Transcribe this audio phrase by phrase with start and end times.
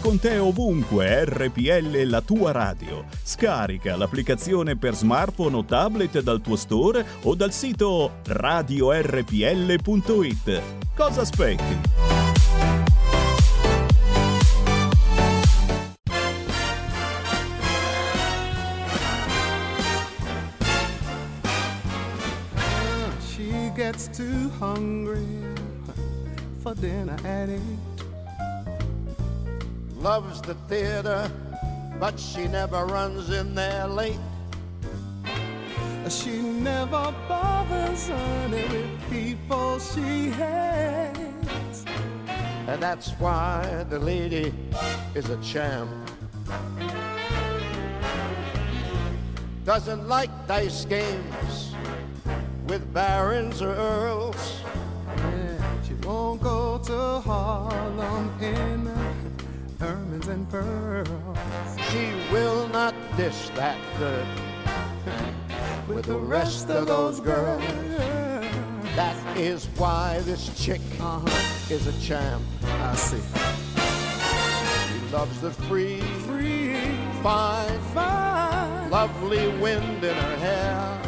[0.00, 3.04] Con te ovunque RPL la tua radio.
[3.22, 9.02] Scarica l'applicazione per smartphone o tablet dal tuo store o dal sito radiorpl.it.
[10.94, 11.78] Cosa aspetti?
[23.20, 25.26] She gets too hungry
[26.62, 27.95] for dinner at eight.
[29.98, 31.30] Loves the theater,
[31.98, 34.20] but she never runs in there late.
[36.08, 41.84] She never bothers honey with people she hates.
[42.68, 44.52] And that's why the lady
[45.14, 45.90] is a champ.
[49.64, 51.74] Doesn't like dice games
[52.68, 54.60] with barons or earls.
[55.16, 58.84] Yeah, she won't go to Harlem in
[59.80, 61.08] ermines and pearls.
[61.90, 64.26] She will not dish that dirt
[65.88, 67.62] with the rest of those girls.
[68.94, 72.42] That is why this chick uh-huh, is a champ.
[72.64, 73.20] I see.
[74.88, 76.76] She loves the free, Free,
[77.22, 81.02] fine, fine, lovely wind in her hair.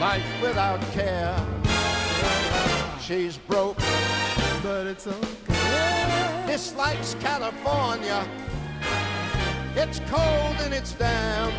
[0.00, 1.34] Life without care.
[3.00, 3.78] She's broke,
[4.62, 5.45] but it's okay
[6.46, 8.26] dislikes California.
[9.76, 11.54] It's cold and it's damp.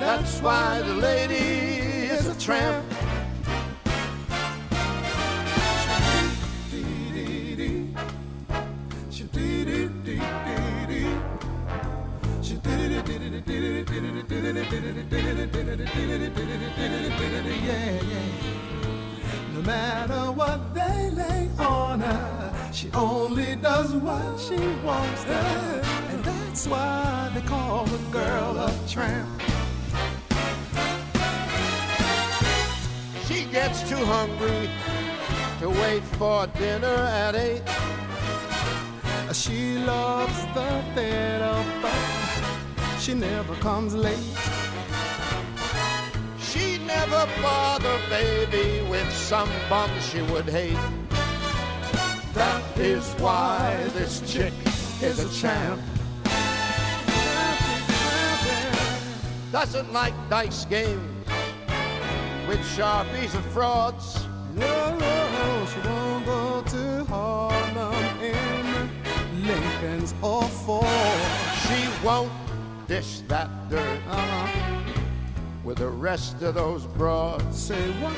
[0.00, 2.84] That's why the lady is a tramp.
[17.62, 18.59] Yeah, yeah.
[19.60, 25.36] No matter what they lay on her, she only does what she wants to,
[26.08, 29.28] and that's why they call the girl a tramp.
[33.26, 34.70] She gets too hungry
[35.60, 37.62] to wait for dinner at eight.
[39.34, 44.59] She loves the theater, but she never comes late.
[46.94, 50.84] Never bother baby with some bum she would hate.
[52.34, 54.52] That is why this chick
[55.00, 55.80] is a champ.
[59.52, 61.20] Doesn't like dice games
[62.48, 64.26] with sharpies and frauds.
[64.56, 70.86] No, no, she won't go to Harlem in Lincoln's or Ford.
[71.62, 72.32] She won't
[72.88, 74.79] dish that dirt Uh-huh.
[75.70, 77.56] With the rest of those broads.
[77.56, 78.16] Say what?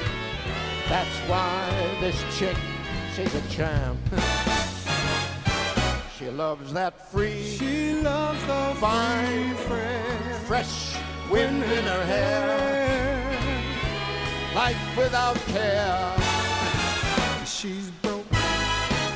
[0.89, 1.69] That's why
[2.01, 2.57] this chick,
[3.15, 3.99] she's a champ.
[6.19, 9.57] She loves that free, She loves the Fine.
[9.67, 10.97] fresh fresh
[11.29, 13.19] wind in her hair.
[14.55, 16.15] Life without care.
[17.45, 18.33] She's broke.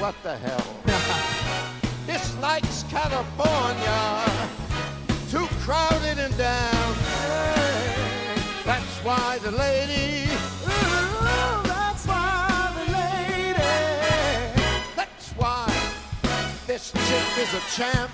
[0.01, 0.67] What the hell?
[2.09, 4.25] Dislikes California.
[5.31, 7.26] Too crowded and down.
[9.07, 10.25] That's why the lady.
[10.65, 13.55] Ooh, that's why the lady.
[14.97, 15.67] That's why
[16.67, 18.11] this chick is a champ.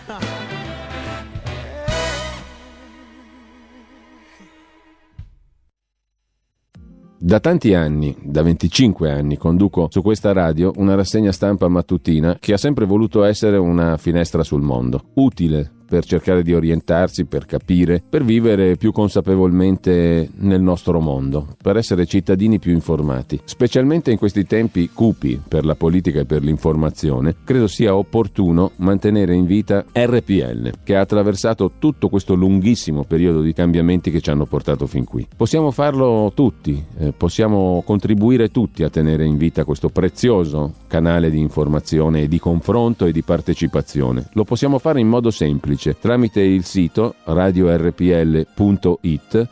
[7.18, 12.52] Da tanti anni, da 25 anni, conduco su questa radio una rassegna stampa mattutina che
[12.52, 18.02] ha sempre voluto essere una finestra sul mondo, utile per cercare di orientarsi, per capire,
[18.08, 23.38] per vivere più consapevolmente nel nostro mondo, per essere cittadini più informati.
[23.44, 29.34] Specialmente in questi tempi cupi per la politica e per l'informazione, credo sia opportuno mantenere
[29.34, 34.46] in vita RPL, che ha attraversato tutto questo lunghissimo periodo di cambiamenti che ci hanno
[34.46, 35.28] portato fin qui.
[35.36, 41.38] Possiamo farlo tutti, eh, possiamo contribuire tutti a tenere in vita questo prezioso canale di
[41.38, 44.30] informazione e di confronto e di partecipazione.
[44.32, 48.48] Lo possiamo fare in modo semplice tramite il sito radiorpl.it,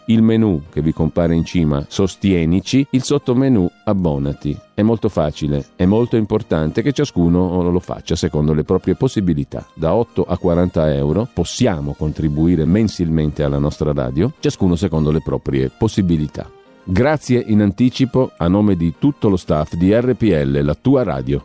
[0.06, 4.56] il menu che vi compare in cima Sostienici, il sottomenu Abbonati.
[4.72, 9.66] È molto facile, è molto importante che ciascuno lo faccia secondo le proprie possibilità.
[9.74, 15.70] Da 8 a 40 euro possiamo contribuire mensilmente alla nostra radio, ciascuno secondo le proprie
[15.76, 16.48] possibilità.
[16.82, 21.44] Grazie in anticipo a nome di tutto lo staff di RPL, la tua radio.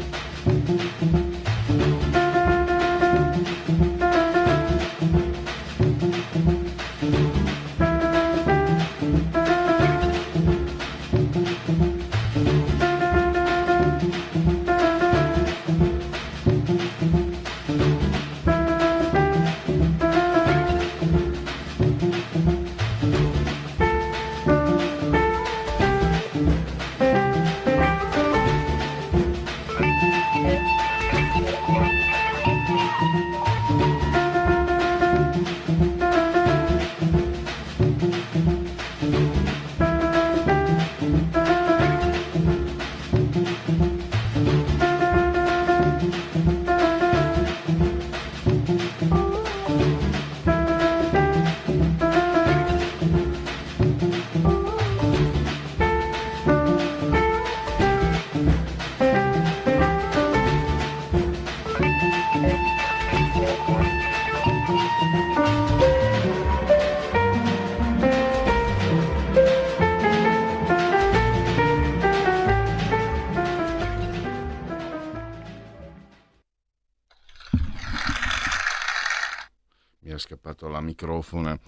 [81.01, 81.59] Microfono.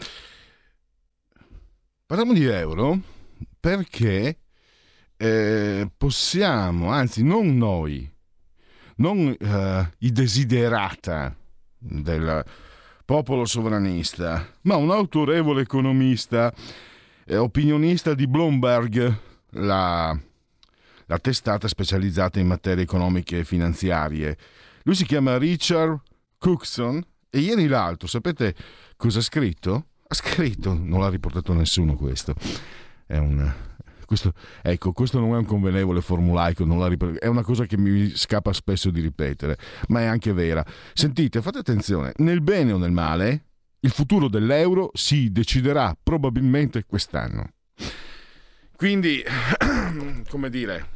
[2.06, 3.00] Parliamo di euro
[3.60, 4.38] perché
[5.18, 8.10] eh, possiamo, anzi non noi,
[8.98, 11.36] non eh, i desiderata
[11.78, 12.44] del
[13.06, 16.54] popolo sovranista, ma un autorevole economista,
[17.26, 19.18] eh, opinionista di Bloomberg,
[19.56, 20.18] la,
[21.06, 24.38] la testata specializzata in materie economiche e finanziarie.
[24.84, 26.00] Lui si chiama Richard
[26.38, 28.54] Cookson e ieri l'altro, sapete
[28.96, 29.88] cosa ha scritto?
[30.08, 32.34] Ha scritto, non l'ha riportato nessuno questo.
[33.06, 33.52] È un,
[34.06, 38.54] questo, ecco, questo non è un convenevole formulaico, ripet- è una cosa che mi scappa
[38.54, 39.58] spesso di ripetere,
[39.88, 40.64] ma è anche vera.
[40.94, 43.46] Sentite, fate attenzione, nel bene o nel male,
[43.80, 47.50] il futuro dell'euro si deciderà probabilmente quest'anno.
[48.76, 49.24] Quindi,
[50.30, 50.88] come dire,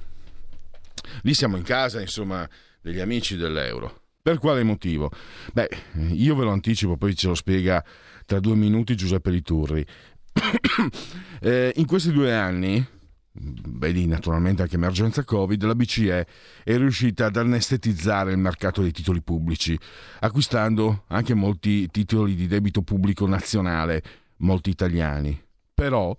[1.21, 2.47] lì siamo in casa, insomma,
[2.81, 4.01] degli amici dell'euro.
[4.27, 5.09] Per quale motivo?
[5.53, 5.69] Beh,
[6.09, 7.81] io ve lo anticipo, poi ce lo spiega
[8.25, 9.85] tra due minuti Giuseppe Liturri.
[11.39, 12.85] eh, in questi due anni,
[13.31, 16.27] vedi naturalmente anche emergenza Covid, la BCE
[16.65, 19.79] è riuscita ad anestetizzare il mercato dei titoli pubblici,
[20.19, 24.03] acquistando anche molti titoli di debito pubblico nazionale,
[24.39, 25.41] molti italiani.
[25.73, 26.13] Però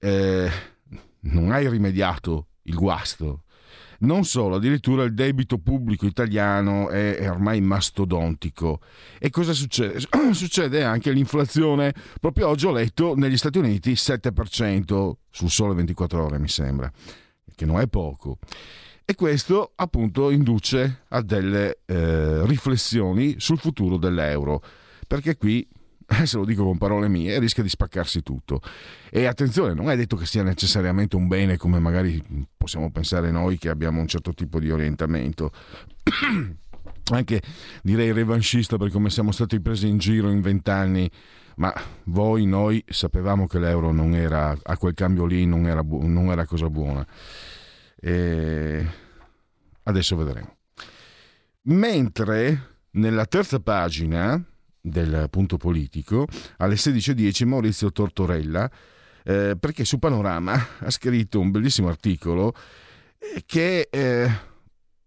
[0.00, 0.50] eh,
[1.20, 3.44] non hai rimediato il guasto
[4.02, 8.80] non solo, addirittura il debito pubblico italiano è, è ormai mastodontico.
[9.18, 10.00] E cosa succede?
[10.32, 11.94] succede anche l'inflazione.
[12.20, 16.90] Proprio oggi ho letto negli Stati Uniti 7% sul sole 24 ore, mi sembra,
[17.54, 18.38] che non è poco.
[19.04, 24.62] E questo appunto induce a delle eh, riflessioni sul futuro dell'euro,
[25.06, 25.66] perché qui
[26.24, 28.60] se lo dico con parole mie, rischia di spaccarsi tutto.
[29.10, 32.22] E attenzione, non è detto che sia necessariamente un bene come magari
[32.56, 35.50] possiamo pensare noi che abbiamo un certo tipo di orientamento.
[37.12, 37.42] Anche
[37.82, 41.10] direi revanchista per come siamo stati presi in giro in vent'anni,
[41.56, 41.72] ma
[42.04, 46.26] voi, noi sapevamo che l'euro non era, a quel cambio lì non era, bu- non
[46.26, 47.06] era cosa buona.
[48.00, 48.86] E
[49.82, 50.56] adesso vedremo.
[51.62, 54.42] Mentre nella terza pagina
[54.82, 56.26] del punto politico,
[56.58, 58.68] alle 16.10 Maurizio Tortorella,
[59.24, 62.52] eh, perché su Panorama ha scritto un bellissimo articolo
[63.18, 64.30] eh, che eh,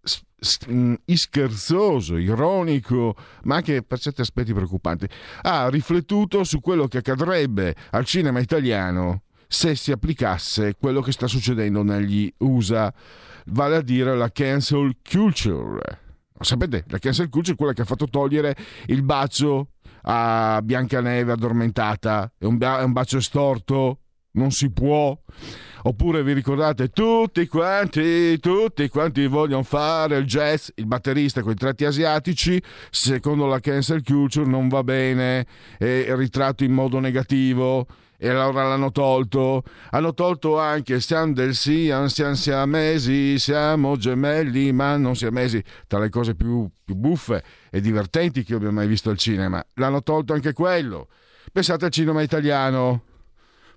[0.01, 5.07] s- mh, scherzoso, ironico, ma anche per certi aspetti preoccupanti,
[5.41, 11.27] ha riflettuto su quello che accadrebbe al cinema italiano se si applicasse quello che sta
[11.27, 12.93] succedendo negli USA,
[13.47, 16.03] vale a dire la cancel culture.
[16.39, 18.55] Sapete, la cancel culture è quella che ha fatto togliere
[18.87, 19.69] il bacio
[20.03, 23.99] a Biancaneve addormentata, è un, è un bacio storto,
[24.31, 25.17] non si può.
[25.83, 31.55] Oppure vi ricordate tutti quanti, tutti quanti vogliono fare il jazz, il batterista con i
[31.55, 35.45] tratti asiatici, secondo la cancel culture non va bene,
[35.77, 37.85] è ritratto in modo negativo
[38.17, 39.63] e allora l'hanno tolto.
[39.91, 46.09] Hanno tolto anche siamo del Siam, siamo siamesi, siamo gemelli, ma non siamesi, tra le
[46.09, 49.63] cose più, più buffe e divertenti che io abbia mai visto al cinema.
[49.75, 51.07] L'hanno tolto anche quello.
[51.51, 53.03] Pensate al cinema italiano.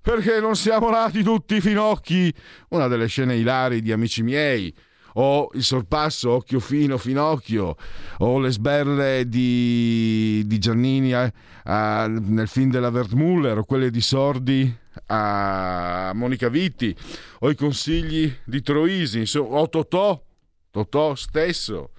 [0.01, 2.33] Perché non siamo nati tutti finocchi?
[2.71, 4.75] Una delle scene ilari di Amici miei.
[5.15, 7.77] O il sorpasso Occhio Fino Finocchio,
[8.19, 11.33] o le sberle di, di Giannini a-
[11.65, 16.95] a- nel film della Wertmuller, o quelle di Sordi a Monica Vitti,
[17.41, 20.23] o i consigli di Troisi, insomma, o Totò,
[20.71, 21.91] Totò stesso.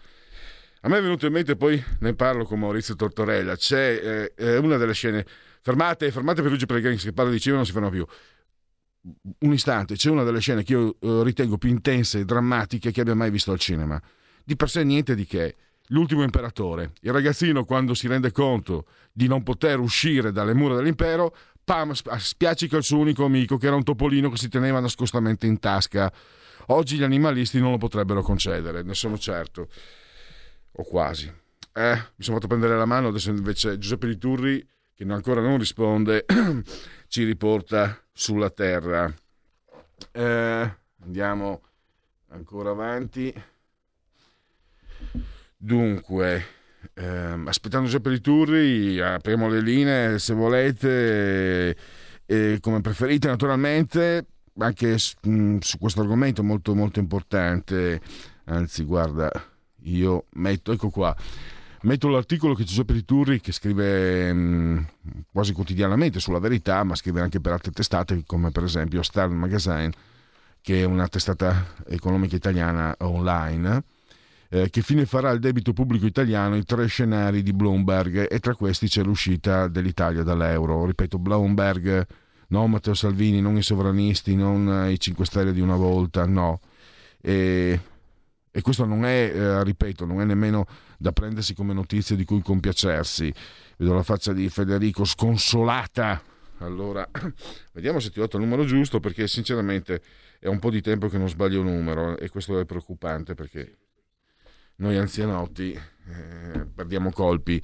[0.81, 4.57] A me è venuto in mente, poi ne parlo con Maurizio Tortorella, c'è eh, eh,
[4.57, 5.25] una delle scene,
[5.61, 8.05] fermate, fermate per Luigi Pellegrini, se parla di cinema non si ferma più.
[9.01, 13.01] Un istante, c'è una delle scene che io eh, ritengo più intense e drammatiche che
[13.01, 14.01] abbia mai visto al cinema.
[14.43, 15.55] Di per sé niente di che.
[15.87, 16.93] L'ultimo imperatore.
[17.01, 22.13] Il ragazzino, quando si rende conto di non poter uscire dalle mura dell'impero, pam, sp-
[22.15, 26.11] spiaccica il suo unico amico, che era un topolino che si teneva nascostamente in tasca.
[26.67, 29.69] Oggi gli animalisti non lo potrebbero concedere, ne sono certo.
[30.73, 31.31] O quasi.
[31.73, 34.67] Eh, mi sono fatto prendere la mano, adesso invece Giuseppe Liturri,
[34.99, 36.25] che ancora non risponde,
[37.07, 39.09] ci riporta sulla terra.
[40.11, 41.61] Eh, andiamo
[42.31, 43.33] ancora avanti.
[45.55, 46.43] Dunque,
[46.95, 51.77] ehm, aspettando Giuseppe Liturri, apriamo le linee se volete,
[52.25, 54.25] e come preferite naturalmente,
[54.57, 58.01] anche s- mh, su questo argomento molto molto importante.
[58.45, 59.31] Anzi, guarda,
[59.83, 61.15] io metto, ecco qua,
[61.83, 64.87] metto l'articolo che Giuseppe Liturri che scrive mh,
[65.31, 69.91] quasi quotidianamente sulla verità, ma scrive anche per altre testate come per esempio Star Magazine,
[70.61, 73.83] che è una testata economica italiana online.
[74.49, 78.55] eh, che fine farà il debito pubblico italiano i tre scenari di Bloomberg e tra
[78.55, 80.85] questi c'è l'uscita dell'Italia dall'euro.
[80.85, 82.05] Ripeto, Bloomberg,
[82.47, 86.59] non Matteo Salvini, non i sovranisti, non i 5 Stelle di una volta, no.
[87.21, 87.79] E,
[88.51, 90.65] e questo non è, eh, ripeto, non è nemmeno
[90.97, 93.33] da prendersi come notizia di cui compiacersi.
[93.77, 96.21] Vedo la faccia di Federico sconsolata.
[96.59, 97.07] Allora,
[97.73, 100.01] vediamo se ti ho dato il numero giusto perché sinceramente
[100.39, 103.77] è un po' di tempo che non sbaglio numero e questo è preoccupante perché
[104.77, 107.61] noi anzianotti eh, perdiamo colpi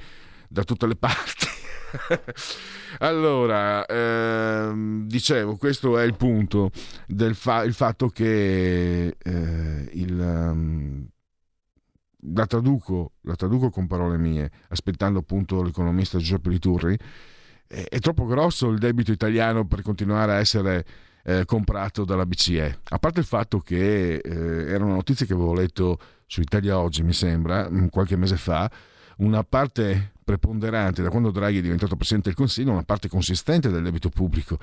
[0.48, 1.65] da tutte le parti.
[3.00, 6.72] allora, ehm, dicevo, questo è il punto
[7.08, 11.08] del fa- il fatto che eh, il, ehm,
[12.34, 16.98] la, traduco, la traduco con parole mie, aspettando appunto l'economista Giuseppe Liturri,
[17.68, 20.86] è, è troppo grosso il debito italiano per continuare a essere
[21.24, 22.80] eh, comprato dalla BCE.
[22.90, 25.98] A parte il fatto che eh, era una notizia che avevo letto
[26.28, 28.70] su Italia Oggi, mi sembra, mm, qualche mese fa,
[29.18, 33.84] una parte preponderante, da quando Draghi è diventato Presidente del Consiglio, una parte consistente del
[33.84, 34.58] debito pubblico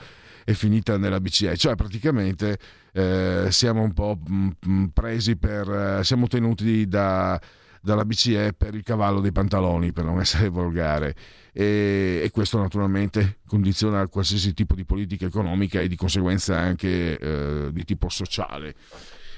[0.45, 2.59] è finita nella BCE, cioè praticamente
[2.93, 7.41] eh, siamo un po' mm, presi per, eh, siamo tenuti da,
[7.81, 11.15] dalla BCE per il cavallo dei pantaloni, per non essere volgare.
[11.53, 17.69] E, e questo naturalmente condiziona qualsiasi tipo di politica economica e di conseguenza anche eh,
[17.73, 18.75] di tipo sociale.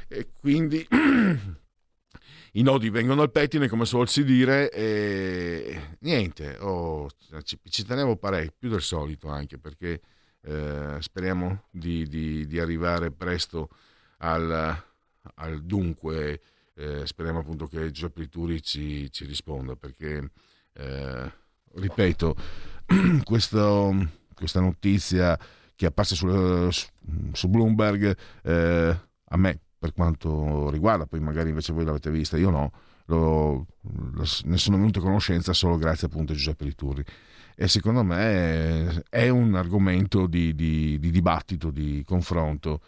[0.09, 0.87] E quindi
[2.57, 7.09] i nodi vengono al pettine, come si dire, e niente, oh,
[7.43, 10.01] ci, ci tenevo parecchio, più del solito anche, perché
[10.43, 13.71] eh, speriamo di, di, di, arrivare presto
[14.19, 14.83] al,
[15.35, 16.41] al dunque,
[16.75, 20.31] eh, speriamo appunto che Giuseppe Lituri ci, ci risponda, perché,
[20.75, 21.33] eh,
[21.73, 22.37] ripeto,
[23.25, 25.37] questo, questa notizia
[25.75, 26.71] che è apparsa su,
[27.33, 32.49] su Bloomberg, eh, a me per quanto riguarda, poi magari invece voi l'avete vista, io
[32.49, 32.73] no,
[33.07, 37.05] lo, lo, ne sono venuto a conoscenza solo grazie appunto a Giuseppe Liturri.
[37.55, 42.81] E secondo me è un argomento di, di, di dibattito, di confronto.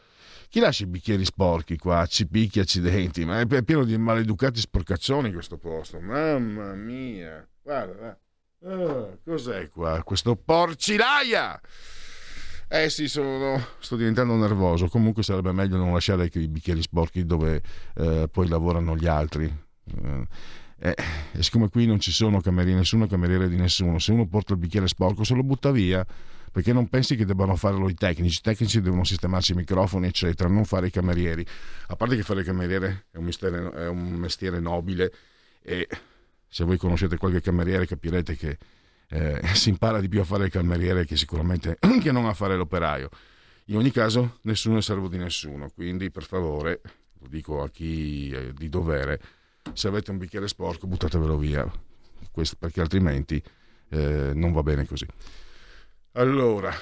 [0.48, 2.06] Chi lascia i bicchieri sporchi qua?
[2.06, 6.00] Ci picchi accidenti, ma è pieno di maleducati sporcaccioni questo posto.
[6.00, 8.18] Mamma mia, guarda,
[8.62, 10.02] oh, cos'è qua?
[10.02, 11.60] Questo porcilaia!
[12.68, 14.88] Eh sì, sono, sto diventando nervoso.
[14.88, 17.62] Comunque sarebbe meglio non lasciare i bicchieri sporchi dove
[17.94, 19.44] eh, poi lavorano gli altri.
[20.78, 20.94] Eh,
[21.32, 24.58] e siccome qui non ci sono camerieri, nessuno cameriere di nessuno, se uno porta il
[24.58, 26.04] bicchiere sporco se lo butta via
[26.52, 30.48] perché non pensi che debbano farlo i tecnici, i tecnici devono sistemarsi i microfoni eccetera,
[30.48, 31.44] non fare i camerieri,
[31.88, 35.12] a parte che fare il cameriere è un mestiere, è un mestiere nobile
[35.62, 35.86] e
[36.48, 38.58] se voi conoscete qualche cameriere capirete che
[39.08, 42.56] eh, si impara di più a fare il cameriere che sicuramente che non a fare
[42.56, 43.08] l'operaio.
[43.66, 46.80] In ogni caso nessuno è servo di nessuno, quindi per favore,
[47.18, 49.20] lo dico a chi è di dovere,
[49.72, 51.68] se avete un bicchiere sporco buttatevelo via,
[52.30, 53.42] questo, perché altrimenti
[53.88, 55.06] eh, non va bene così.
[56.12, 56.72] Allora,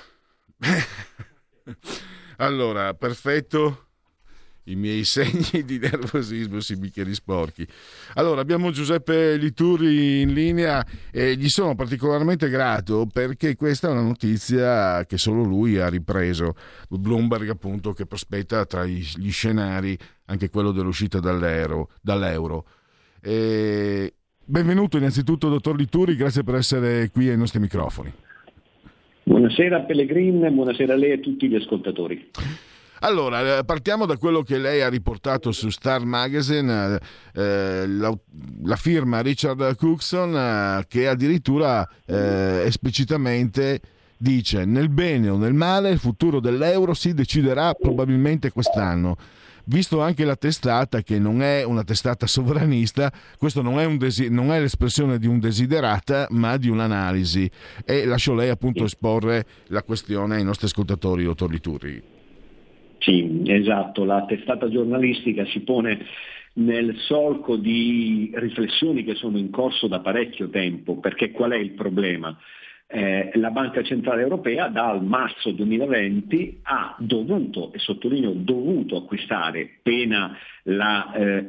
[2.37, 3.87] allora, perfetto
[4.64, 7.66] i miei segni di nervosismo sui bicchieri sporchi.
[8.14, 14.02] Allora, abbiamo Giuseppe Lituri in linea e gli sono particolarmente grato perché questa è una
[14.02, 16.54] notizia che solo lui ha ripreso.
[16.88, 21.90] Bloomberg, appunto, che prospetta tra gli scenari anche quello dell'uscita dall'euro.
[22.00, 22.66] dall'euro.
[23.21, 24.14] E...
[24.47, 28.12] Benvenuto innanzitutto, dottor Lituri, grazie per essere qui ai nostri microfoni.
[29.23, 32.30] Buonasera Pellegrin, buonasera a lei e a tutti gli ascoltatori.
[33.04, 36.99] Allora, eh, partiamo da quello che lei ha riportato su Star Magazine,
[37.34, 38.18] eh, la,
[38.62, 43.80] la, firma Richard Cookson eh, che addirittura eh, esplicitamente
[44.16, 49.18] dice nel bene o nel male il futuro dell'euro si deciderà probabilmente quest'anno.
[49.64, 54.50] Visto anche la testata, che non è una testata sovranista, questo non è, desi- non
[54.50, 57.50] è l'espressione di un desiderata, ma di un'analisi.
[57.84, 62.13] E lascio lei appunto esporre la questione ai nostri ascoltatori, dottor Liturri.
[63.04, 66.06] Sì, esatto, la testata giornalistica si pone
[66.54, 71.73] nel solco di riflessioni che sono in corso da parecchio tempo, perché qual è il
[71.73, 72.34] problema?
[72.87, 80.34] Eh, la Banca Centrale Europea dal marzo 2020 ha dovuto, e sottolineo dovuto acquistare, pena
[80.62, 81.46] la eh,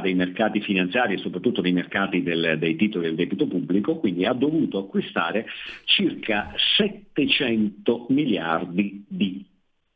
[0.00, 4.32] dei mercati finanziari e soprattutto dei mercati del, dei titoli del debito pubblico, quindi ha
[4.32, 5.46] dovuto acquistare
[5.84, 9.52] circa 700 miliardi di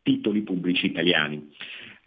[0.09, 1.51] titoli pubblici italiani.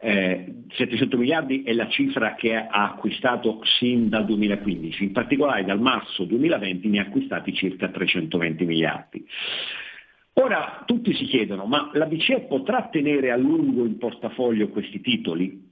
[0.04, 5.80] Eh, 700 miliardi è la cifra che ha acquistato sin dal 2015, in particolare dal
[5.80, 9.24] marzo 2020 ne ha acquistati circa 320 miliardi.
[10.34, 15.70] Ora tutti si chiedono, ma la BCE potrà tenere a lungo in portafoglio questi titoli?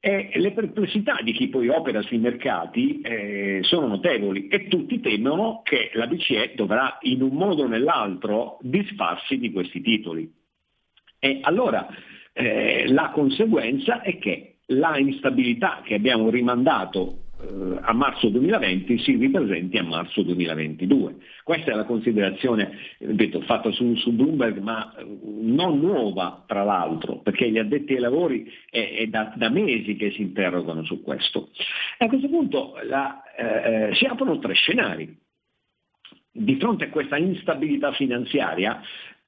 [0.00, 5.60] E le perplessità di chi poi opera sui mercati eh, sono notevoli e tutti temono
[5.62, 10.39] che la BCE dovrà in un modo o nell'altro disfarsi di questi titoli.
[11.20, 11.86] E allora
[12.32, 19.16] eh, la conseguenza è che la instabilità che abbiamo rimandato eh, a marzo 2020 si
[19.16, 21.16] ripresenti a marzo 2022.
[21.44, 27.18] Questa è la considerazione ripeto, fatta su, su, Bloomberg, ma eh, non nuova tra l'altro,
[27.18, 31.50] perché gli addetti ai lavori è, è da, da, mesi che si interrogano su questo.
[31.98, 35.18] E a questo punto la, eh, si aprono tre scenari.
[36.32, 38.80] Di fronte a questa instabilità finanziaria,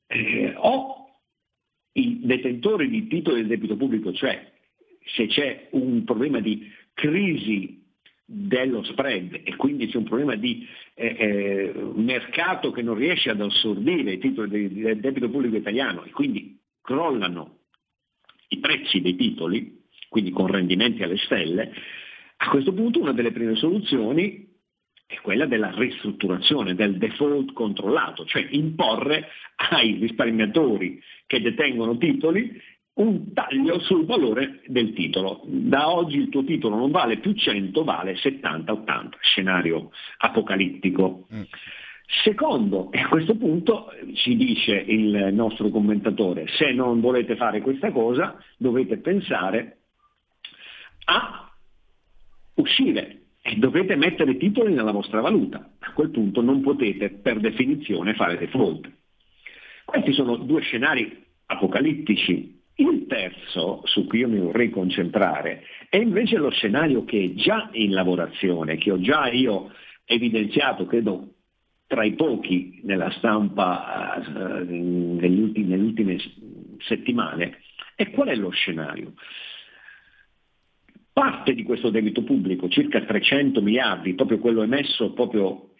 [0.06, 1.01] eh, o
[1.92, 4.50] i detentori di titoli del debito pubblico, cioè
[5.04, 7.80] se c'è un problema di crisi
[8.24, 13.40] dello spread e quindi c'è un problema di eh, eh, mercato che non riesce ad
[13.40, 17.58] assorbire i titoli del debito pubblico italiano e quindi crollano
[18.48, 21.72] i prezzi dei titoli, quindi con rendimenti alle stelle,
[22.36, 24.50] a questo punto una delle prime soluzioni
[25.06, 29.28] è quella della ristrutturazione, del default controllato, cioè imporre
[29.70, 31.00] ai risparmiatori
[31.32, 32.60] che detengono titoli
[32.96, 35.40] un taglio sul valore del titolo.
[35.46, 41.26] Da oggi il tuo titolo non vale più 100, vale 70-80, scenario apocalittico.
[41.34, 41.42] Mm.
[42.22, 47.90] Secondo, e a questo punto ci dice il nostro commentatore, se non volete fare questa
[47.92, 49.78] cosa dovete pensare
[51.06, 51.50] a
[52.56, 55.66] uscire e dovete mettere titoli nella vostra valuta.
[55.78, 59.00] A quel punto non potete per definizione fare default.
[59.92, 62.60] Questi sono due scenari apocalittici.
[62.76, 67.68] Il terzo, su cui io mi vorrei concentrare, è invece lo scenario che è già
[67.72, 69.70] in lavorazione, che ho già io
[70.06, 71.34] evidenziato, credo,
[71.86, 76.16] tra i pochi nella stampa uh, negli ultimi, nelle ultime
[76.78, 77.58] settimane.
[77.94, 79.12] E qual è lo scenario?
[81.12, 85.74] Parte di questo debito pubblico, circa 300 miliardi, proprio quello emesso proprio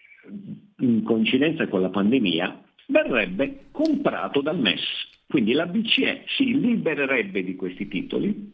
[0.77, 4.81] in coincidenza con la pandemia, verrebbe comprato dal MES.
[5.27, 8.51] Quindi la BCE si libererebbe di questi titoli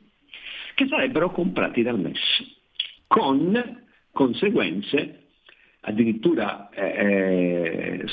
[0.75, 2.19] che sarebbero comprati dal MES,
[3.07, 5.27] con conseguenze
[5.81, 8.05] addirittura eh,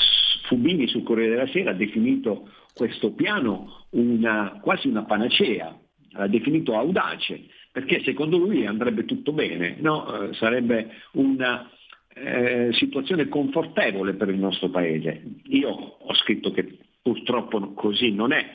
[0.47, 5.77] Fubini sul Corriere della Sera ha definito questo piano una, quasi una panacea,
[6.11, 10.29] l'ha definito audace, perché secondo lui andrebbe tutto bene, no?
[10.29, 11.69] Eh, sarebbe una
[12.19, 15.21] eh, situazione confortevole per il nostro Paese.
[15.45, 18.45] Io ho scritto che purtroppo così non è,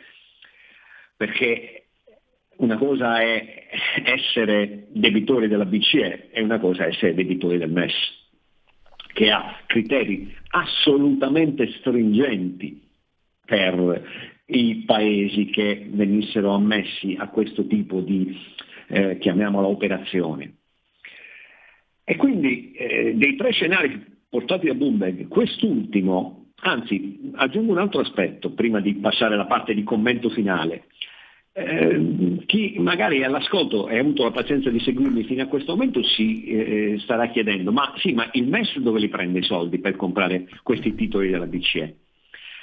[1.16, 1.84] perché
[2.56, 3.68] una cosa è
[4.04, 7.94] essere debitori della BCE e una cosa è essere debitori del MES,
[9.12, 12.80] che ha criteri assolutamente stringenti
[13.44, 18.36] per i paesi che venissero ammessi a questo tipo di,
[18.88, 20.56] eh, chiamiamola, operazione.
[22.04, 28.52] E quindi eh, dei tre scenari portati da Bloomberg, quest'ultimo, anzi aggiungo un altro aspetto
[28.52, 30.84] prima di passare alla parte di commento finale.
[31.54, 36.02] Eh, chi magari all'ascolto e ha avuto la pazienza di seguirmi fino a questo momento
[36.02, 39.96] si eh, starà chiedendo, ma sì, ma il MES dove li prende i soldi per
[39.96, 41.96] comprare questi titoli della BCE?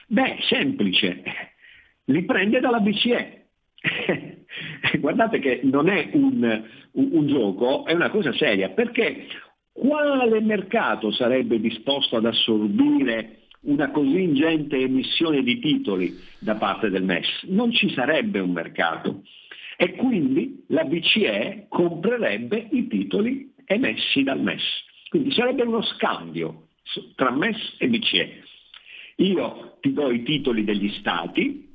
[0.07, 1.21] Beh, semplice,
[2.05, 3.38] li prende dalla BCE.
[4.99, 9.27] Guardate che non è un, un, un gioco, è una cosa seria, perché
[9.71, 17.03] quale mercato sarebbe disposto ad assorbire una così ingente emissione di titoli da parte del
[17.03, 17.43] MES?
[17.47, 19.23] Non ci sarebbe un mercato
[19.77, 24.63] e quindi la BCE comprerebbe i titoli emessi dal MES.
[25.09, 26.67] Quindi sarebbe uno scambio
[27.15, 28.43] tra MES e BCE.
[29.17, 31.68] Io ti do i titoli degli stati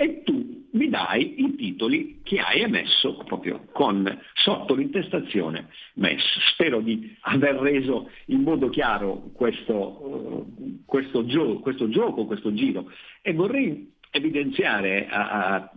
[0.00, 6.22] e tu mi dai i titoli che hai emesso proprio con, sotto l'intestazione MES.
[6.52, 12.90] Spero di aver reso in modo chiaro questo, uh, questo, gio- questo gioco, questo giro
[13.20, 15.70] e vorrei evidenziare a, a,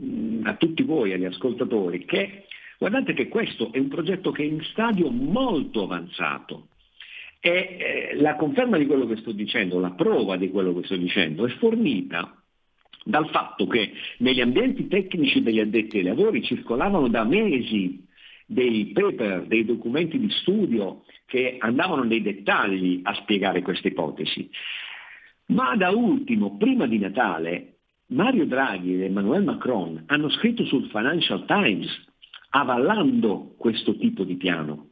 [0.43, 2.45] a, tutti voi, agli ascoltatori, che
[2.77, 6.67] guardate che questo è un progetto che è in stadio molto avanzato
[7.41, 10.95] e eh, la conferma di quello che sto dicendo, la prova di quello che sto
[10.95, 12.37] dicendo è fornita
[13.03, 18.05] dal fatto che negli ambienti tecnici degli addetti ai lavori circolavano da mesi
[18.45, 24.49] dei paper, dei documenti di studio che andavano nei dettagli a spiegare questa ipotesi.
[25.47, 31.45] Ma da ultimo, prima di Natale, Mario Draghi ed Emmanuel Macron hanno scritto sul Financial
[31.45, 31.89] Times
[32.49, 34.89] avallando questo tipo di piano.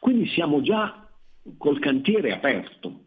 [0.00, 1.08] Quindi siamo già
[1.56, 3.06] col cantiere aperto.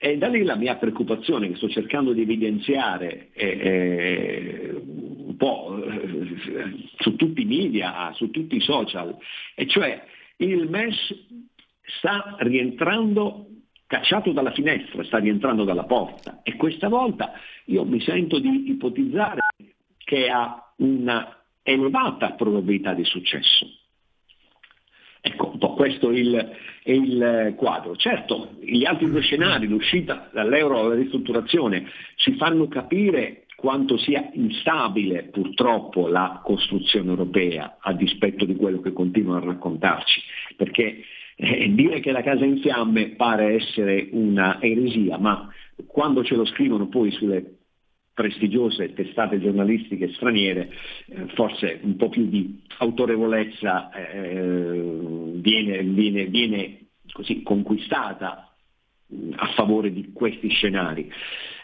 [0.00, 5.82] E da lì la mia preoccupazione che sto cercando di evidenziare eh, eh, un po'
[5.84, 9.16] eh, su tutti i media, su tutti i social,
[9.56, 10.00] e cioè
[10.36, 10.94] il MES
[11.82, 13.46] sta rientrando
[13.88, 17.32] cacciato dalla finestra, sta rientrando dalla porta e questa volta
[17.64, 19.40] io mi sento di ipotizzare
[19.96, 23.66] che ha una elevata probabilità di successo.
[25.28, 26.50] Ecco, un po' questo è il,
[26.82, 27.94] è il quadro.
[27.96, 31.86] Certo, gli altri due scenari, l'uscita dall'euro alla ristrutturazione,
[32.16, 38.92] ci fanno capire quanto sia instabile purtroppo la costruzione europea, a dispetto di quello che
[38.92, 40.22] continuano a raccontarci,
[40.56, 41.02] perché
[41.36, 45.52] eh, dire che la casa è in fiamme pare essere una eresia, ma
[45.86, 47.57] quando ce lo scrivono poi sulle
[48.18, 50.72] prestigiose testate giornalistiche straniere,
[51.06, 56.78] eh, forse un po' più di autorevolezza eh, viene, viene, viene
[57.12, 58.52] così conquistata
[59.06, 61.08] mh, a favore di questi scenari.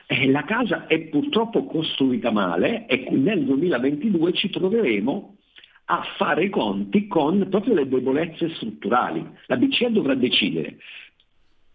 [0.07, 5.37] Eh, la casa è purtroppo costruita male e nel 2022 ci troveremo
[5.87, 9.27] a fare i conti con proprio le debolezze strutturali.
[9.47, 10.77] La BCE dovrà decidere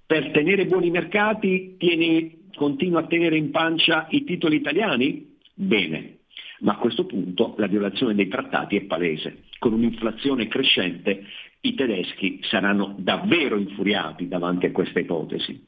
[0.05, 5.37] per tenere buoni mercati tieni continua a tenere in pancia i titoli italiani?
[5.53, 6.19] Bene,
[6.59, 9.43] ma a questo punto la violazione dei trattati è palese.
[9.59, 11.25] Con un'inflazione crescente
[11.61, 15.65] i tedeschi saranno davvero infuriati davanti a questa ipotesi.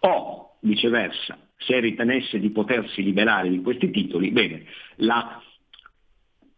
[0.00, 4.64] O, viceversa, se ritenesse di potersi liberare di questi titoli, bene,
[4.96, 5.40] la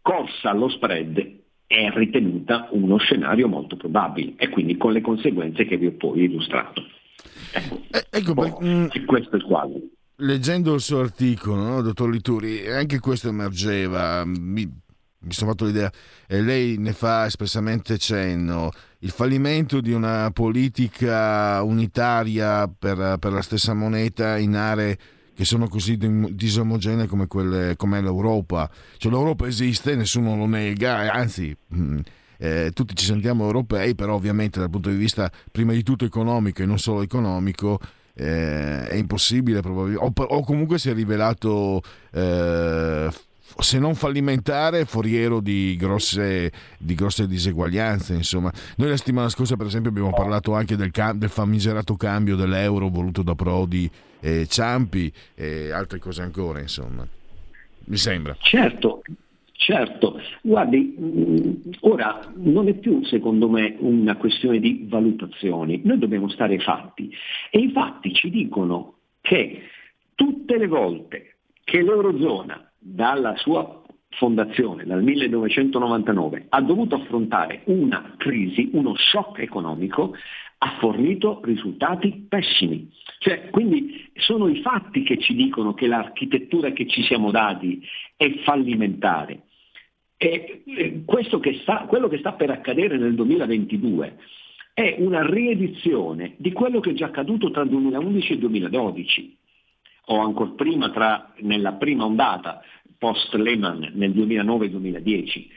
[0.01, 5.77] corsa allo spread è ritenuta uno scenario molto probabile e quindi con le conseguenze che
[5.77, 6.83] vi ho poi illustrato.
[7.51, 9.79] Ecco, eh, ecco boh, mh, questo è il quadro.
[10.17, 14.23] Leggendo il suo articolo, no, dottor Lituri, anche questo emergeva.
[14.25, 15.91] Mi, mi sono fatto l'idea,
[16.27, 23.41] e lei ne fa espressamente cenno, il fallimento di una politica unitaria per, per la
[23.41, 24.97] stessa moneta in aree
[25.33, 28.69] che sono così disomogenee come, quelle, come l'Europa.
[28.97, 31.55] Cioè, L'Europa esiste, nessuno lo nega, anzi...
[31.67, 31.99] Mh,
[32.37, 36.61] eh, tutti ci sentiamo europei, però ovviamente dal punto di vista prima di tutto economico
[36.61, 37.79] e non solo economico
[38.13, 43.09] eh, è impossibile o, o, comunque si è rivelato eh,
[43.57, 48.13] se non fallimentare, foriero di grosse, di grosse, diseguaglianze.
[48.13, 48.51] Insomma.
[48.77, 52.89] Noi la settimana scorsa, per esempio, abbiamo parlato anche del, cam- del famigerato cambio dell'euro
[52.89, 57.07] voluto da Prodi e Ciampi e altre cose ancora, insomma.
[57.87, 58.35] Mi sembra.
[58.39, 59.03] Certo,
[59.57, 66.27] Certo, guardi, mh, ora non è più secondo me una questione di valutazioni, noi dobbiamo
[66.27, 67.09] stare ai fatti.
[67.49, 69.61] E i fatti ci dicono che
[70.13, 78.69] tutte le volte che l'Eurozona dalla sua fondazione, dal 1999, ha dovuto affrontare una crisi,
[78.73, 80.15] uno shock economico,
[80.57, 82.89] ha fornito risultati pessimi.
[83.19, 87.81] Cioè, quindi sono i fatti che ci dicono che l'architettura che ci siamo dati
[88.15, 89.43] è fallimentare.
[90.17, 90.63] E
[91.05, 94.17] che sta, quello che sta per accadere nel 2022
[94.73, 99.37] è una riedizione di quello che è già accaduto tra il 2011 e il 2012
[100.07, 102.61] o ancora prima tra, nella prima ondata
[102.97, 105.47] post Lehman nel 2009-2010.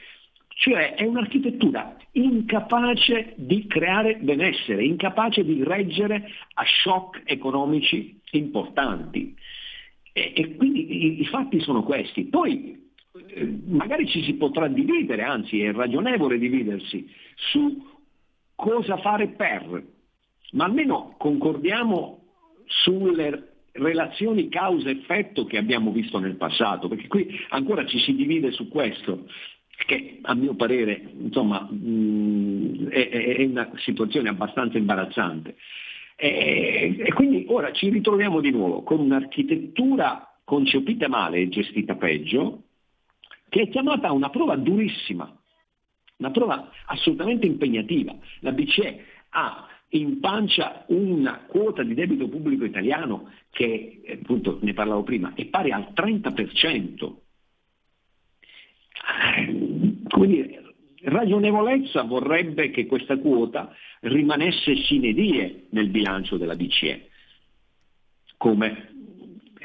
[0.61, 9.37] Cioè è un'architettura incapace di creare benessere, incapace di reggere a shock economici importanti.
[10.12, 12.25] E, e quindi i, i, fatti sono questi.
[12.25, 12.77] Poi
[13.29, 17.81] eh, magari ci si potrà dividere, anzi è ragionevole dividersi, su
[18.57, 19.85] cosa fare per,
[20.55, 22.25] ma almeno concordiamo
[22.66, 28.66] sulle relazioni causa-effetto che abbiamo visto nel passato, perché qui ancora ci si divide su
[28.66, 29.27] questo,
[29.86, 35.56] che a mio parere insomma, è, una situazione abbastanza imbarazzante.
[36.16, 42.64] E, e quindi ora ci ritroviamo di nuovo con un'architettura concepita male e gestita peggio,
[43.48, 45.32] che è chiamata a una prova durissima,
[46.16, 48.14] una prova assolutamente impegnativa.
[48.40, 55.02] La BCE ha in pancia una quota di debito pubblico italiano che, appunto, ne parlavo
[55.02, 57.14] prima, è pari al 30%.
[60.08, 60.62] Come dire,
[61.02, 67.08] ragionevolezza vorrebbe che questa quota rimanesse sine die nel bilancio della BCE,
[68.37, 68.92] come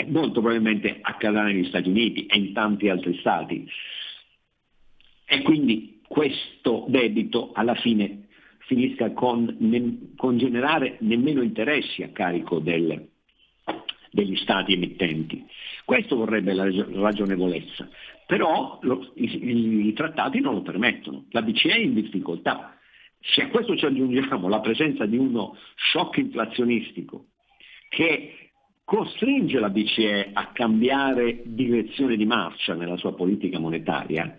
[0.07, 3.67] molto probabilmente accadrà negli Stati Uniti e in tanti altri stati.
[5.25, 8.27] E quindi questo debito alla fine
[8.59, 13.09] finisca con, ne, con generare nemmeno interessi a carico del,
[14.11, 15.45] degli stati emittenti.
[15.85, 17.89] Questo vorrebbe la ragionevolezza,
[18.25, 22.77] però lo, i, i, trattati non lo permettono, la BCE è in difficoltà.
[23.19, 27.27] Se a questo ci aggiungiamo la presenza di uno shock inflazionistico
[27.89, 28.49] che
[28.83, 34.35] costringe la BCE a cambiare direzione di marcia nella sua politica monetaria,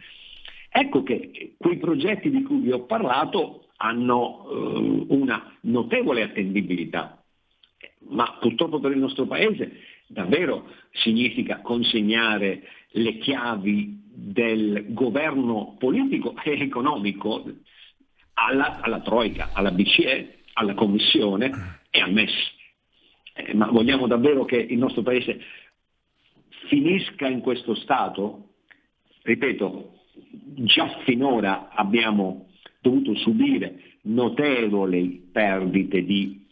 [0.69, 7.23] ecco che quei progetti di cui vi ho parlato hanno eh, una notevole attendibilità,
[8.09, 9.73] ma purtroppo per il nostro Paese
[10.07, 17.45] davvero significa consegnare le chiavi del governo politico e economico
[18.35, 22.33] alla, alla Troica, alla BCE, alla Commissione e al MES.
[23.35, 25.41] Eh, ma vogliamo davvero che il nostro Paese
[26.69, 28.51] finisca in questo stato?
[29.23, 30.01] Ripeto,
[30.57, 32.49] già finora abbiamo
[32.81, 36.44] dovuto subire notevoli perdite di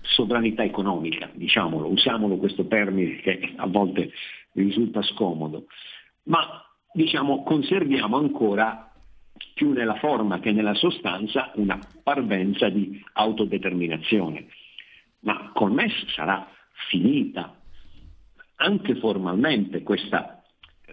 [0.00, 4.10] sovranità economica, diciamolo, usiamolo questo termine che a volte
[4.52, 5.66] risulta scomodo,
[6.24, 8.92] ma diciamo conserviamo ancora
[9.54, 14.46] più nella forma che nella sostanza una parvenza di autodeterminazione.
[15.20, 16.48] Ma col MES sarà
[16.88, 17.54] finita
[18.56, 20.42] anche formalmente questa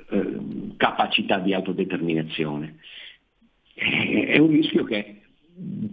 [0.09, 2.79] eh, capacità di autodeterminazione
[3.77, 5.21] è un rischio che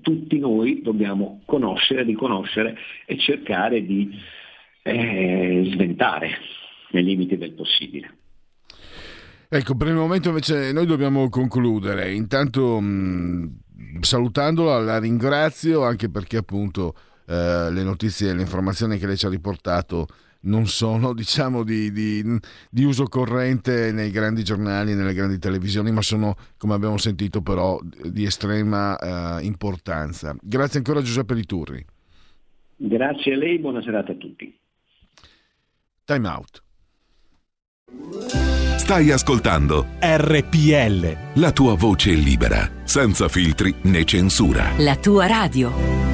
[0.02, 4.10] tutti noi dobbiamo conoscere, riconoscere e cercare di
[4.82, 6.30] eh, sventare
[6.90, 8.18] nei limiti del possibile.
[9.48, 12.12] Ecco, per il momento invece noi dobbiamo concludere.
[12.12, 13.60] Intanto mh,
[14.00, 16.94] salutandola la ringrazio anche perché appunto
[17.26, 20.06] eh, le notizie e le informazioni che lei ci ha riportato
[20.44, 22.38] non sono diciamo, di, di,
[22.70, 27.78] di, uso corrente nei grandi giornali, nelle grandi televisioni, ma sono, come abbiamo sentito, però
[27.82, 30.36] di estrema eh, importanza.
[30.40, 31.84] Grazie ancora Giuseppe Liturri.
[32.76, 34.58] Grazie a lei, buona serata a tutti.
[36.04, 36.62] Time out.
[38.76, 41.40] Stai ascoltando RPL.
[41.40, 44.72] La tua voce libera, senza filtri né censura.
[44.78, 46.13] La tua radio.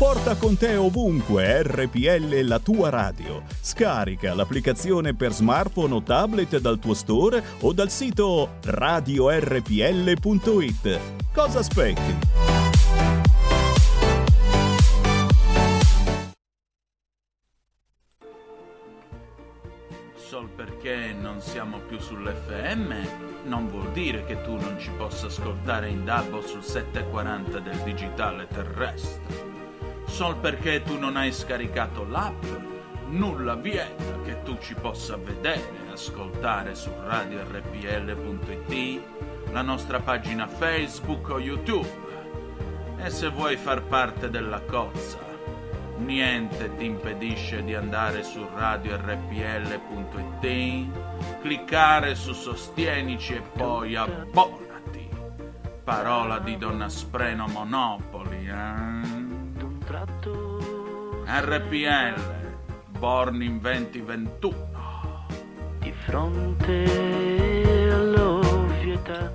[0.00, 3.42] Porta con te ovunque RPL la tua radio.
[3.60, 9.40] Scarica l'applicazione per smartphone o tablet dal tuo store o dal sito radiorpl.it.
[11.34, 12.16] Cosa aspetti?
[20.14, 22.94] Sol perché non siamo più sull'FM
[23.44, 28.46] non vuol dire che tu non ci possa ascoltare in DAB sul 740 del digitale
[28.46, 29.59] terrestre.
[30.10, 32.42] Sol perché tu non hai scaricato l'app,
[33.10, 39.00] nulla vieta che tu ci possa vedere e ascoltare su radiorpl.it,
[39.52, 41.88] la nostra pagina Facebook o YouTube.
[42.98, 45.18] E se vuoi far parte della cozza,
[45.98, 49.30] niente ti impedisce di andare su radiorpl.it,
[51.40, 55.08] cliccare su Sostienici e poi abbonati.
[55.82, 59.19] Parola di Donna Spreno Monopoli, eh?
[61.26, 62.14] RPL,
[62.98, 65.26] born in 2021.
[65.80, 66.84] Di fronte
[67.90, 69.32] all'ovvietà.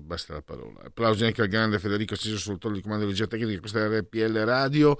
[0.00, 0.80] Basta la parola.
[0.84, 4.96] Applausi anche al grande Federico Assiso sul di comando di regia tecnica questa RPL Radio.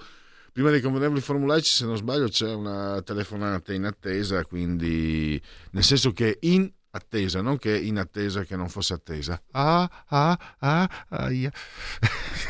[0.52, 5.40] Prima dei convenevoli formulaici, se non sbaglio, c'è una telefonata in attesa, quindi
[5.72, 9.40] nel senso che in attesa, non che in attesa che non fosse attesa.
[9.52, 11.52] Ah, ah, ah, ah yeah.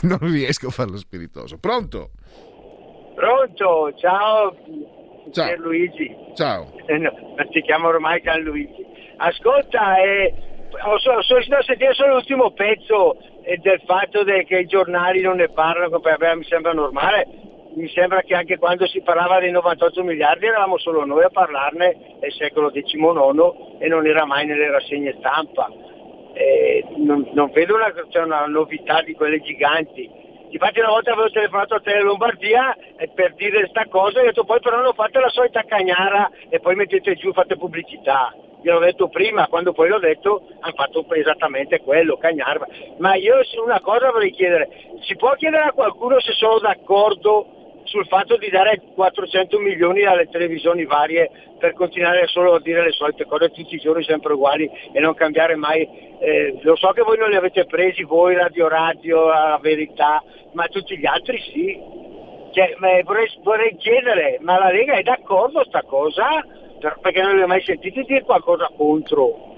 [0.03, 1.59] non riesco a farlo spiritoso.
[1.59, 2.13] Pronto?
[3.15, 4.55] Pronto, ciao,
[5.33, 5.57] Ciao.
[5.57, 6.15] Luigi.
[6.35, 6.73] Ciao.
[6.87, 7.11] Eh, no,
[7.51, 8.87] ti chiamo ormai Luigi.
[9.17, 10.35] Ascolta, eh,
[10.71, 15.21] ho, so- sono riuscito a sentire solo l'ultimo pezzo del fatto de- che i giornali
[15.23, 17.27] non ne parlano, perché mi sembra normale.
[17.75, 22.17] Mi sembra che anche quando si parlava dei 98 miliardi eravamo solo noi a parlarne
[22.21, 25.71] nel secolo XIX e non era mai nelle rassegne stampa.
[26.33, 30.11] Eh, non, non vedo una, cioè una novità di quelle giganti.
[30.51, 32.77] Infatti una volta avevo telefonato a Tele Lombardia
[33.15, 36.59] per dire questa cosa e ho detto poi però non fate la solita cagnara e
[36.61, 38.35] poi mettete giù, fate pubblicità.
[38.69, 42.67] Gliel'ho detto prima, quando poi l'ho detto hanno fatto esattamente quello, cagnarva.
[42.99, 44.69] Ma io una cosa vorrei chiedere,
[45.07, 50.29] si può chiedere a qualcuno se sono d'accordo sul fatto di dare 400 milioni alle
[50.29, 54.71] televisioni varie per continuare solo a dire le solite cose tutti i giorni sempre uguali
[54.93, 55.89] e non cambiare mai.
[56.21, 60.67] Eh, lo so che voi non li avete presi, voi Radio Radio, la verità, ma
[60.67, 61.81] tutti gli altri sì.
[62.53, 66.45] Cioè, vorrei, vorrei chiedere, ma la Lega è d'accordo sta cosa?
[66.79, 69.57] Per- perché non li ho mai sentiti dire qualcosa contro.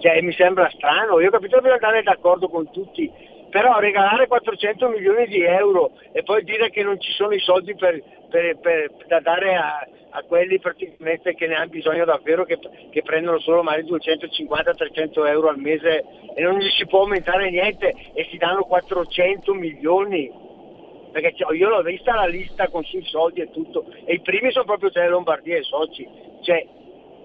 [0.00, 3.10] Cioè, mi sembra strano, io ho capito che bisogna andare d'accordo con tutti,
[3.50, 7.74] però regalare 400 milioni di euro e poi dire che non ci sono i soldi
[7.74, 9.78] per, per- per- da dare a,
[10.10, 12.58] a quelli praticamente che ne hanno bisogno davvero, che,
[12.90, 17.94] che prendono solo magari 250-300 euro al mese e non gli si può aumentare niente
[18.12, 20.43] e si danno 400 milioni.
[21.14, 24.64] Perché io l'ho vista la lista con sui soldi e tutto, e i primi sono
[24.64, 26.04] proprio Tele Lombardia e soci.
[26.42, 26.66] Cioè,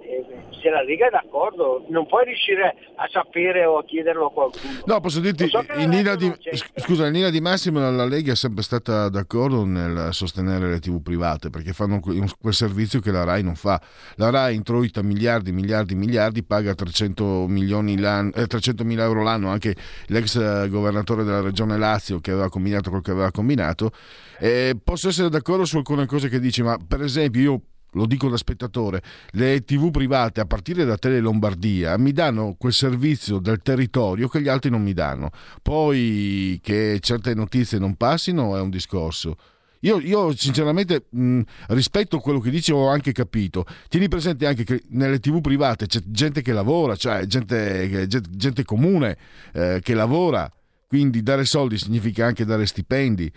[0.09, 0.25] eh,
[0.59, 4.73] se la Lega è d'accordo, non puoi riuscire a sapere o a chiederlo a qualcuno.
[4.85, 6.33] No, posso dirti, so in linea di,
[6.75, 11.01] scusa, in linea di massima la Lega è sempre stata d'accordo nel sostenere le tv
[11.01, 13.79] private perché fanno que- quel servizio che la RAI non fa.
[14.15, 19.49] La RAI introita miliardi, miliardi, miliardi, paga 300 milioni l'anno, eh, 300 mila euro l'anno
[19.49, 19.75] anche
[20.07, 23.91] l'ex eh, governatore della regione Lazio che aveva combinato quel che aveva combinato.
[24.39, 27.61] Eh, posso essere d'accordo su alcune cose che dici, ma per esempio io
[27.93, 32.73] lo dico da spettatore, le tv private a partire da Tele Lombardia mi danno quel
[32.73, 35.31] servizio del territorio che gli altri non mi danno.
[35.61, 39.35] Poi che certe notizie non passino è un discorso.
[39.81, 43.65] Io, io sinceramente mh, rispetto quello che dici, ho anche capito.
[43.87, 48.65] Tieni presente anche che nelle tv private c'è gente che lavora, cioè gente, gente- gente
[48.65, 49.17] comune
[49.53, 50.51] eh, che lavora,
[50.87, 53.31] quindi dare soldi significa anche dare stipendi.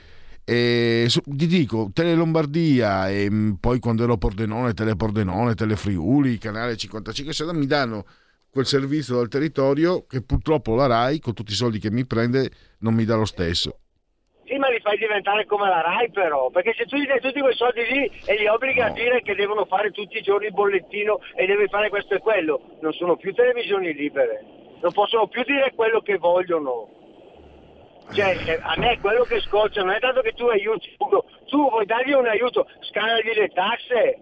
[0.45, 5.55] E su- ti dico, Tele Lombardia e mh, poi quando ero a Pordenone, Tele Pordenone,
[5.55, 8.05] Tele Friuli, Canale 55 Sera mi danno
[8.51, 12.51] quel servizio dal territorio che purtroppo la RAI con tutti i soldi che mi prende
[12.80, 13.78] non mi dà lo stesso.
[14.45, 17.40] Sì, ma li fai diventare come la RAI però, perché se tu gli dai tutti
[17.40, 20.53] quei soldi lì e li obblighi a dire che devono fare tutti i giorni il
[20.53, 24.45] bollettino e devi fare questo e quello, non sono più televisioni libere,
[24.82, 27.01] non possono più dire quello che vogliono.
[28.11, 30.94] Cioè, eh, a me quello che scoccia non è tanto che tu aiuti,
[31.46, 34.18] tu vuoi dargli un aiuto, scanagli le tasse,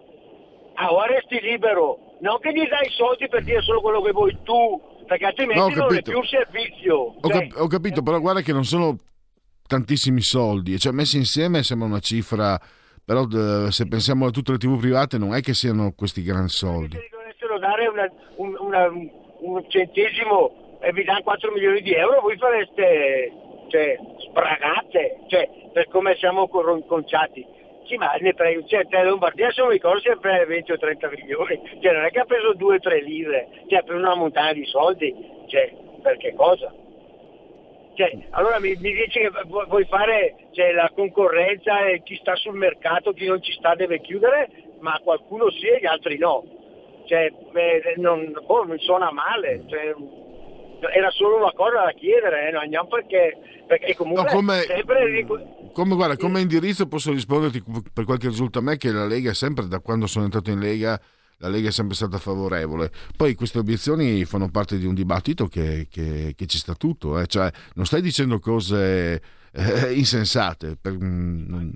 [0.74, 4.12] ah, ora resti libero, non che gli dai i soldi per dire solo quello che
[4.12, 6.96] vuoi tu, perché altrimenti No, non è più un servizio.
[6.98, 8.96] Ho, Cioè, cap- ho capito, però guarda che non sono
[9.66, 12.60] tantissimi soldi, cioè messi insieme sembra una cifra,
[13.04, 13.24] però
[13.70, 16.96] se pensiamo a tutte le tv private non è che siano questi gran soldi.
[17.10, 18.88] dovessero dare una- un, una-
[19.40, 23.32] un centesimo e vi danno 4 milioni di euro, voi fareste
[23.70, 23.96] cioè,
[24.28, 27.46] sbragate, cioè, per come siamo conciati.
[27.84, 31.08] Sì, ma ne pre- cioè, Tele Lombardia se non ricordo è preso 20 o 30
[31.08, 34.52] milioni, cioè non è che ha preso 2 o 3 lire, cioè preso una montagna
[34.52, 35.14] di soldi,
[35.46, 36.72] cioè, per che cosa?
[37.94, 42.34] Cioè, allora mi, mi dici che vu- vuoi fare cioè, la concorrenza e chi sta
[42.36, 44.48] sul mercato, chi non ci sta deve chiudere,
[44.78, 46.44] ma qualcuno sì e gli altri no.
[47.06, 49.64] Cioè, eh, non, boh, mi suona male.
[49.66, 49.94] cioè,
[50.88, 55.26] era solo una cosa da chiedere, eh, non perché, perché comunque No, come- sempre
[55.72, 57.62] Come, guarda, come indirizzo posso risponderti
[57.92, 60.50] per quel che risulta a me che la Lega è sempre, da quando sono entrato
[60.50, 61.00] in Lega,
[61.38, 62.90] la Lega è sempre stata favorevole.
[63.16, 67.26] Poi queste obiezioni fanno parte di un dibattito che, che- che ci sta tutto, eh.
[67.26, 69.22] cioè non stai dicendo cose
[69.52, 70.76] eh, insensate.
[70.80, 71.70] per- mm,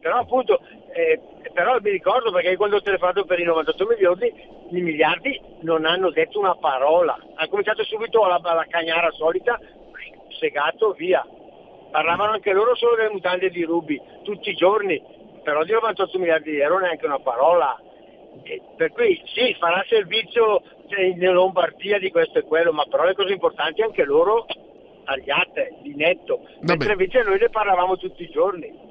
[0.00, 0.60] però appunto
[0.94, 1.20] eh,
[1.60, 4.32] però mi ricordo perché quando ho telefonato per i 98 milioni
[4.70, 7.18] i miliardi non hanno detto una parola.
[7.34, 9.60] Hanno cominciato subito alla, alla cagnara solita
[10.38, 11.22] segato via.
[11.90, 15.02] Parlavano anche loro solo delle mutande di Ruby tutti i giorni
[15.42, 17.78] però di 98 miliardi di euro neanche una parola.
[18.42, 23.04] E per cui sì farà servizio cioè, in Lombardia di questo e quello, ma però
[23.04, 24.46] le cose importanti anche loro
[25.04, 28.88] tagliate di netto, mentre invece noi ne parlavamo tutti i giorni.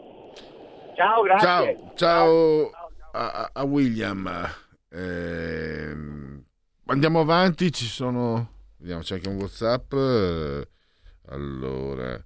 [1.00, 1.78] Ciao, grazie.
[1.96, 2.72] Ciao, ciao
[3.14, 4.30] a, a William.
[4.90, 6.44] Ehm,
[6.88, 8.50] andiamo avanti, ci sono...
[8.76, 9.94] Vediamo, c'è anche un Whatsapp.
[11.30, 12.22] Allora...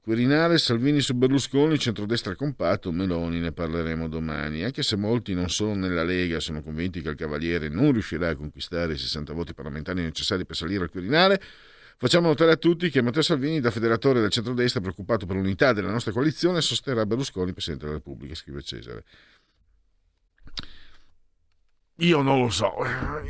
[0.00, 4.62] Quirinale, Salvini su Berlusconi, centrodestra compatto, Meloni, ne parleremo domani.
[4.62, 8.36] Anche se molti non solo nella Lega sono convinti che il Cavaliere non riuscirà a
[8.36, 11.40] conquistare i 60 voti parlamentari necessari per salire al Quirinale,
[11.96, 15.90] facciamo notare a tutti che Matteo Salvini, da federatore del centrodestra, preoccupato per l'unità della
[15.90, 19.04] nostra coalizione, sosterrà Berlusconi, Presidente della Repubblica, scrive Cesare.
[21.98, 22.72] Io non lo so,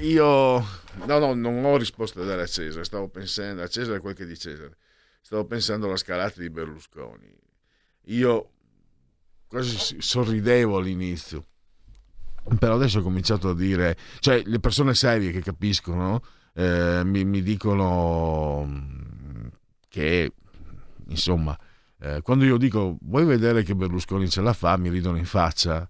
[0.00, 0.58] io
[1.06, 4.24] no, no, non ho risposto da dare a Cesare, stavo pensando a Cesare quel che
[4.24, 4.76] di Cesare
[5.24, 7.34] stavo pensando alla scalata di Berlusconi.
[8.08, 8.50] Io
[9.46, 11.46] quasi sorridevo all'inizio,
[12.58, 16.22] però adesso ho cominciato a dire, cioè le persone serie che capiscono
[16.54, 19.46] eh, mi, mi, dicono mm,
[19.88, 20.32] che,
[21.08, 21.58] insomma,
[22.00, 25.88] eh, quando io dico vuoi vedere che Berlusconi ce la fa, mi ridono in faccia.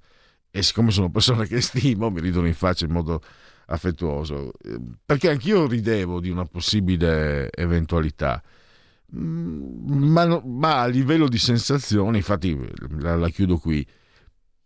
[0.50, 3.20] E siccome sono persone che stimo, mi ridono in faccia in modo
[3.66, 8.42] affettuoso, eh, perché anch'io ridevo di una possibile eventualità.
[9.16, 12.56] Mm, ma, ma, a livello di sensazioni, infatti
[13.00, 13.86] la, la chiudo qui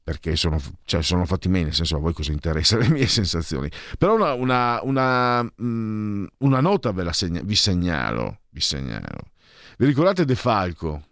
[0.08, 3.70] perché sono, cioè, sono, fatti bene, nel senso a voi cosa interessa le mie sensazioni.
[3.98, 9.32] Però una, una, una, mm, una nota ve la segna, vi segnalo, vi segnalo.
[9.76, 11.02] Vi ricordate De Falco?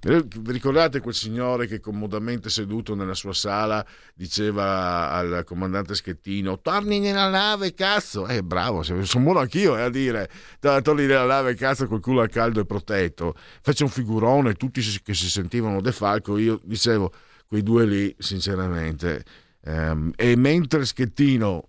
[0.00, 3.84] Vi ricordate quel signore che comodamente seduto nella sua sala
[4.14, 9.88] diceva al comandante Schettino torni nella nave cazzo eh bravo sono buono anch'io eh, a
[9.88, 10.28] dire
[10.58, 15.14] torni nella nave cazzo col culo al caldo e protetto fece un figurone tutti che
[15.14, 17.10] si sentivano De Falco io dicevo
[17.50, 19.24] quei due lì sinceramente
[19.64, 21.68] ehm, e mentre Schettino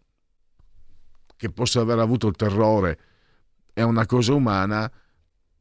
[1.36, 2.99] che possa aver avuto il terrore
[3.73, 4.91] è una cosa umana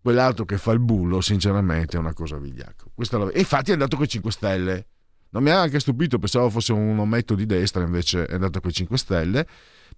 [0.03, 2.85] quell'altro che fa il bullo, sinceramente, è una cosa vigliacca.
[2.95, 3.31] La...
[3.31, 4.87] E infatti è andato con i 5 Stelle.
[5.31, 8.71] Non mi ha anche stupito, pensavo fosse un ometto di destra, invece è andato con
[8.71, 9.47] i 5 Stelle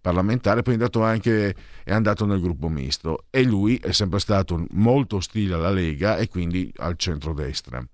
[0.00, 1.54] parlamentare, poi è andato anche
[1.84, 6.28] è andato nel gruppo misto e lui è sempre stato molto ostile alla Lega e
[6.28, 7.84] quindi al centrodestra.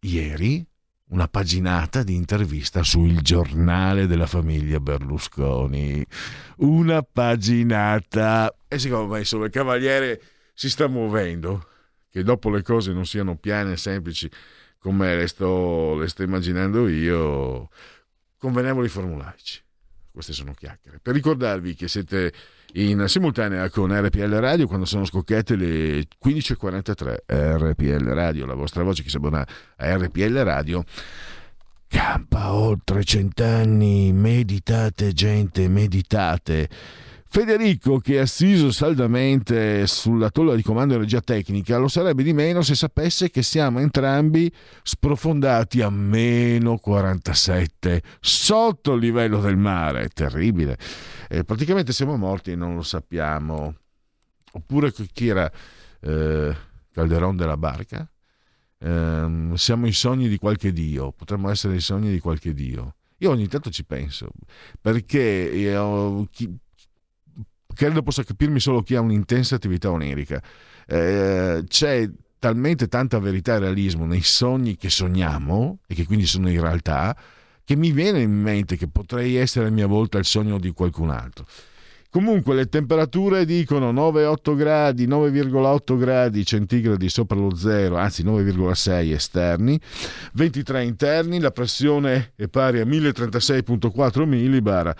[0.00, 0.66] Ieri
[1.10, 6.04] una paginata di intervista sul giornale della famiglia Berlusconi.
[6.58, 8.54] Una paginata.
[8.68, 10.22] E secondo me, insomma, il cavaliere
[10.54, 11.66] si sta muovendo,
[12.10, 14.30] che dopo le cose non siano piane e semplici
[14.78, 17.68] come le sto, le sto immaginando io,
[18.38, 19.62] convenevoli formulaici.
[20.12, 21.00] Queste sono chiacchiere.
[21.00, 22.32] Per ricordarvi che siete
[22.74, 29.02] in simultanea con RPL Radio quando sono scocchiate le 15.43 RPL Radio, la vostra voce
[29.02, 29.46] che si abbona
[29.76, 30.84] a RPL Radio.
[31.88, 36.68] Campa oltre cent'anni, meditate gente, meditate
[37.32, 42.32] Federico, che è assiso saldamente sulla tolla di comando di regia tecnica, lo sarebbe di
[42.32, 44.52] meno se sapesse che siamo entrambi
[44.82, 50.08] sprofondati a meno 47, sotto il livello del mare.
[50.08, 50.76] Terribile.
[51.28, 53.76] Eh, praticamente siamo morti e non lo sappiamo.
[54.50, 55.48] Oppure chi era
[56.00, 56.56] eh,
[56.90, 58.10] Calderon della barca?
[58.76, 62.96] Eh, siamo i sogni di qualche dio, potremmo essere i sogni di qualche dio.
[63.18, 64.30] Io ogni tanto ci penso,
[64.80, 66.58] perché io, chi,
[67.80, 70.42] credo possa capirmi solo chi ha un'intensa attività onirica.
[70.86, 76.50] Eh, c'è talmente tanta verità e realismo nei sogni che sogniamo e che quindi sono
[76.50, 77.16] in realtà
[77.64, 81.08] che mi viene in mente che potrei essere a mia volta il sogno di qualcun
[81.08, 81.46] altro.
[82.10, 89.80] Comunque le temperature dicono 9,8 gradi, 9,8 gradi centigradi sopra lo zero, anzi 9,6 esterni,
[90.34, 94.94] 23 interni, la pressione è pari a 1036,4 millibar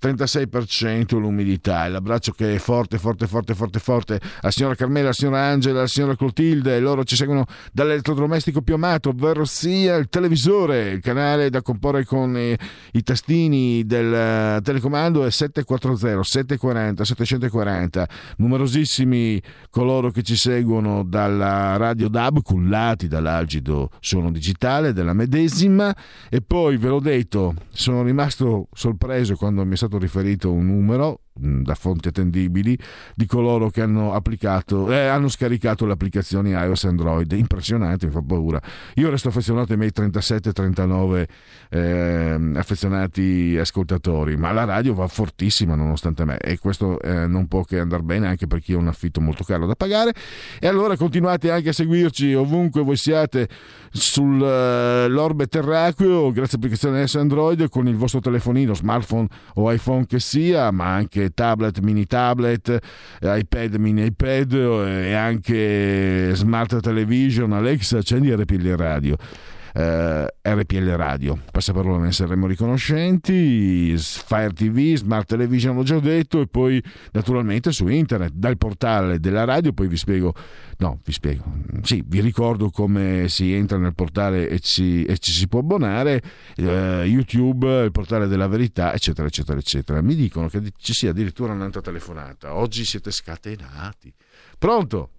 [0.00, 1.88] 36% l'umidità.
[1.88, 5.86] L'abbraccio che è forte, forte, forte, forte, forte alla signora Carmela, alla signora Angela, alla
[5.86, 6.78] signora Clotilde.
[6.80, 12.36] Loro ci seguono dall'elettrodomestico più amato, ovvero sia il televisore, il canale da comporre con
[12.36, 12.56] i,
[12.92, 18.08] i tastini del uh, telecomando è 740 740 740.
[18.38, 19.40] Numerosissimi
[19.70, 25.94] coloro che ci seguono dalla radio DAB, cullati dall'algido suono digitale della medesima.
[26.28, 30.66] E poi ve l'ho detto, sono rimasto sorpreso quando mi è stato stato riferito un
[30.66, 32.78] numero da fonti attendibili
[33.14, 37.32] di coloro che hanno applicato eh, hanno scaricato le applicazioni iOS e Android.
[37.32, 38.60] Impressionante mi fa paura.
[38.94, 41.26] Io resto affezionato ai miei 37-39
[41.70, 47.62] eh, affezionati ascoltatori ma la radio va fortissima nonostante me e questo eh, non può
[47.62, 50.14] che andare bene anche per chi ha un affitto molto caro da pagare.
[50.58, 53.48] E allora continuate anche a seguirci ovunque voi siate
[53.90, 60.70] sull'orbe terracqueo grazie all'applicazione S Android con il vostro telefonino smartphone o iPhone che sia
[60.70, 62.78] ma anche tablet mini tablet
[63.20, 69.16] iPad mini iPad e anche smart television Alexa accendi RPL radio
[69.76, 71.38] eh, RPL Radio.
[71.50, 77.86] Passaparola ne saremo riconoscenti, Fire TV, Smart Television l'ho già detto e poi naturalmente su
[77.86, 80.34] internet, dal portale della radio, poi vi spiego,
[80.78, 81.44] no vi spiego,
[81.82, 86.22] sì vi ricordo come si entra nel portale e ci, e ci si può abbonare,
[86.56, 90.00] eh, YouTube, il portale della verità eccetera eccetera eccetera.
[90.00, 94.12] Mi dicono che ci sia addirittura un'altra telefonata, oggi siete scatenati.
[94.58, 95.10] Pronto?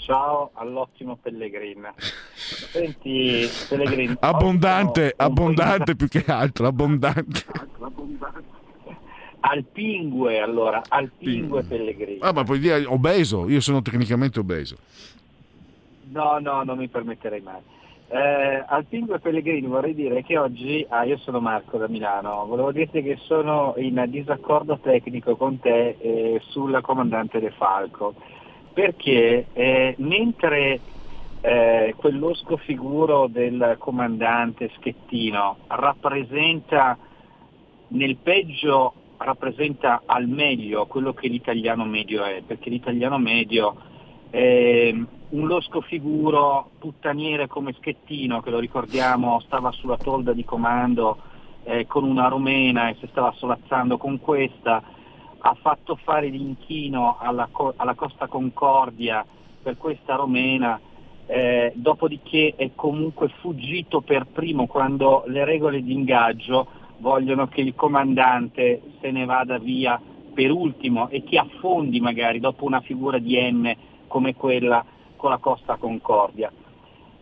[0.00, 1.92] Ciao all'ottimo Pellegrin.
[2.34, 4.16] Senti, Pellegrin.
[4.20, 7.44] Abbondante, abbondante più che altro, abbondante.
[9.40, 12.18] Al pingue, allora, al pingue Pellegrin.
[12.22, 14.76] Ah, ma puoi dire obeso, io sono tecnicamente obeso.
[16.12, 17.60] No, no, non mi permetterei mai.
[18.08, 22.72] Eh, al pingue Pellegrini vorrei dire che oggi, ah, io sono Marco da Milano, volevo
[22.72, 28.14] dirti che sono in disaccordo tecnico con te eh, sulla comandante De Falco
[28.72, 30.80] perché eh, mentre
[31.40, 36.96] eh, quell'osco figuro del comandante Schettino rappresenta
[37.88, 43.76] nel peggio rappresenta al meglio quello che l'italiano medio è, perché l'italiano medio
[44.30, 44.94] è
[45.30, 51.18] un losco figuro puttaniere come Schettino, che lo ricordiamo stava sulla tolda di comando
[51.64, 54.82] eh, con una romena e si stava solazzando con questa,
[55.42, 59.24] ha fatto fare l'inchino alla, alla Costa Concordia
[59.62, 60.78] per questa romena,
[61.26, 66.66] eh, dopodiché è comunque fuggito per primo quando le regole di ingaggio
[66.98, 70.00] vogliono che il comandante se ne vada via
[70.34, 73.72] per ultimo e che affondi magari dopo una figura di M
[74.06, 74.84] come quella
[75.16, 76.52] con la Costa Concordia.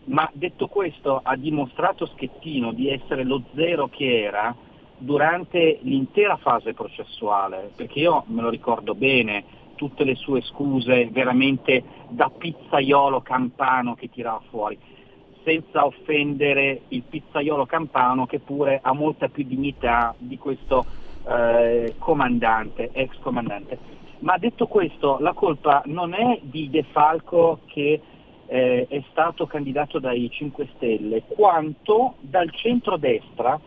[0.05, 4.55] Ma detto questo ha dimostrato Schettino di essere lo zero che era
[4.99, 11.83] durante l'intera fase processuale, perché io me lo ricordo bene, tutte le sue scuse veramente
[12.09, 14.77] da pizzaiolo campano che tirava fuori,
[15.43, 20.85] senza offendere il pizzaiolo campano che pure ha molta più dignità di questo
[21.27, 23.97] eh, comandante, ex comandante.
[24.19, 28.01] Ma detto questo, la colpa non è di De Falco che
[28.47, 33.57] eh, è stato candidato dai 5 Stelle, quanto dal centro-destra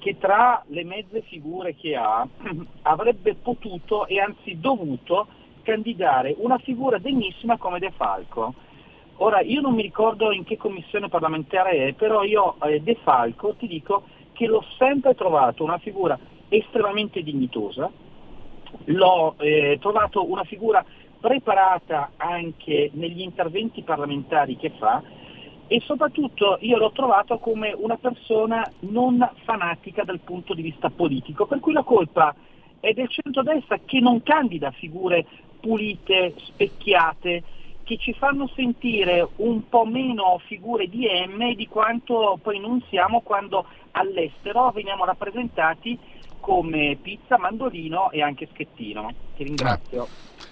[0.00, 2.26] che tra le mezze figure che ha
[2.82, 5.28] avrebbe potuto e anzi dovuto
[5.62, 8.54] candidare una figura degnissima come De Falco.
[9.18, 13.54] Ora io non mi ricordo in che commissione parlamentare è, però io eh, De Falco
[13.54, 17.90] ti dico che l'ho sempre trovato una figura estremamente dignitosa,
[18.84, 20.82] l'ho eh, trovato una figura
[21.20, 25.02] preparata anche negli interventi parlamentari che fa
[25.72, 31.46] e soprattutto io l'ho trovato come una persona non fanatica dal punto di vista politico,
[31.46, 32.34] per cui la colpa
[32.80, 35.24] è del centrodestra che non candida figure
[35.60, 37.44] pulite, specchiate,
[37.84, 43.20] che ci fanno sentire un po' meno figure di M di quanto poi non siamo
[43.20, 45.96] quando all'estero veniamo rappresentati
[46.40, 49.08] come pizza, mandolino e anche schettino.
[49.36, 50.02] Ti ringrazio.
[50.02, 50.49] Ah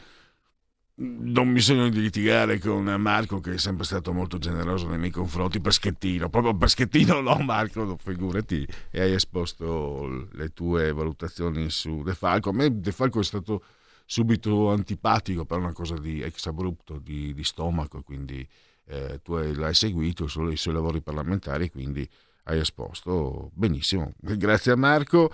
[1.01, 5.61] non bisogna di litigare con Marco che è sempre stato molto generoso nei miei confronti
[5.61, 12.03] per schettino, proprio per schettino no Marco, figurati, e hai esposto le tue valutazioni su
[12.03, 12.51] De Falco.
[12.51, 13.62] A me De Falco è stato
[14.05, 18.46] subito antipatico per una cosa di ex abrupto, di, di stomaco, quindi
[18.86, 22.09] eh, tu l'hai seguito solo i suoi lavori parlamentari, quindi
[22.44, 24.14] hai esposto benissimo.
[24.18, 25.30] Grazie a Marco.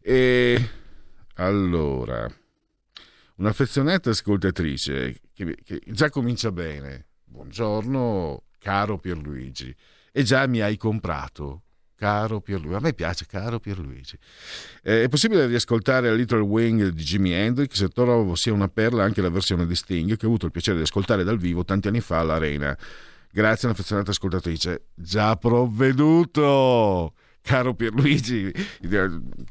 [0.00, 0.68] E
[1.34, 2.30] allora
[3.36, 7.06] un'affezionata ascoltatrice che, che già comincia bene.
[7.24, 9.74] Buongiorno, caro Pierluigi.
[10.12, 11.62] E già mi hai comprato,
[11.94, 12.74] caro Pierluigi.
[12.74, 14.18] A me piace, caro Pierluigi.
[14.82, 19.04] Eh, è possibile riascoltare a Little Wing di Jimi Hendrix e trovo sia una perla
[19.04, 21.88] anche la versione di Sting che ho avuto il piacere di ascoltare dal vivo tanti
[21.88, 22.76] anni fa all'Arena.
[23.30, 24.88] Grazie un'affezionata ascoltatrice.
[24.94, 28.52] Già provveduto, caro Pierluigi.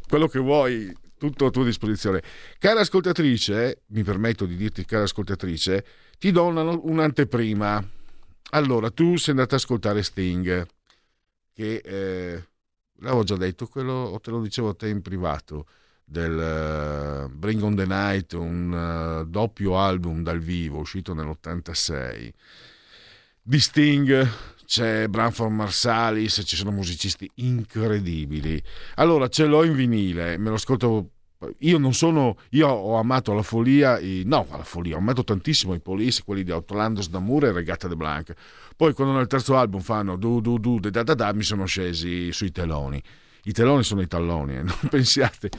[0.08, 2.24] Quello che vuoi tutto a tua disposizione.
[2.58, 5.86] Cara ascoltatrice, mi permetto di dirti cara ascoltatrice,
[6.18, 7.88] ti do una, un'anteprima.
[8.54, 10.66] Allora, tu sei andata ad ascoltare Sting,
[11.54, 12.44] che eh,
[13.02, 15.68] l'avevo già detto, quello te lo dicevo a te in privato.
[16.04, 22.32] del eh, Bring on the Night, un eh, doppio album dal vivo uscito nell'86.
[23.44, 24.28] Di Sting
[24.72, 28.64] c'è Branford Marsalis, ci sono musicisti incredibili.
[28.96, 31.10] Allora ce l'ho in vinile, me lo ascolto.
[31.58, 35.74] Io non sono, io ho amato la follia, i, no, la follia, ho amato tantissimo
[35.74, 38.34] i Police, quelli di Outlandos d'Amour e Regatta de Blanc.
[38.78, 42.32] Poi quando nel terzo album fanno du du du da da da mi sono scesi
[42.32, 43.02] sui teloni
[43.46, 45.50] i teloni sono i talloni, eh, non pensiate.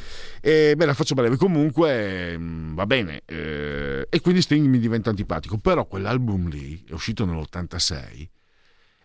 [0.41, 1.37] E beh, la faccio breve.
[1.37, 3.23] Comunque mh, va bene.
[3.27, 5.59] Eh, e quindi Sting mi diventa antipatico.
[5.59, 8.29] Però quell'album lì, è uscito nell'86,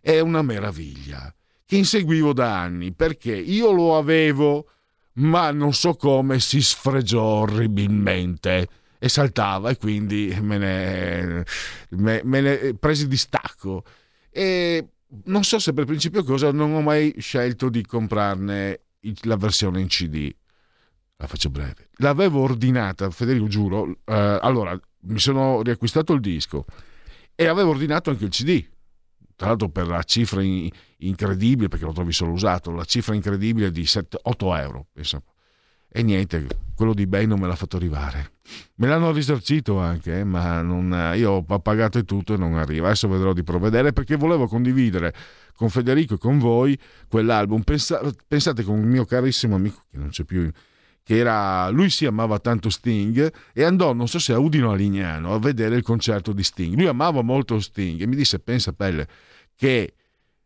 [0.02, 1.34] è una meraviglia
[1.66, 4.70] che inseguivo da anni perché io lo avevo,
[5.14, 8.68] ma non so come si sfregiò orribilmente
[9.00, 11.46] e saltava e quindi me ne,
[11.90, 13.84] me, me ne presi di stacco.
[14.30, 14.88] E
[15.26, 18.82] non so se per principio cosa non ho mai scelto di comprarne
[19.24, 20.34] la versione in CD.
[21.18, 21.90] La faccio breve.
[21.98, 23.98] L'avevo ordinata, Federico, giuro.
[24.06, 26.66] Eh, allora, mi sono riacquistato il disco
[27.34, 28.66] e avevo ordinato anche il CD.
[29.38, 30.68] Tra l'altro per la cifra in,
[30.98, 34.88] incredibile, perché lo trovi solo usato, la cifra incredibile di 7, 8 euro.
[34.92, 35.22] Penso.
[35.90, 38.32] E niente, quello di Bay non me l'ha fatto arrivare.
[38.76, 42.88] Me l'hanno risarcito anche, eh, ma non, io ho pagato tutto e non arriva.
[42.88, 45.14] Adesso vedrò di provvedere perché volevo condividere
[45.54, 46.78] con Federico e con voi
[47.08, 47.62] quell'album.
[47.62, 50.52] Pensa, pensate con un mio carissimo amico che non c'è più,
[51.08, 54.76] che era, lui si amava tanto Sting e andò, non so se a Udino a
[54.76, 56.76] Lignano, a vedere il concerto di Sting.
[56.76, 59.08] Lui amava molto Sting e mi disse, pensa Pelle,
[59.56, 59.94] che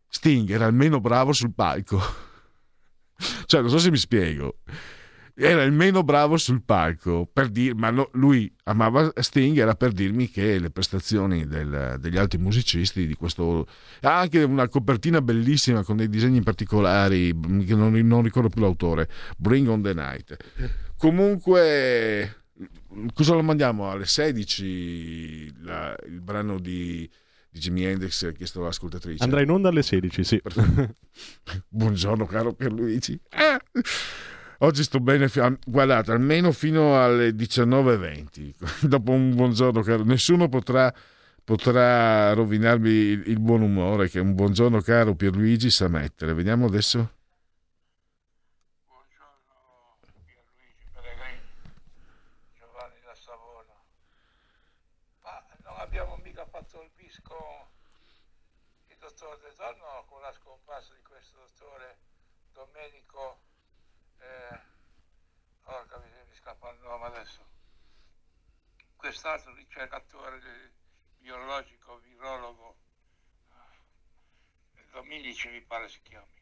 [0.06, 2.00] Sting era almeno bravo sul palco.
[3.46, 4.58] cioè, non so se mi spiego
[5.34, 9.92] era il meno bravo sul palco, per dir, ma no, lui amava Sting, era per
[9.92, 13.66] dirmi che le prestazioni del, degli altri musicisti di questo...
[14.00, 17.28] Ha anche una copertina bellissima con dei disegni particolari,
[17.66, 20.36] che non, non ricordo più l'autore, Bring on the Night.
[20.96, 22.44] Comunque,
[23.14, 23.90] cosa lo mandiamo?
[23.90, 27.10] Alle 16 la, il brano di
[27.52, 29.22] di Jimi Hendrix chiesto l'ascoltatrice.
[29.22, 30.40] Andrà in onda alle 16, sì.
[31.68, 33.20] Buongiorno caro Pierluigi.
[33.28, 33.60] Ah!
[34.64, 35.28] Oggi sto bene,
[35.66, 38.86] guardate, almeno fino alle 19.20.
[38.86, 40.94] Dopo un buongiorno, caro, nessuno potrà,
[41.42, 46.32] potrà rovinarmi il, il, buon umore che un buongiorno caro Pierluigi sa mettere.
[46.32, 46.98] Vediamo adesso.
[48.86, 51.40] Buongiorno Pierluigi Pellegrini,
[52.54, 53.74] Giovanni da Savona.
[55.24, 57.34] Ma non abbiamo mica fatto il bisco
[58.86, 61.98] il dottor De Donno con la scomparsa di questo dottore
[62.52, 63.50] Domenico
[64.22, 64.60] eh,
[65.62, 66.34] porca miseria, mi
[67.02, 67.44] nome adesso,
[68.94, 70.72] quest'altro ricercatore
[71.18, 72.76] biologico, virologo,
[74.76, 76.40] eh, Dominici mi pare si chiami,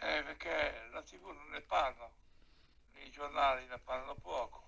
[0.00, 2.10] eh, perché la tv non ne parla,
[2.94, 4.64] i giornali ne parlano poco,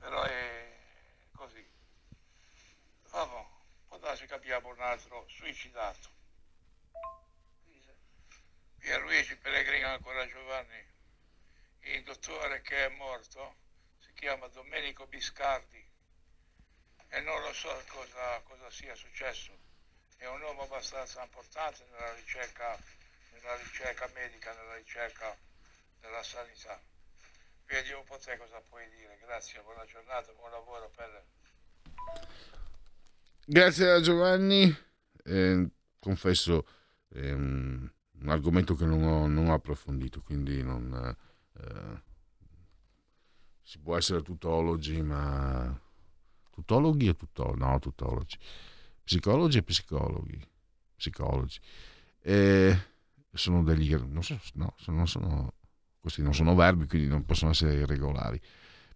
[0.00, 0.78] però è
[1.32, 1.64] così.
[3.10, 3.46] Vabbè,
[3.86, 6.18] può darsi che abbiamo un altro suicidato.
[8.78, 10.84] Pierluigi Pellegrino ancora Giovanni,
[11.82, 13.59] il dottore che è morto
[14.20, 15.82] chiama Domenico Biscardi
[17.08, 19.50] e non lo so cosa, cosa sia successo.
[20.18, 22.78] È un uomo abbastanza importante nella ricerca,
[23.32, 25.34] nella ricerca medica, nella ricerca
[26.00, 26.78] della sanità.
[27.64, 29.18] Vedi un po' te cosa puoi dire.
[29.22, 31.24] Grazie, buona giornata, buon lavoro Pelle.
[33.46, 34.70] Grazie a Giovanni.
[35.24, 35.66] Eh,
[35.98, 36.66] confesso,
[37.14, 37.90] ehm,
[38.20, 41.16] un argomento che non ho, non ho approfondito, quindi non,
[41.56, 42.02] eh,
[43.70, 45.80] si può essere tutologi, ma
[46.50, 47.60] tutologhi o tutologi?
[47.60, 48.36] No, tutologi.
[49.04, 50.48] Psicologi e psicologi.
[50.96, 51.60] Psicologi.
[52.20, 52.76] E
[53.32, 53.94] sono degli...
[53.94, 55.52] Non so, no, non sono,
[56.00, 58.40] questi non sono verbi, quindi non possono essere irregolari.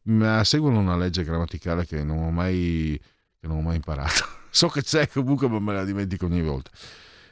[0.06, 3.00] Ma seguono una legge grammaticale che non ho mai,
[3.42, 4.24] non ho mai imparato.
[4.50, 6.72] so che c'è comunque, ma me la dimentico ogni volta.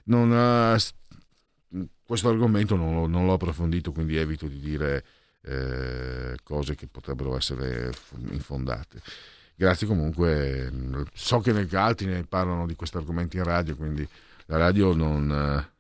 [0.04, 5.04] Non, uh, questo argomento non, non, l'ho approfondito, quindi evito di dire
[5.42, 7.92] eh, cose che potrebbero essere
[8.30, 9.00] infondate.
[9.54, 10.72] Grazie comunque,
[11.12, 14.06] so che nel altri ne parlano di questi argomenti in radio, quindi
[14.46, 15.26] la radio non,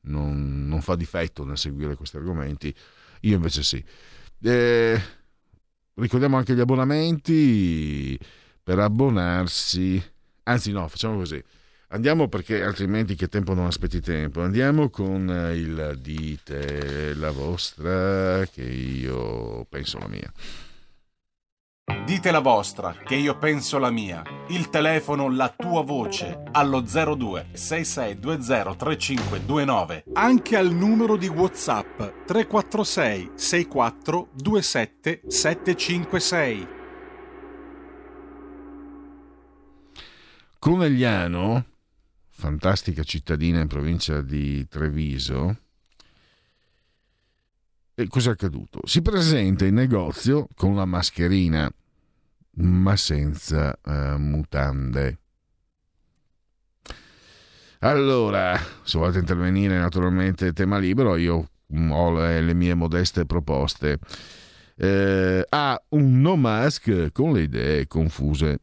[0.00, 2.74] non, non fa difetto nel seguire questi argomenti,
[3.20, 3.82] io invece sì.
[4.42, 5.00] Eh,
[5.94, 8.18] ricordiamo anche gli abbonamenti
[8.62, 10.02] per abbonarsi,
[10.44, 11.42] anzi no, facciamo così
[11.92, 14.40] Andiamo perché altrimenti che tempo non aspetti tempo.
[14.40, 20.32] Andiamo con il dite la vostra che io penso la mia.
[22.06, 24.22] Dite la vostra, che io penso la mia.
[24.48, 30.04] Il telefono, la tua voce, allo 02 6620 3529.
[30.14, 36.68] Anche al numero di WhatsApp 346 64 27 756.
[40.58, 41.64] Conegliano,
[42.42, 45.58] fantastica cittadina in provincia di Treviso,
[47.94, 48.80] e cosa è accaduto?
[48.84, 51.72] Si presenta in negozio con la mascherina,
[52.54, 55.18] ma senza uh, mutande.
[57.78, 61.48] Allora, se volete intervenire naturalmente tema libero, io
[61.90, 64.00] ho le, le mie modeste proposte.
[64.74, 65.80] Eh, A.
[65.90, 68.58] Un no mask con le idee confuse.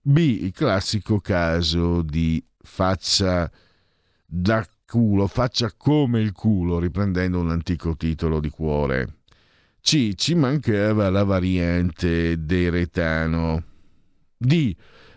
[0.00, 0.16] B.
[0.18, 3.50] Il classico caso di faccia
[4.26, 9.18] da culo, faccia come il culo, riprendendo un antico titolo di cuore.
[9.80, 10.14] C.
[10.14, 13.62] Ci mancava la variante deretano.
[14.36, 14.74] D.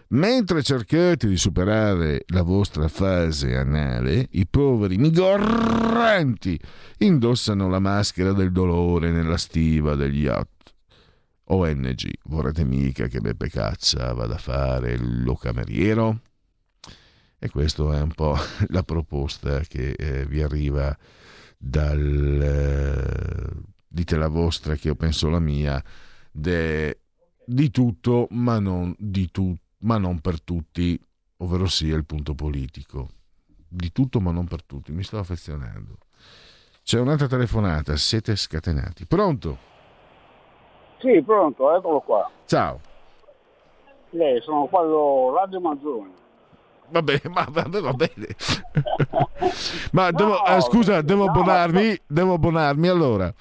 [0.10, 6.58] Mentre cercate di superare la vostra fase anale, i poveri migranti
[7.00, 10.74] indossano la maschera del dolore nella stiva degli yacht.
[11.50, 16.22] ONG, vorrete mica che Beppe Caccia vada a fare lo cameriero?
[17.40, 18.36] E questa è un po'
[18.70, 20.96] la proposta che eh, vi arriva
[21.58, 25.84] dal eh, dite la vostra che io penso la mia
[26.32, 27.00] de,
[27.44, 31.00] di tutto ma non, di tu, ma non per tutti
[31.38, 33.10] ovvero sia il punto politico
[33.68, 35.98] di tutto ma non per tutti mi sto affezionando
[36.84, 39.58] c'è un'altra telefonata siete scatenati pronto?
[41.00, 42.30] Sì, pronto, eccolo qua.
[42.46, 42.82] ciao
[44.12, 46.26] Lei, sono quello Radio Manzoni.
[46.90, 48.28] Va bene, ma va, va bene.
[49.92, 52.00] ma devo, No, eh, scusa, devo no, abbonarmi?
[52.08, 53.34] Devo abbonarmi allora?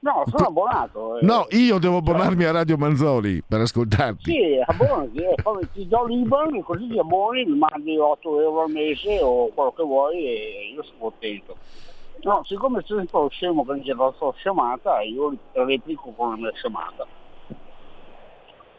[0.00, 1.18] No, sono abbonato.
[1.18, 1.24] eh.
[1.24, 4.30] No, io devo abbonarmi a Radio Manzoli per ascoltarti.
[4.30, 8.70] Sì, abbonati, eh, poi ti do l'IBAN, così ti abboni, mi mandi 8 euro al
[8.70, 11.56] mese o quello che vuoi e io sono contento.
[12.22, 16.36] No, siccome sei un po' scemo che dice la sua scemata, io replico con la
[16.36, 17.06] mia scemata.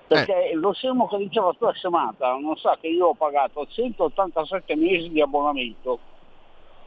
[0.08, 4.76] Perché lo scemo che dice la sua scemata non sa che io ho pagato 187
[4.76, 6.00] mesi di abbonamento.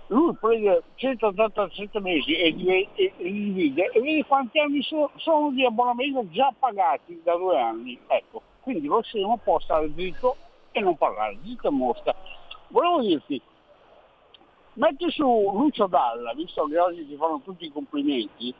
[0.06, 5.10] Lui prende 187 mesi e li e- e li divide e vedi quanti anni so-
[5.16, 7.98] sono di abbonamento già pagati da due anni.
[8.06, 10.36] Ecco, quindi lo scemo può stare zitto
[10.72, 12.14] e non parlare, zitto e mosca.
[12.68, 13.40] Volevo dirti,
[14.74, 18.52] metti su Lucio Dalla, visto che oggi ti fanno tutti i complimenti,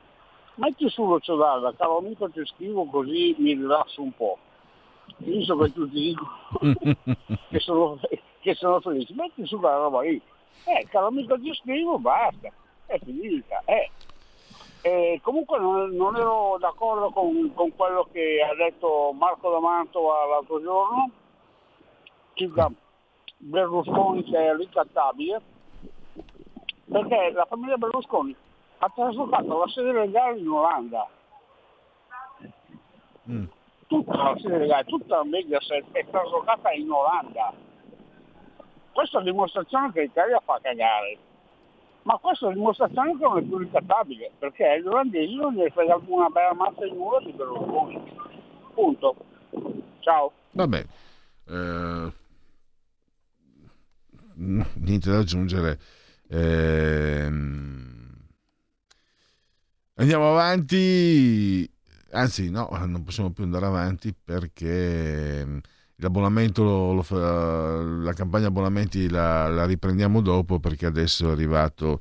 [0.56, 4.38] metti su Lucio Dalla, caro amico ti scrivo così mi rilasso un po'.
[5.16, 6.30] Che tutti dicono
[7.50, 7.98] che sono,
[8.40, 10.20] che sono felici, metti su quella roba lì.
[10.64, 12.48] Eh, caro amico ti scrivo, basta,
[12.86, 13.62] è finita.
[13.64, 13.90] Eh.
[14.82, 20.61] Eh, comunque non, non ero d'accordo con, con quello che ha detto Marco D'Amantova l'altro
[20.62, 21.11] giorno,
[22.32, 22.70] circa
[23.36, 25.40] Berlusconi che è ricattabile,
[26.90, 28.34] perché la famiglia Berlusconi
[28.78, 31.08] ha traslocato la sede legale in Olanda.
[33.91, 37.53] Tutta la sede legale, tutta la Mediaset è traslocata in Olanda.
[38.93, 41.18] Questa è dimostrazione che l'Italia fa cagare.
[42.03, 46.01] Ma questa è dimostrazione che non è più ricattabile, perché gli olandesi non gli frega
[46.07, 48.14] una bella mazza di nulla di Berlusconi.
[48.74, 49.16] Punto.
[49.99, 50.32] Ciao.
[50.53, 50.84] Vabbè,
[51.49, 52.12] eh,
[54.34, 55.80] niente da aggiungere.
[56.28, 58.28] Ehm,
[59.95, 61.68] andiamo avanti,
[62.12, 65.61] anzi no, non possiamo più andare avanti perché ehm,
[65.96, 72.00] l'abbonamento, lo- lo la campagna abbonamenti la, la riprendiamo dopo perché adesso è arrivato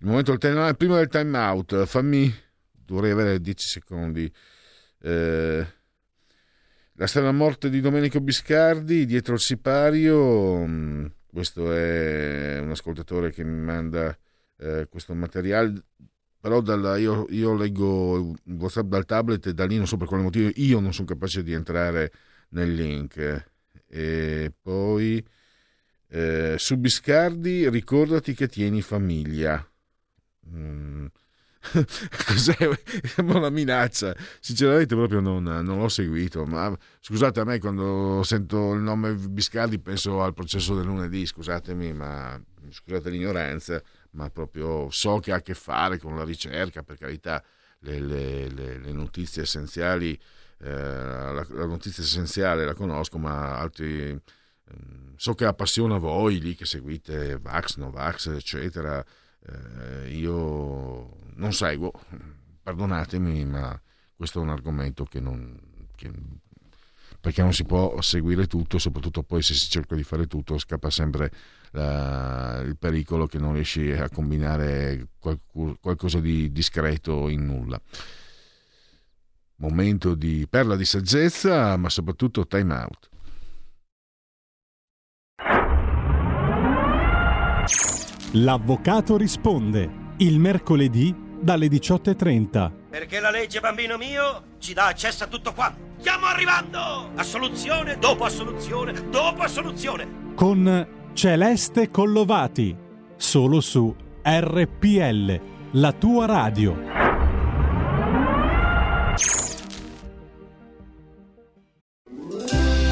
[0.00, 1.84] il momento del time, prima del time out.
[1.84, 2.32] Fammi,
[2.72, 4.32] dovrei avere 10 secondi.
[5.02, 5.66] Eh,
[6.94, 10.64] la strana morte di Domenico Biscardi dietro il sipario.
[10.66, 14.16] mm, Questo è un ascoltatore che mi manda
[14.58, 15.72] eh, questo materiale.
[16.40, 20.22] Però dalla- io, io leggo WhatsApp dal tablet e da lì non so per quale
[20.22, 22.12] motivo io non sono capace di entrare
[22.50, 23.48] nel link.
[23.86, 25.24] E poi
[26.08, 29.64] eh, su Biscardi ricordati che tieni famiglia.
[30.48, 31.06] Mm.
[32.26, 32.56] Cos'è?
[33.04, 34.14] Sembra una minaccia.
[34.40, 36.44] Sinceramente, proprio non, non l'ho seguito.
[36.46, 41.26] Ma scusate, a me quando sento il nome Biscardi penso al processo del lunedì.
[41.26, 43.82] Scusatemi, ma scusate l'ignoranza,
[44.12, 46.82] ma proprio so che ha a che fare con la ricerca.
[46.82, 47.42] Per carità,
[47.80, 50.18] le, le- le- le notizie essenziali,
[50.58, 54.10] eh, la, la notizia essenziale la conosco, ma altri.
[54.10, 59.04] ehm, So che appassiona voi lì che seguite Vax, Novax, eccetera.
[59.46, 61.92] Eh, io non seguo,
[62.62, 63.80] perdonatemi, ma
[64.16, 65.58] questo è un argomento che, non,
[65.94, 66.10] che
[67.20, 70.90] perché non si può seguire tutto, soprattutto poi se si cerca di fare tutto scappa
[70.90, 71.30] sempre
[71.72, 77.80] la, il pericolo che non riesci a combinare qualc- qualcosa di discreto in nulla.
[79.56, 83.08] Momento di perla di saggezza, ma soprattutto time out.
[88.32, 92.72] L'avvocato risponde il mercoledì dalle 18.30.
[92.90, 95.74] Perché la legge, bambino mio, ci dà accesso a tutto qua.
[95.98, 97.10] Stiamo arrivando!
[97.16, 100.32] Assoluzione dopo assoluzione dopo assoluzione.
[100.34, 102.74] Con Celeste Collovati,
[103.16, 105.40] solo su RPL,
[105.72, 106.76] la tua radio.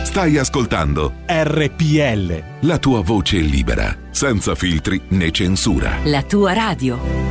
[0.03, 2.67] Stai ascoltando RPL.
[2.67, 5.99] la tua voce libera, senza filtri né censura.
[6.05, 7.28] La tua radio.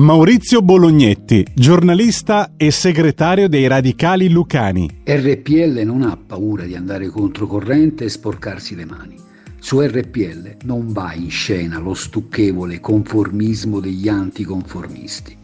[0.00, 5.02] Maurizio Bolognetti, giornalista e segretario dei Radicali Lucani.
[5.04, 9.16] RPL non ha paura di andare controcorrente e sporcarsi le mani.
[9.58, 15.36] Su RPL non va in scena lo stucchevole conformismo degli anticonformisti.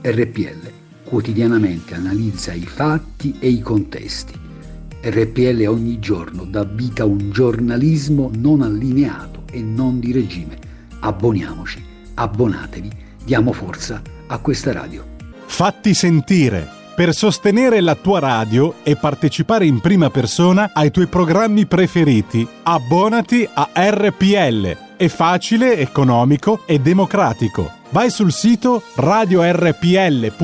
[0.00, 0.70] RPL
[1.04, 4.34] quotidianamente analizza i fatti e i contesti.
[5.00, 10.58] RPL ogni giorno dà vita a un giornalismo non allineato e non di regime.
[10.98, 11.80] Abboniamoci,
[12.14, 15.04] abbonatevi, diamo forza a questa radio.
[15.46, 21.64] Fatti sentire per sostenere la tua radio e partecipare in prima persona ai tuoi programmi
[21.66, 22.46] preferiti.
[22.64, 24.76] Abbonati a RPL.
[24.96, 27.80] È facile, economico e democratico.
[27.90, 30.36] Vai sul sito radiorpl.it,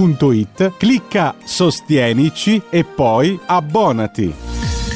[0.76, 4.87] clicca Sostienici e poi abbonati.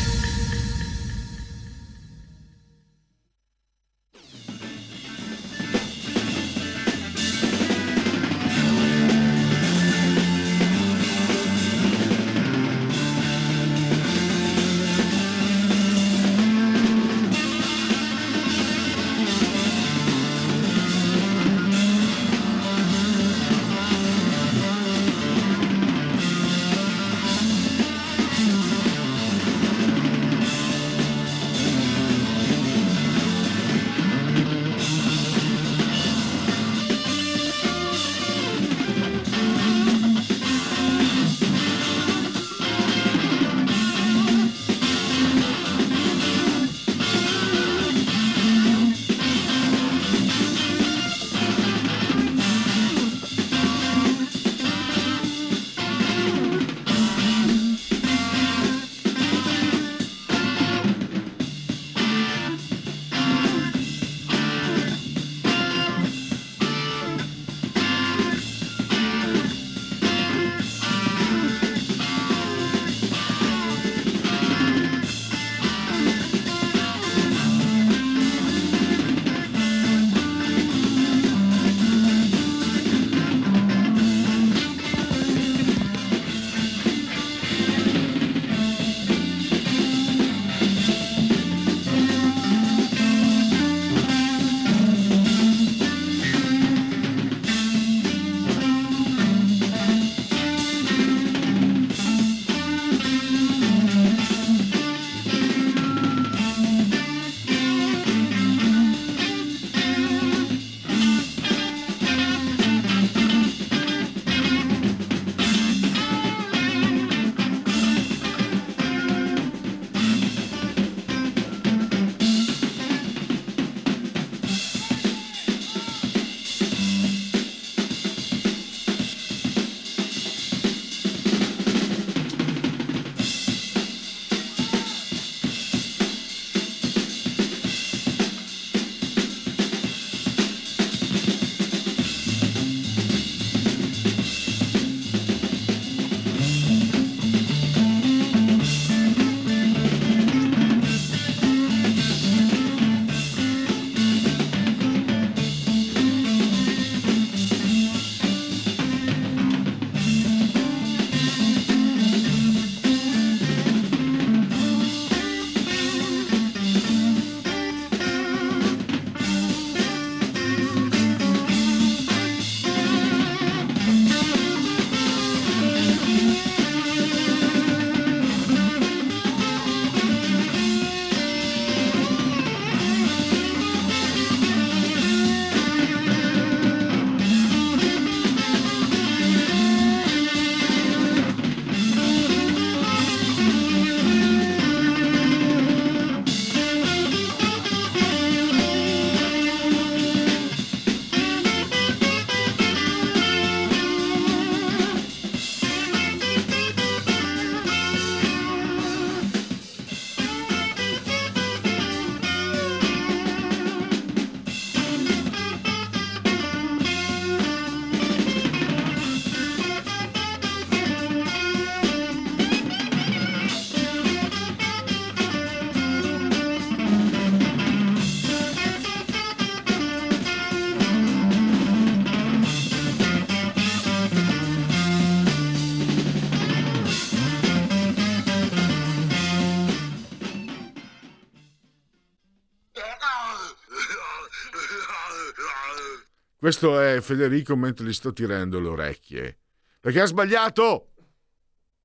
[246.43, 249.39] Questo è Federico mentre gli sto tirando le orecchie.
[249.79, 250.89] Perché ha sbagliato!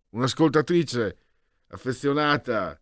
[0.10, 1.18] Un'ascoltatrice
[1.68, 2.82] affezionata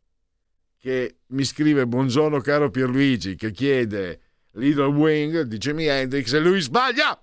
[0.77, 4.21] che mi scrive buongiorno caro Pierluigi, che chiede
[4.51, 7.21] Little Wing di Jimi Hendrix e lui sbaglia!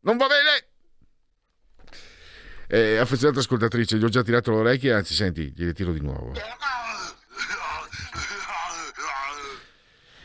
[0.00, 1.92] Non va bene!
[2.68, 6.32] Eh, affezionata ascoltatrice, gli ho già tirato le orecchie, anzi senti, gliele tiro di nuovo.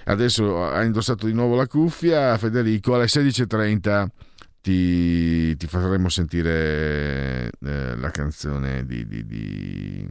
[0.06, 4.08] Adesso ha indossato di nuovo la cuffia, Federico, alle 16.30
[4.62, 10.08] ti, ti faremo sentire eh, la canzone di, di, di,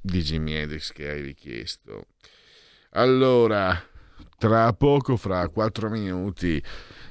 [0.00, 2.06] di Jimi Hendrix che hai richiesto.
[2.90, 3.76] Allora,
[4.38, 6.62] tra poco, fra 4 minuti,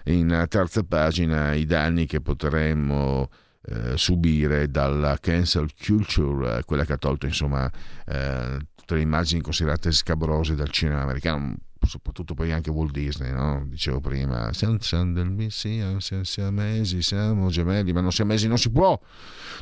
[0.05, 3.29] in terza pagina, i danni che potremmo
[3.67, 7.69] eh, subire dalla cancel culture, quella che ha tolto insomma
[8.05, 11.55] eh, tutte le immagini considerate scabrose dal cinema americano
[11.85, 13.65] soprattutto poi anche Walt Disney, no?
[13.67, 15.13] dicevo prima, siamo, siamo,
[16.51, 18.99] mesi, siamo gemelli, ma non siamo mesi, non si può.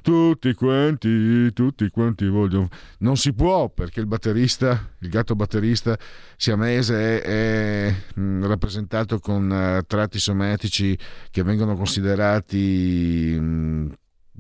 [0.02, 2.70] Tutti quanti, tutti quanti vogliono.
[3.00, 5.98] Non si può perché il batterista, il gatto batterista
[6.36, 10.98] siamese è, è mm, rappresentato con uh, tratti somatici
[11.30, 13.92] che vengono considerati mm,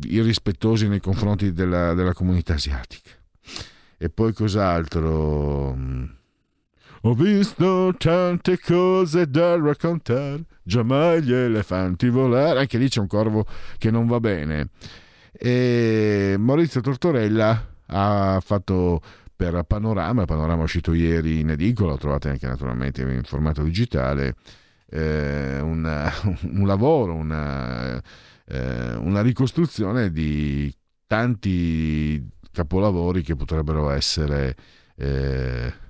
[0.04, 3.12] irrispettosi nei confronti della, della comunità asiatica.
[3.98, 6.23] E poi cos'altro?
[7.06, 12.60] Ho visto tante cose da raccontare, già mai gli elefanti volare.
[12.60, 13.46] Anche lì c'è un corvo
[13.78, 14.70] che non va bene.
[15.34, 19.02] E Maurizio Tortorella ha fatto
[19.36, 24.36] per Panorama, Panorama è uscito ieri in edicola, lo trovate anche naturalmente in formato digitale,
[24.90, 28.02] eh, una, un lavoro, una,
[28.46, 30.74] eh, una ricostruzione di
[31.06, 34.56] tanti capolavori che potrebbero essere
[34.96, 35.83] eh,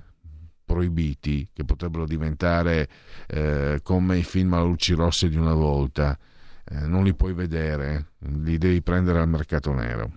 [0.73, 2.89] proibiti, che potrebbero diventare
[3.27, 6.17] eh, come i film a luci rosse di una volta.
[6.65, 10.11] Eh, non li puoi vedere, li devi prendere al mercato nero.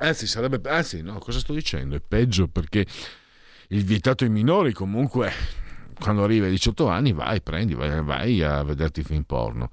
[0.00, 0.60] Anzi, sarebbe.
[0.68, 1.96] Anzi, no, cosa sto dicendo?
[1.96, 2.86] È peggio perché
[3.68, 5.32] il vietato ai minori comunque
[5.98, 9.70] quando arrivi ai 18 anni vai, prendi, vai, vai a vederti film porno.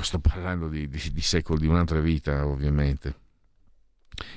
[0.00, 3.20] Sto parlando di, di, di secoli, di un'altra vita, ovviamente.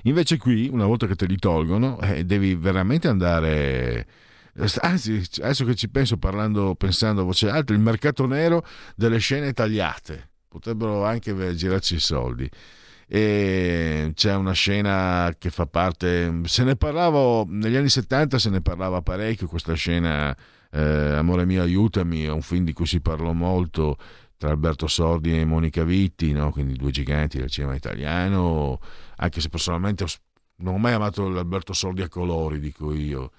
[0.04, 4.08] Invece qui, una volta che te li tolgono, eh, devi veramente andare
[4.82, 8.66] anzi adesso che ci penso parlando, pensando a voce alta il mercato nero
[8.96, 10.30] delle scene tagliate.
[10.48, 12.50] Potrebbero anche girarci i soldi.
[13.08, 18.62] E c'è una scena che fa parte se ne parlavo negli anni 70 se ne
[18.62, 20.36] parlava parecchio questa scena
[20.72, 23.98] eh, Amore mio aiutami è un film di cui si parlò molto
[24.38, 26.50] tra Alberto Sordi e Monica Vitti no?
[26.50, 28.80] quindi due giganti del cinema italiano
[29.18, 30.06] anche se personalmente
[30.58, 33.30] non ho mai amato l'Alberto Sordi a colori dico io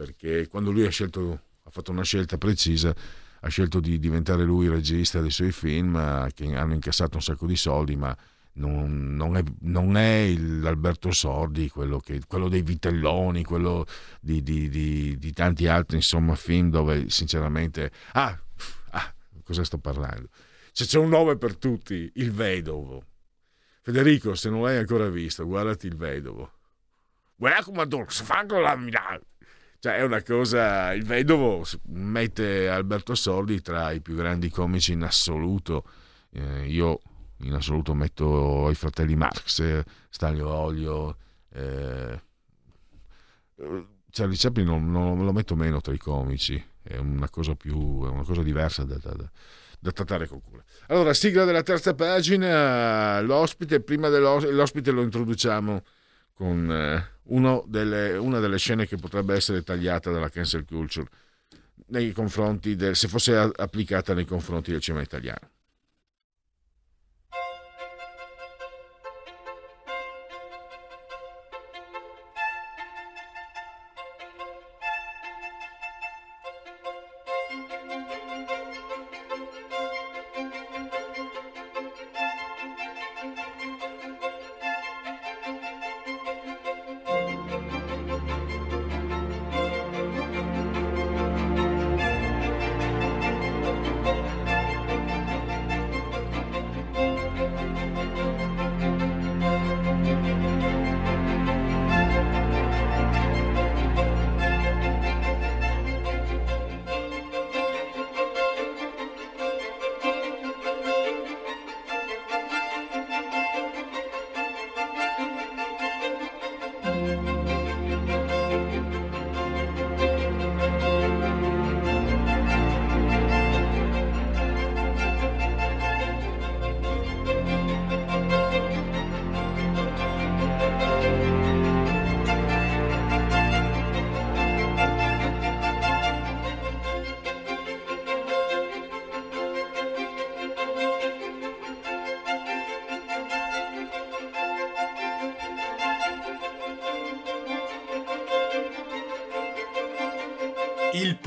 [0.00, 2.94] perché quando lui ha, scelto, ha fatto una scelta precisa,
[3.40, 7.44] ha scelto di diventare lui regista dei suoi film eh, che hanno incassato un sacco
[7.44, 8.16] di soldi, ma
[8.54, 13.84] non, non, è, non è l'Alberto Sordi, quello, che, quello, dei Vitelloni, quello
[14.22, 17.90] di, di, di, di, tanti altri insomma, film dove sinceramente...
[18.12, 18.40] Ah,
[18.92, 19.14] ah
[19.44, 20.30] cosa sto parlando?
[20.72, 23.04] C'è, c'è un nome per tutti, Il Vedovo.
[23.82, 26.52] Federico, se non l'hai ancora visto, guardati Il Vedovo.
[27.36, 29.28] Guarda come fanno la Milano.
[29.80, 30.92] Cioè, è una cosa.
[30.92, 35.84] Il vedovo mette Alberto Sordi tra i più grandi comici in assoluto.
[36.32, 37.00] Eh, io
[37.38, 41.16] in assoluto metto i fratelli Marx, Stanlio Olio.
[41.50, 42.20] Eh,
[44.10, 48.04] Charlie Chaplin non, non, lo metto meno tra i comici, è una cosa più.
[48.04, 49.14] è una cosa diversa da, da,
[49.78, 50.62] da trattare con cura.
[50.88, 55.82] Allora, sigla della terza pagina, l'ospite, prima dell'ospite lo introduciamo
[56.40, 61.06] con eh, delle, una delle scene che potrebbe essere tagliata dalla cancel culture
[61.88, 65.50] nei confronti del, se fosse applicata nei confronti del cinema italiano.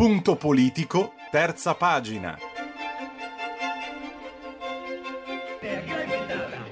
[0.04, 2.38] Punto politico, terza pagina.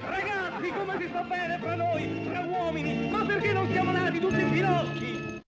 [0.02, 4.44] Ragazzi, come si sta bene fra noi, fra uomini, ma perché non siamo nati tutti
[4.52, 5.40] finocchi?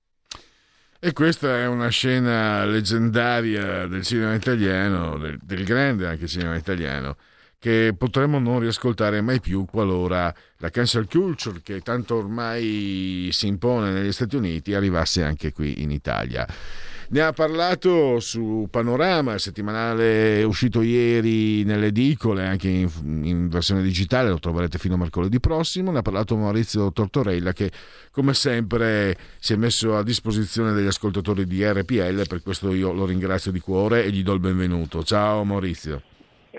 [0.98, 7.16] E questa è una scena leggendaria del cinema italiano, del, del grande anche cinema italiano,
[7.58, 13.90] che potremmo non riascoltare mai più qualora la cancel culture, che tanto ormai si impone
[13.90, 16.46] negli Stati Uniti, arrivasse anche qui in Italia.
[17.10, 22.88] Ne ha parlato su Panorama, il settimanale uscito ieri nelle edicole, anche in,
[23.22, 25.90] in, versione digitale, lo troverete fino a mercoledì prossimo.
[25.90, 27.70] Ne ha parlato Maurizio Tortorella che,
[28.10, 33.04] come sempre, si è messo a disposizione degli ascoltatori di RPL, per questo io lo
[33.06, 35.02] ringrazio di cuore e gli do il benvenuto.
[35.02, 36.02] Ciao Maurizio.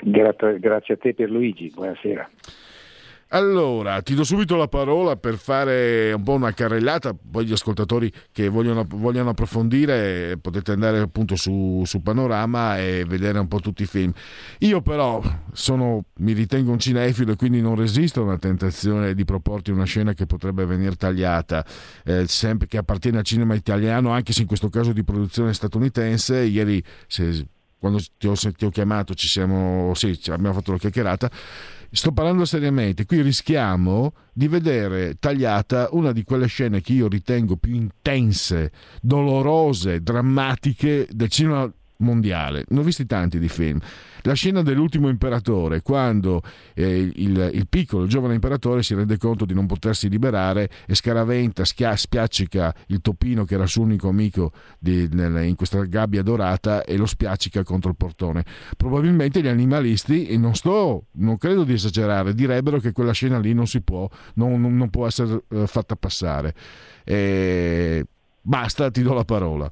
[0.02, 2.30] Grazie, grazie a te per Luigi, buonasera.
[3.36, 8.10] Allora, ti do subito la parola per fare un po' una carrellata, poi gli ascoltatori
[8.32, 13.84] che vogliono, vogliono approfondire potete andare appunto su, su, Panorama e vedere un po' tutti
[13.84, 14.14] i film.
[14.60, 15.22] Io però
[15.52, 19.84] sono, mi ritengo un cinefilo e quindi non resisto a una tentazione di proporti una
[19.84, 21.66] scena che potrebbe venire tagliata,
[22.06, 26.40] eh, sempre che appartiene al cinema italiano, anche se in questo caso di produzione statunitense.
[26.40, 27.45] Ieri se,
[27.80, 31.30] quando ti ho, ti ho, chiamato ci siamo, sì, abbiamo fatto la chiacchierata
[31.96, 37.56] sto parlando seriamente, qui rischiamo di vedere tagliata una di quelle scene che io ritengo
[37.56, 42.66] più intense, dolorose, drammatiche del cinema mondiale.
[42.70, 43.80] Ne ho visti tanti di film.
[44.22, 46.42] La scena dell'ultimo imperatore, quando
[46.74, 50.96] eh, il, il, piccolo, il giovane imperatore si rende conto di non potersi liberare e
[50.96, 56.24] scaraventa, schia, spiaccica il topino che era suo unico amico di, nel, in questa gabbia
[56.24, 58.44] dorata e lo spiaccica contro il portone.
[58.76, 63.54] Probabilmente gli animalisti, e non sto, non credo di esagerare, direbbero che quella scena lì
[63.54, 66.56] non si può, non, non, può essere eh, fatta passare.
[67.04, 68.06] E
[68.42, 69.70] basta, ti do la parola.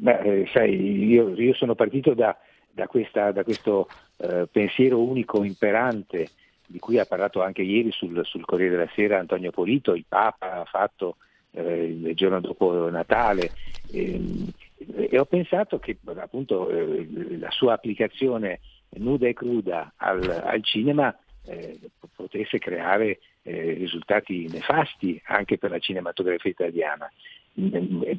[0.00, 2.36] Beh, eh, sai, io, io, sono partito da,
[2.70, 3.88] da, questa, da questo
[4.18, 6.28] eh, pensiero unico imperante
[6.64, 10.60] di cui ha parlato anche ieri sul, sul, Corriere della Sera Antonio Polito, il Papa
[10.60, 11.16] ha fatto
[11.50, 13.50] eh, il giorno dopo Natale.
[13.90, 14.52] Ehm,
[14.94, 18.60] e ho pensato che appunto eh, la sua applicazione
[18.98, 21.12] nuda e cruda al, al cinema
[21.44, 21.76] eh,
[22.14, 27.10] potesse creare eh, risultati nefasti anche per la cinematografia italiana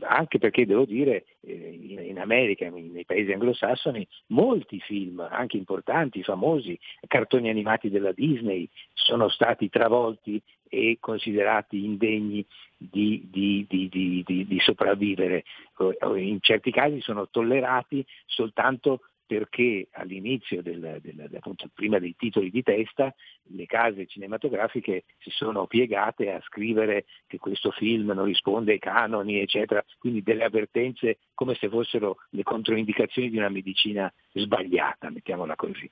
[0.02, 7.49] anche perché devo dire in America, nei paesi anglosassoni, molti film, anche importanti, famosi, cartoni
[7.49, 12.45] animati della Disney, sono stati travolti e considerati indegni
[12.78, 15.44] di, di, di, di sopravvivere.
[16.16, 22.64] In certi casi sono tollerati soltanto perché all'inizio, del, del, appunto, prima dei titoli di
[22.64, 28.80] testa, le case cinematografiche si sono piegate a scrivere che questo film non risponde ai
[28.80, 35.56] canoni, eccetera, quindi delle avvertenze come se fossero le controindicazioni di una medicina sbagliata, mettiamola
[35.56, 35.88] così.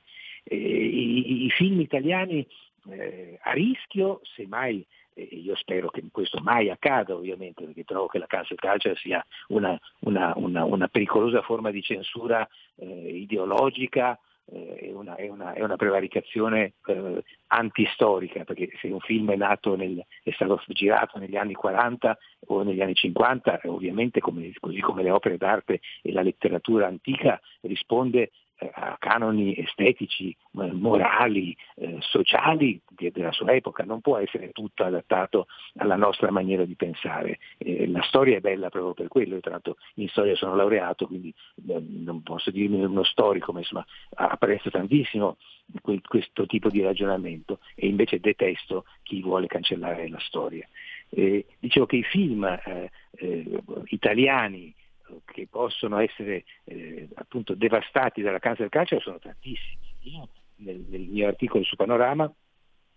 [0.46, 2.44] I, i, film italiani
[2.90, 4.84] eh, a rischio, semmai
[5.22, 9.80] io spero che questo mai accada ovviamente perché trovo che la cancel culture sia una,
[10.00, 14.20] una, una, una pericolosa forma di censura eh, ideologica
[14.50, 19.36] eh, è, una, è, una, è, una, prevaricazione eh, antistorica, perché se un film è
[19.36, 22.18] nato nel, è stato girato negli anni 40
[22.48, 27.40] o negli anni 50, ovviamente come, così come le opere d'arte e la letteratura antica
[27.62, 28.32] risponde eh,
[28.98, 35.48] canoni estetici, morali, eh, sociali della sua epoca, non può essere tutto adattato
[35.78, 37.40] alla nostra maniera di pensare.
[37.58, 41.06] Eh, la storia è bella proprio per quello, io tra l'altro in storia sono laureato,
[41.06, 41.34] quindi
[41.68, 43.86] eh, non posso dirmi uno storico, ma insomma
[44.16, 45.38] apprezzo tantissimo
[46.02, 50.68] questo tipo di ragionamento e invece detesto chi vuole cancellare la storia.
[51.10, 52.92] Eh, dicevo che i film eh,
[53.86, 54.74] italiani
[55.26, 59.96] che possono essere eh, appunto devastati dalla cancer calcio sono tantissimi.
[60.04, 62.32] Io nel, nel, mio articolo su Panorama,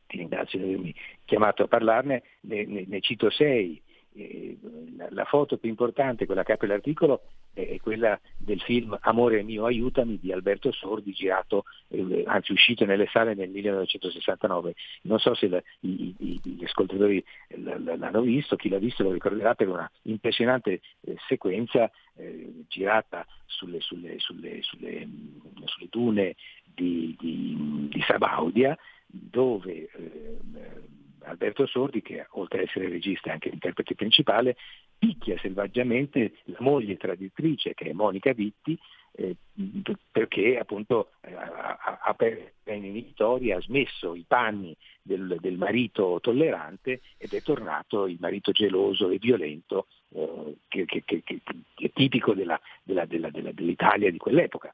[0.07, 3.81] ti ringrazio di avermi chiamato a parlarne, ne, ne, ne cito sei.
[4.13, 4.59] Eh,
[4.97, 9.65] la, la, foto più importante, quella che apre l'articolo, è quella del film Amore mio
[9.65, 14.75] aiutami di Alberto Sordi, girato, eh, anzi uscito nelle sale nel 1969.
[15.03, 17.23] Non so se la, i, i, gli ascoltatori
[17.57, 23.81] l'hanno visto, chi l'ha visto lo ricorderà per una impressionante eh, sequenza eh, girata sulle,
[23.81, 25.09] sulle, sulle, sulle,
[25.89, 30.39] dune di, di, di Sabaudia, dove eh,
[31.23, 34.57] Alberto Sordi, che oltre ad essere regista è anche l'interprete principale,
[34.99, 38.79] picchia selvaggiamente la moglie traditrice che è Monica Vitti
[39.13, 39.35] eh,
[40.11, 47.33] perché appunto eh, ha aperto in ha smesso i panni del, del, marito tollerante ed
[47.33, 51.41] è tornato il marito geloso e violento eh, che, che, che, che,
[51.75, 54.73] è tipico della, della, della, dell'Italia di quell'epoca.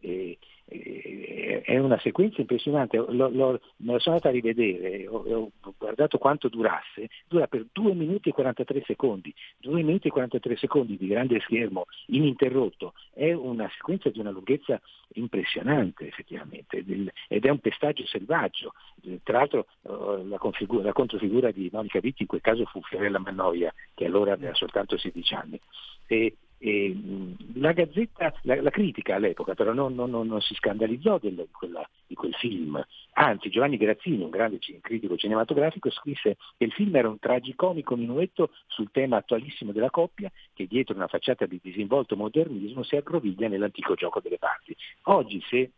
[0.00, 0.38] E,
[0.70, 6.18] è una sequenza impressionante, lo, lo, me la sono andata a rivedere, ho, ho, guardato
[6.18, 11.08] quanto durasse, dura per 2 minuti e 43 secondi, 2 minuti e 43 secondi di
[11.08, 14.80] grande schermo ininterrotto, è una sequenza di una lunghezza
[15.14, 16.84] impressionante effettivamente
[17.28, 18.74] ed è un pestaggio selvaggio,
[19.22, 20.38] tra l'altro uh, la,
[20.82, 24.96] la, controfigura di Monica Vitti in quel caso fu Fiorella Mannoia che allora aveva soltanto
[24.96, 25.60] 16 anni.
[26.06, 26.94] E, e,
[27.54, 31.88] la Gazzetta, la, la, critica all'epoca però non, non, non si scandalizzò del, di, quella,
[32.06, 32.84] di, quel film,
[33.14, 38.50] anzi Giovanni Grazzini, un grande critico cinematografico, scrisse che il film era un tragicomico minuetto
[38.66, 43.94] sul tema attualissimo della coppia che dietro una facciata di disinvolto modernismo si aggroviglia nell'antico
[43.94, 44.76] gioco delle parti.
[45.04, 45.70] Oggi se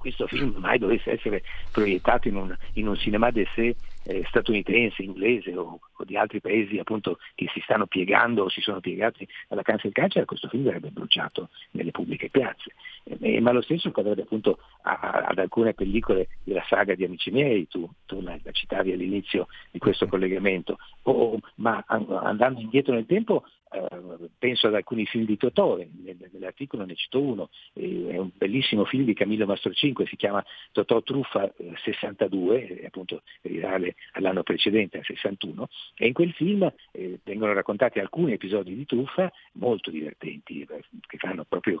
[0.00, 5.54] questo film mai dovesse essere proiettato in un, in un cinema d'essai eh, statunitense, inglese
[5.54, 9.62] o, o, di altri paesi appunto che si stanno piegando o si sono piegati alla
[9.62, 12.72] cancel culture, questo film verrebbe bruciato nelle pubbliche piazze.
[13.04, 17.30] Eh, ma lo stesso accadrebbe appunto a, a, ad alcune pellicole della saga di Amici
[17.30, 23.06] miei, tu, tu la, la, citavi all'inizio di questo collegamento, o, ma andando indietro nel
[23.06, 28.30] tempo Uh, penso ad alcuni film di Totò, nell'articolo ne cito uno, eh, è un
[28.34, 34.98] bellissimo film di Camillo Mastrocinque, si chiama Totò Truffa eh, 62, appunto rirale all'anno precedente,
[34.98, 40.62] al 61, e in quel film eh, vengono raccontati alcuni episodi di truffa molto divertenti,
[40.62, 41.80] eh, che fanno proprio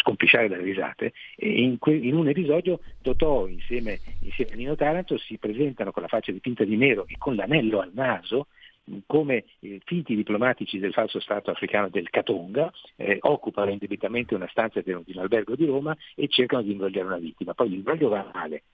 [0.00, 5.36] scompisciare dalle risate, in, que- in, un episodio Totò insieme, insieme a Nino Taranto si
[5.38, 8.46] presentano con la faccia dipinta di nero e con l'anello al naso,
[9.06, 14.80] come eh, finti diplomatici del falso Stato africano del Catonga, eh, occupano indebitamente una stanza
[14.80, 17.54] di un albergo di Roma e cercano di invogliare una vittima.
[17.54, 18.64] Poi l'invoglio va male,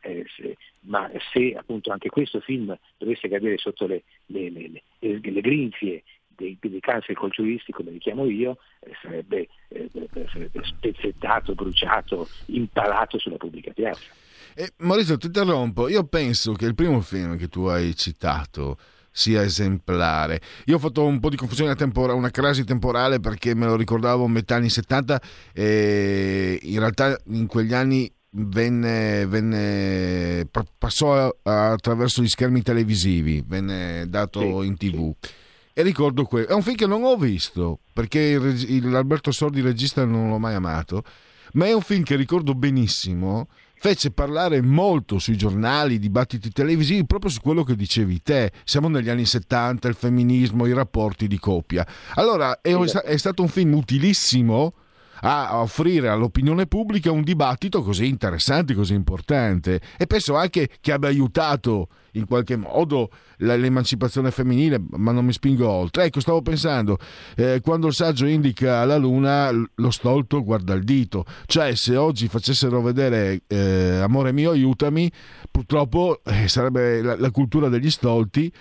[0.00, 5.40] eh, se, ma se appunto anche questo film dovesse cadere sotto le, le, le, le
[5.40, 6.02] grinfie
[6.36, 9.88] dei, dei cancel culturisti, come li chiamo io, eh, sarebbe, eh,
[10.30, 14.12] sarebbe spezzettato, bruciato, impalato sulla pubblica piazza.
[14.56, 15.88] Eh, Maurizio, ti interrompo.
[15.88, 18.76] Io penso che il primo film che tu hai citato,
[19.16, 20.40] sia esemplare.
[20.64, 24.26] Io ho fatto un po' di confusione temporale, una crasi temporale perché me lo ricordavo
[24.26, 25.22] metà anni 70
[25.52, 34.40] e in realtà in quegli anni venne, venne passò attraverso gli schermi televisivi, venne dato
[34.40, 35.14] sì, in tv.
[35.20, 35.30] Sì.
[35.74, 36.48] E ricordo quello.
[36.48, 40.38] È un film che non ho visto perché il, il, l'Alberto Sordi regista non l'ho
[40.38, 41.04] mai amato,
[41.52, 47.30] ma è un film che ricordo benissimo fece parlare molto sui giornali, dibattiti televisivi, proprio
[47.30, 48.52] su quello che dicevi te.
[48.64, 51.86] Siamo negli anni 70, il femminismo, i rapporti di coppia.
[52.14, 54.74] Allora, è, è stato un film utilissimo
[55.20, 61.08] a offrire all'opinione pubblica un dibattito così interessante, così importante e penso anche che abbia
[61.08, 66.04] aiutato in qualche modo l'emancipazione femminile, ma non mi spingo oltre.
[66.04, 66.98] Ecco, stavo pensando,
[67.36, 72.28] eh, quando il saggio indica la luna, lo stolto guarda il dito, cioè se oggi
[72.28, 75.10] facessero vedere eh, Amore mio, aiutami,
[75.50, 78.52] purtroppo eh, sarebbe la, la cultura degli stolti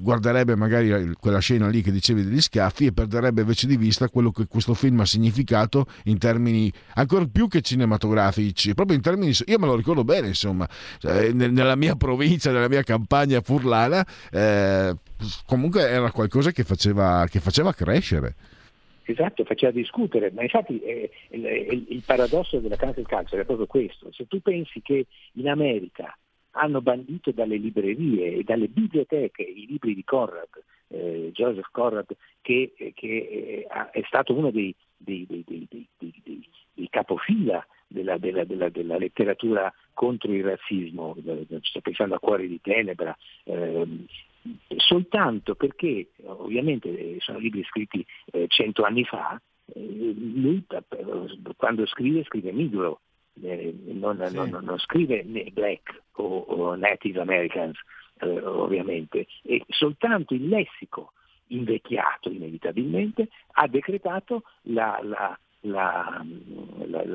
[0.00, 4.30] guarderebbe magari quella scena lì che dicevi degli scaffi e perderebbe invece di vista quello
[4.30, 9.58] che questo film ha significato in termini ancora più che cinematografici, proprio in termini, io
[9.58, 10.68] me lo ricordo bene insomma,
[10.98, 14.94] cioè, nella mia provincia, nella mia campagna furlana, eh,
[15.46, 18.34] comunque era qualcosa che faceva, che faceva crescere.
[19.04, 24.12] Esatto, faceva discutere, ma infatti eh, il, il, paradosso della cancel culture è proprio questo,
[24.12, 26.16] se tu pensi che in America
[26.52, 30.48] hanno bandito dalle librerie e dalle biblioteche i libri di Conrad,
[30.88, 35.66] eh, Joseph Conrad, che, eh, che eh, è stato uno dei, dei, dei,
[35.98, 41.16] dei capofila della, della, della, della, letteratura contro il razzismo,
[41.62, 44.06] sto pensando a Cuori di Tenebra, ehm,
[44.76, 49.40] soltanto perché ovviamente eh, sono libri scritti eh, cento anni fa,
[49.74, 50.64] eh, lui
[51.56, 53.00] quando scrive scrive Negro,
[53.40, 54.34] eh, non, sì.
[54.34, 57.78] non, non, scrive black o, o native americans
[58.20, 61.12] eh, ovviamente, e soltanto il lessico
[61.48, 66.24] invecchiato inevitabilmente ha decretato la, la, la,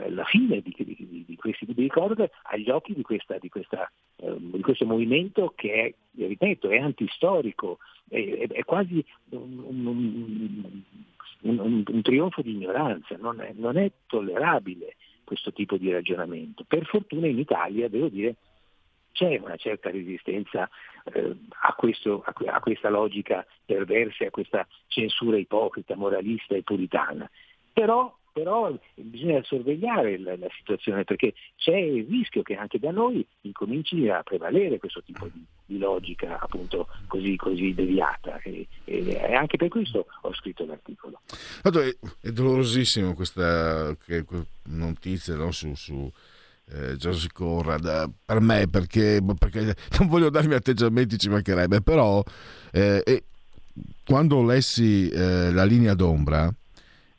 [0.10, 4.35] la fine di, di, di, questi tipi di corde agli occhi di, questa, questa, eh,
[4.38, 10.84] di, questo movimento che è, ripeto, è antistorico, è, è quasi un, un,
[11.41, 14.95] un, un, trionfo di ignoranza, non è, non è tollerabile
[15.27, 16.63] questo tipo di ragionamento.
[16.65, 18.35] Per fortuna in Italia, devo dire,
[19.11, 20.69] c'è una certa resistenza
[21.11, 27.29] eh, a, questo, a, a, questa logica perversa, a questa censura ipocrita, moralista e puritana.
[27.73, 33.26] Però, però bisogna sorvegliare la, la, situazione perché c'è il rischio che anche da noi
[33.41, 39.57] incominci a prevalere questo tipo di, di logica appunto così, così deviata e, e, anche
[39.57, 41.19] per questo ho scritto l'articolo.
[41.64, 43.97] È, dolorosissimo questa
[44.65, 46.11] notizia no, su, su
[46.73, 52.23] eh, Joseph Conrad per me perché, perché, non voglio darmi atteggiamenti ci mancherebbe però
[52.72, 53.23] eh,
[54.05, 56.53] quando lessi eh, la linea d'ombra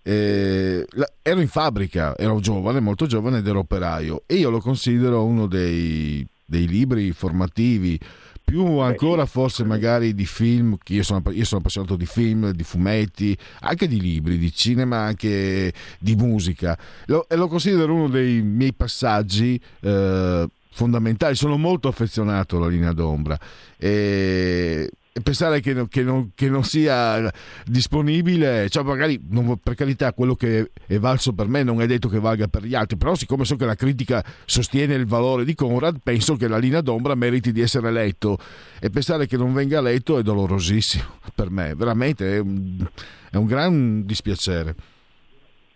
[0.08, 0.86] eh,
[1.20, 5.46] ero in fabbrica ero giovane molto giovane ed ero operaio e io lo considero uno
[5.46, 8.00] dei, dei libri formativi
[8.42, 13.36] più ancora forse magari di film, io sono, io sono, appassionato di film, di fumetti,
[13.60, 16.78] anche di libri, di cinema, anche di musica.
[17.04, 22.92] Lo, e lo considero uno dei miei passaggi eh, fondamentali, sono molto affezionato alla linea
[22.92, 23.38] d'ombra.
[23.76, 24.90] E
[25.22, 27.30] pensare che, che, non, che, non, sia
[27.64, 32.08] disponibile, cioè magari non, per carità quello che è valso per me non è detto
[32.08, 35.54] che valga per gli altri, però siccome so che la critica sostiene il valore di
[35.54, 38.38] Conrad, penso che la linea d'ombra meriti di essere letto
[38.80, 41.04] e pensare che non venga letto è dolorosissimo
[41.34, 42.86] per me, veramente è un,
[43.30, 44.74] è un gran dispiacere.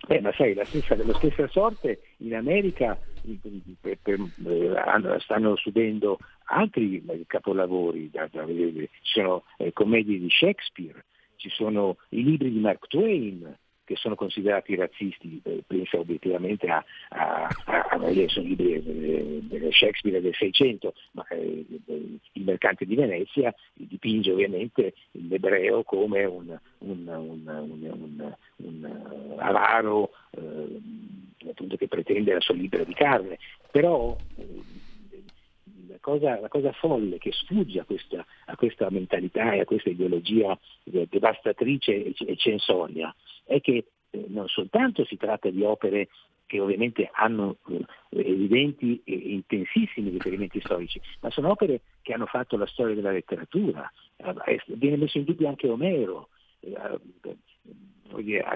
[0.07, 2.97] Eh, ma sai, la stessa, la stessa sorte in America
[3.79, 6.17] per, per, eh, stanno subendo
[6.55, 11.05] altri capolavori, ci sono eh, commedie di Shakespeare,
[11.35, 16.83] ci sono i libri di Mark Twain che sono considerati razzisti, eh, pensa obiettivamente a,
[17.09, 23.53] a, a, a sono libri di Shakespeare del 600, ma eh, il mercante di Venezia
[23.73, 30.81] dipinge ovviamente l'ebreo come un, un, un, un avaro eh,
[31.77, 33.37] che pretende la sua libera di carne,
[33.69, 34.61] però eh,
[35.87, 39.89] la cosa, la cosa, folle che sfugge a questa, a questa, mentalità e a questa
[39.89, 43.13] ideologia devastatrice e censoria
[43.45, 46.09] è che eh, non soltanto si tratta di opere
[46.45, 52.57] che ovviamente hanno eh, evidenti e intensissimi riferimenti storici, ma sono opere che hanno fatto
[52.57, 53.91] la storia della letteratura.
[54.17, 56.29] Eh, viene messo in dubbio anche Omero.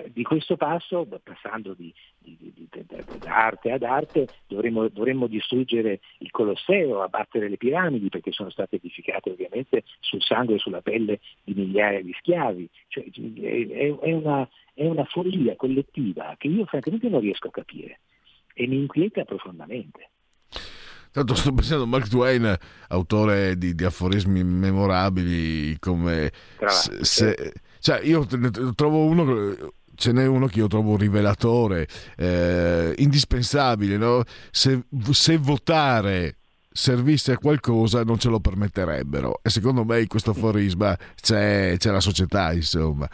[0.10, 6.30] Di questo passo, passando di, di, di, da arte ad arte, dovremmo, dovremmo, distruggere il
[6.30, 11.56] Colosseo, abbattere le piramidi, perché sono state edificate ovviamente sul sangue e sulla pelle di
[11.56, 12.70] migliaia di schiavi.
[12.88, 18.02] Cioè, è, è, una, è una follia collettiva che io francamente non riesco a capire
[18.54, 20.10] e mi inquieta profondamente.
[21.12, 22.56] Tanto sto pensando a Mark Twain,
[22.90, 26.32] autore di, di aforismi memorabili come
[26.68, 27.54] se, se,
[27.88, 28.28] cioè io
[28.76, 31.88] trovo uno ce n'è uno che io trovo un rivelatore
[32.18, 34.24] eh, indispensabile no?
[34.52, 36.36] se, se, votare
[36.70, 41.90] servisse a qualcosa non ce lo permetterebbero e secondo me in questo aforisma c'è, c'è
[41.90, 43.10] la società insomma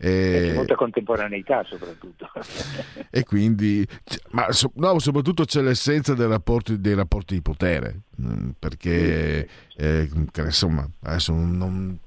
[0.00, 0.46] e...
[0.46, 2.30] C'è molta contemporaneità soprattutto.
[3.10, 3.86] e quindi,
[4.30, 10.08] ma so, no, soprattutto c'è l'essenza dei rapporti, dei rapporti di potere, mm, perché eh,
[10.36, 11.98] insomma, adesso non,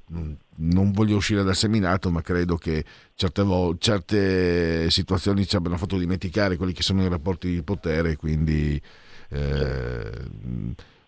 [0.56, 2.86] non, voglio uscire dal seminato, ma credo che
[3.16, 8.16] certe, vo- certe situazioni ci abbiano fatto dimenticare quelli che sono i rapporti di potere,
[8.16, 8.82] quindi...
[9.34, 10.12] Eh,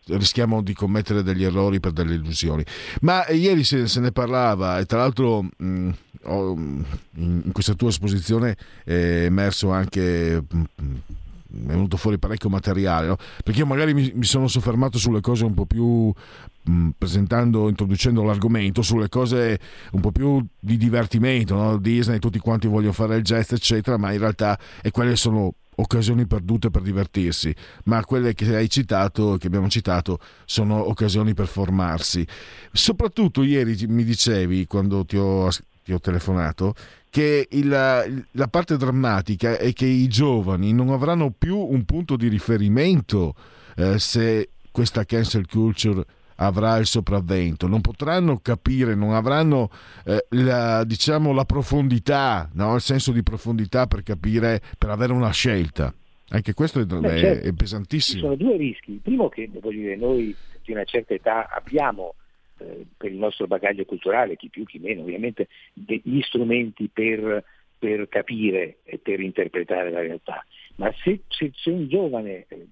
[0.07, 2.63] rischiamo di commettere degli errori per delle illusioni.
[3.01, 5.89] Ma eh, ieri se, se ne parlava e tra l'altro mh, mm,
[6.23, 6.81] ho, mm,
[7.15, 10.43] in, questa tua esposizione è emerso anche...
[10.49, 10.95] Mh, mm,
[11.53, 13.17] è venuto fuori parecchio materiale, no?
[13.43, 16.11] perché io magari mi, mi, sono soffermato sulle cose un po' più
[16.63, 19.59] mh, presentando, introducendo l'argomento, sulle cose
[19.91, 21.77] un po' più di divertimento, no?
[21.77, 26.25] Disney, tutti quanti vogliono fare il jazz, eccetera, ma in realtà e quelle sono occasioni
[26.25, 27.53] perdute per divertirsi,
[27.85, 32.25] ma quelle che hai citato, che abbiamo citato, sono occasioni per formarsi.
[32.71, 35.49] Soprattutto ieri mi dicevi, quando ti ho,
[35.83, 36.73] ti ho telefonato,
[37.09, 42.27] che il, la parte drammatica è che i giovani non avranno più un punto di
[42.27, 43.35] riferimento
[43.75, 46.03] eh, se questa cancel culture
[46.37, 49.69] avrà il sopravvento, non potranno capire, non avranno
[50.05, 52.75] eh, la, diciamo, la profondità, no?
[52.75, 55.93] il senso di profondità per capire, per avere una scelta.
[56.29, 57.47] Anche questo è, Beh, certo.
[57.47, 58.17] è pesantissimo.
[58.17, 58.93] Ci sono due rischi.
[58.93, 62.15] Il primo che voglio dire, noi di una certa età abbiamo
[62.63, 67.43] eh, per il nostro bagaglio culturale, chi più chi meno, ovviamente degli strumenti per,
[67.77, 70.45] per capire e per interpretare la realtà.
[70.75, 72.67] Ma se, se, se un giovane eh,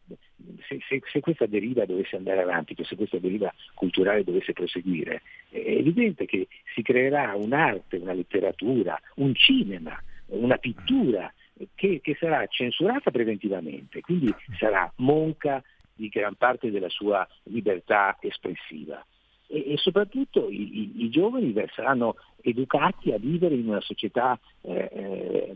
[0.68, 6.26] se, se, questa deriva dovesse andare avanti, se questa deriva culturale dovesse proseguire, è evidente
[6.26, 11.31] che si creerà un'arte, una letteratura, un cinema, una pittura
[11.76, 15.63] che, che sarà censurata preventivamente, quindi sarà monca
[15.93, 19.05] di gran parte della sua libertà espressiva.
[19.51, 24.89] E, e soprattutto i, i, i giovani saranno educati a vivere in una società eh,
[24.93, 25.55] eh,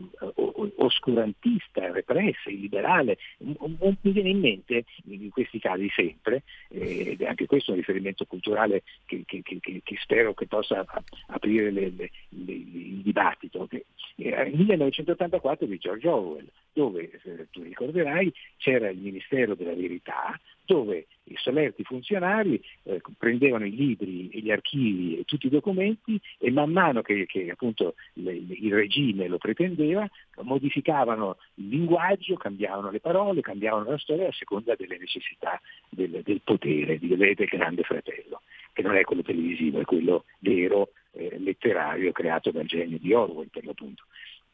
[0.76, 3.16] oscurantista, repressa, illiberale.
[3.38, 8.24] Mi viene in mente in questi casi sempre, eh, ed è anche questo un riferimento
[8.26, 10.84] culturale che, che, che, che spero che possa
[11.28, 13.86] aprire le, le, le, il dibattito, che
[14.16, 21.06] nel 1984 di George Orwell, dove eh, tu ricorderai c'era il Ministero della Verità, dove
[21.24, 26.70] i solerti funzionari eh, prendevano i libri, gli archivi e tutti i documenti e man
[26.70, 30.08] mano che, che appunto le, il regime lo pretendeva,
[30.42, 36.40] modificavano il linguaggio, cambiavano le parole, cambiavano la storia a seconda delle necessità del, del
[36.42, 42.12] potere, del, del grande fratello, che non è quello televisivo, è quello vero, eh, letterario
[42.12, 44.04] creato dal genio di Orwell per l'appunto.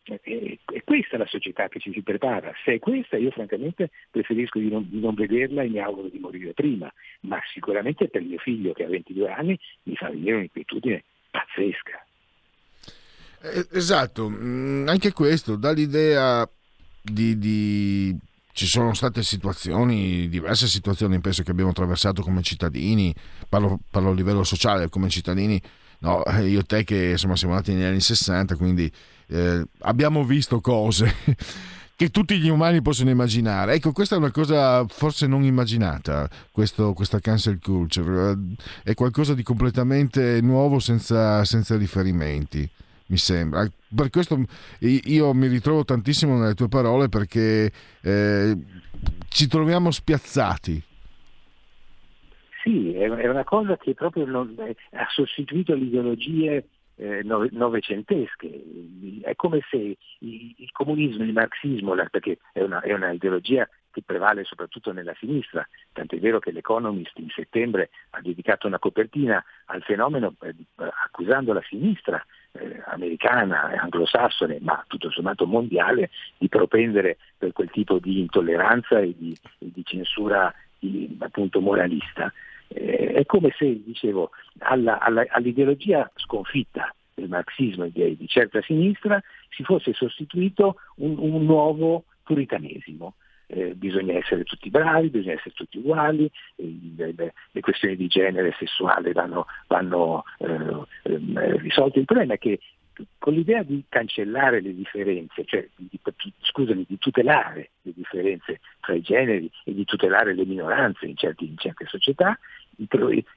[0.05, 2.53] È, è questa la società che ci si prepara.
[2.65, 6.19] Se è questa, io francamente preferisco di non, di non, vederla e mi auguro di
[6.19, 11.05] morire prima, ma sicuramente per mio figlio che ha 22 anni mi fa venire un'inquietudine
[11.31, 12.05] pazzesca.
[13.43, 16.49] Eh, esatto, mm, anche questo dà l'idea
[17.01, 18.16] di, di,
[18.53, 23.12] Ci sono state situazioni, diverse situazioni, penso che abbiamo attraversato come cittadini,
[23.49, 25.61] parlo, parlo a livello sociale, come cittadini,
[26.01, 28.91] no, eh, io e te che insomma, siamo nati negli anni 60, quindi
[29.33, 31.11] eh, abbiamo visto cose
[31.97, 33.75] che tutti gli umani possono immaginare.
[33.75, 38.37] Ecco, questa è una cosa forse non immaginata, questo, questa cancel culture,
[38.85, 42.69] è qualcosa di completamente nuovo senza, senza riferimenti
[43.07, 43.69] mi sembra.
[43.95, 44.43] Per questo
[44.81, 48.57] io mi ritrovo tantissimo nelle tue parole perché eh,
[49.29, 50.83] ci troviamo spiazzati.
[52.63, 56.65] Sì, è una cosa che proprio non, ha sostituito le ideologie
[56.97, 58.62] eh, novecentesche.
[59.23, 64.44] È come se il, comunismo, il marxismo, perché è una, è una ideologia che prevale
[64.44, 70.35] soprattutto nella sinistra, tant'è vero che l'Economist in settembre ha dedicato una copertina al fenomeno
[70.40, 70.55] eh,
[71.05, 77.98] accusando la sinistra eh, americana, anglosassone, ma tutto sommato mondiale, di propendere per quel tipo
[77.98, 80.52] di intolleranza e di, di censura
[81.20, 82.32] appunto moralista.
[82.74, 88.62] Eh, è come se, dicevo, alla, alla, all'ideologia sconfitta del marxismo e di, di, certa
[88.62, 93.15] sinistra si fosse sostituito un, un nuovo puritanesimo.
[93.47, 98.55] Eh, bisogna essere tutti bravi, bisogna essere tutti uguali, eh, le, le, questioni di genere
[98.59, 101.99] sessuale vanno, vanno eh, ehm, risolte.
[101.99, 102.61] Il problema è che
[103.19, 105.99] con l'idea di cancellare le differenze, cioè di,
[106.43, 111.47] scusami, di tutelare le differenze tra i generi e di tutelare le minoranze in, certi,
[111.47, 112.39] in certe società,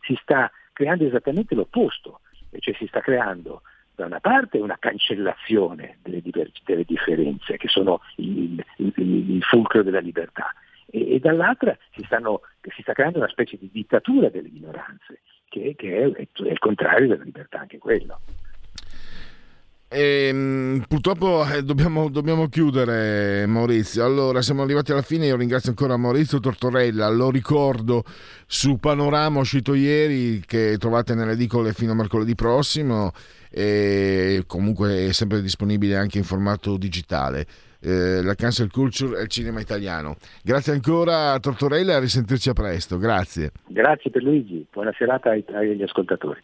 [0.01, 2.21] si sta creando esattamente l'opposto,
[2.59, 3.61] cioè si sta creando
[3.95, 6.21] da una parte una cancellazione delle,
[6.65, 10.53] delle differenze che sono il, il, il, fulcro della libertà
[10.89, 15.75] e, e dall'altra si, stanno, si, sta creando una specie di dittatura delle minoranze che,
[15.77, 18.19] che è, è, il contrario della libertà anche quello.
[19.97, 24.03] Ehm, purtroppo eh, dobbiamo, dobbiamo, chiudere Maurizio.
[24.03, 25.27] Allora, siamo arrivati alla fine.
[25.27, 27.07] Io ringrazio ancora Maurizio Tortorella.
[27.07, 28.03] Lo ricordo
[28.45, 33.13] su Panorama uscito ieri che trovate nelle edicole fino a mercoledì prossimo
[33.49, 37.45] e comunque è sempre disponibile anche in formato digitale.
[37.79, 40.17] Eh, la cancel culture e il cinema italiano.
[40.43, 42.97] Grazie ancora a Tortorella a risentirci a presto.
[42.97, 43.51] Grazie.
[43.67, 44.65] Grazie per Luigi.
[44.69, 46.43] Buona serata agli ascoltatori.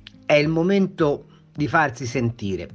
[0.31, 2.69] è il momento di farsi sentire.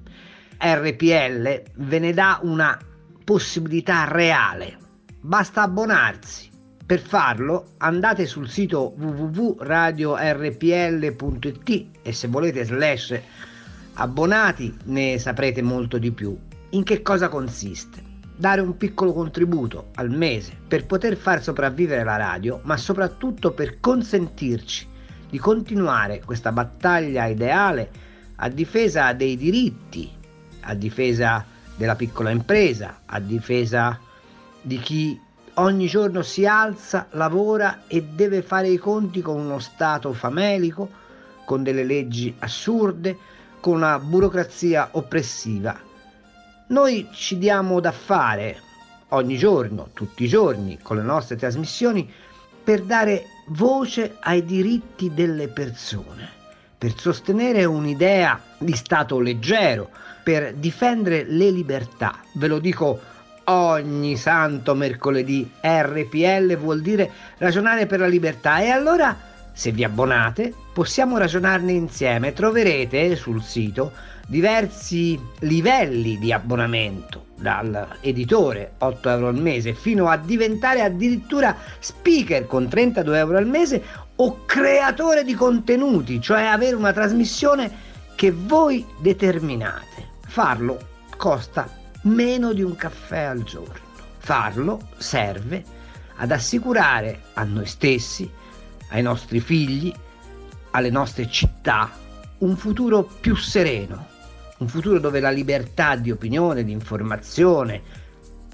[0.59, 2.79] RPL ve ne dà una
[3.25, 4.77] possibilità reale.
[5.21, 6.51] Basta abbonarsi.
[6.85, 13.19] Per farlo andate sul sito www.radiorpl.it e se volete slash
[13.95, 16.39] abbonati ne saprete molto di più.
[16.71, 18.03] In che cosa consiste?
[18.37, 23.81] Dare un piccolo contributo al mese per poter far sopravvivere la radio, ma soprattutto per
[23.81, 24.93] consentirci
[25.29, 27.91] di continuare questa battaglia ideale
[28.37, 30.11] a difesa dei diritti,
[30.61, 31.45] a difesa
[31.75, 33.99] della piccola impresa, a difesa
[34.63, 35.21] di chi
[35.55, 40.89] ogni giorno si alza, lavora e deve fare i conti con uno Stato famelico,
[41.45, 43.17] con delle leggi assurde,
[43.61, 45.79] con una burocrazia oppressiva.
[46.69, 48.61] Noi ci diamo da fare
[49.11, 52.11] ogni giorno, tutti i giorni, con le nostre trasmissioni,
[52.65, 56.29] per dare voce ai diritti delle persone,
[56.77, 59.91] per sostenere un'idea di Stato leggero,
[60.23, 62.19] per difendere le libertà.
[62.35, 63.01] Ve lo dico
[63.45, 65.49] ogni santo mercoledì.
[65.61, 68.61] RPL vuol dire ragionare per la libertà.
[68.61, 69.17] E allora,
[69.53, 72.33] se vi abbonate, possiamo ragionarne insieme.
[72.33, 73.93] Troverete sul sito
[74.27, 82.47] diversi livelli di abbonamento, dal editore 8 euro al mese fino a diventare addirittura speaker
[82.47, 83.83] con 32 euro al mese
[84.17, 87.71] o creatore di contenuti, cioè avere una trasmissione
[88.17, 90.15] che voi determinate.
[90.27, 90.79] Farlo
[91.17, 91.69] costa
[92.03, 93.85] meno di un caffè al giorno.
[94.19, 95.63] Farlo serve
[96.17, 98.29] ad assicurare a noi stessi,
[98.91, 99.93] ai nostri figli,
[100.71, 101.91] alle nostre città
[102.39, 104.15] un futuro più sereno,
[104.59, 107.83] un futuro dove la libertà di opinione, di informazione,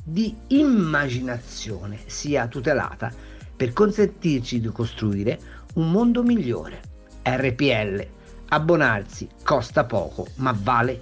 [0.03, 3.13] di immaginazione sia tutelata
[3.55, 5.39] per consentirci di costruire
[5.75, 6.81] un mondo migliore.
[7.23, 8.07] RPL,
[8.49, 11.01] abbonarsi costa poco ma vale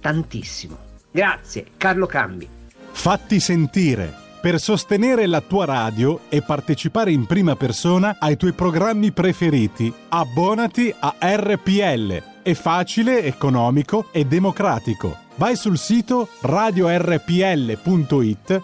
[0.00, 0.78] tantissimo.
[1.10, 2.48] Grazie, Carlo Cambi.
[2.92, 9.10] Fatti sentire per sostenere la tua radio e partecipare in prima persona ai tuoi programmi
[9.10, 9.92] preferiti.
[10.10, 12.35] Abbonati a RPL.
[12.46, 15.16] È facile, economico e democratico.
[15.34, 17.02] Vai sul sito radiorpl.it,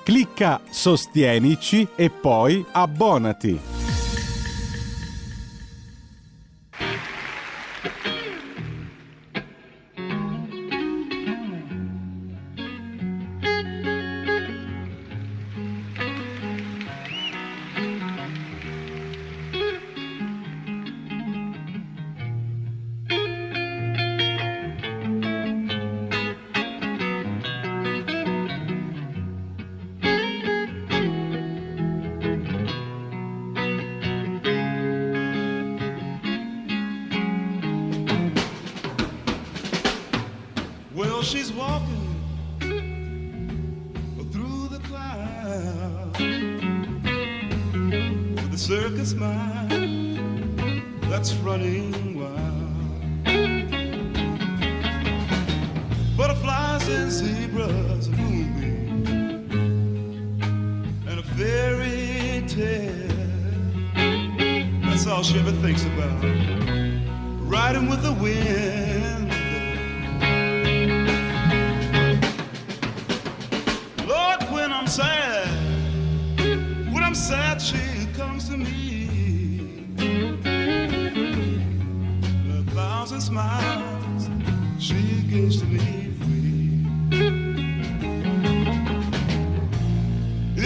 [0.04, 3.81] clicca Sostienici e poi abbonati.
[56.84, 58.08] And zebras,
[61.06, 63.08] and a fairy tale.
[64.82, 66.24] That's all she ever thinks about.
[67.42, 69.30] Riding with the wind.
[74.08, 75.46] Lord, when I'm sad,
[76.92, 79.86] when I'm sad, she comes to me.
[82.50, 84.28] A thousand smiles
[84.78, 86.01] she gives to me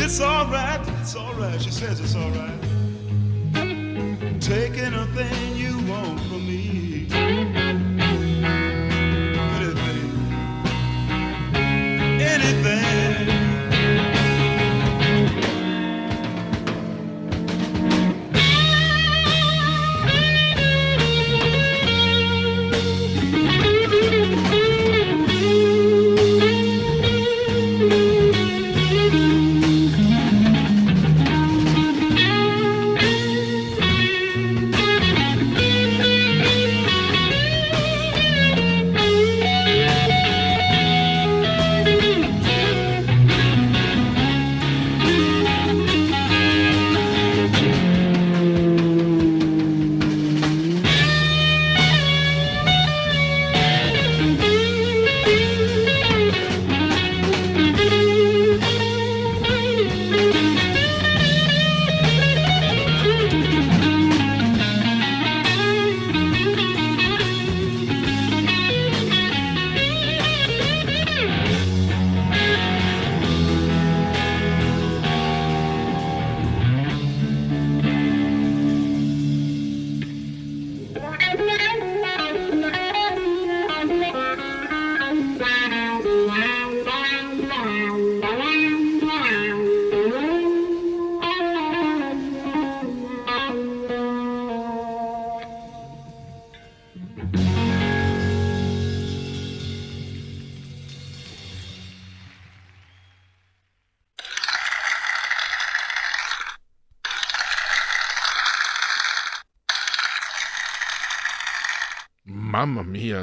[0.08, 2.62] It's alright, it's alright, she says it's alright.
[4.40, 6.85] Take anything you want from me.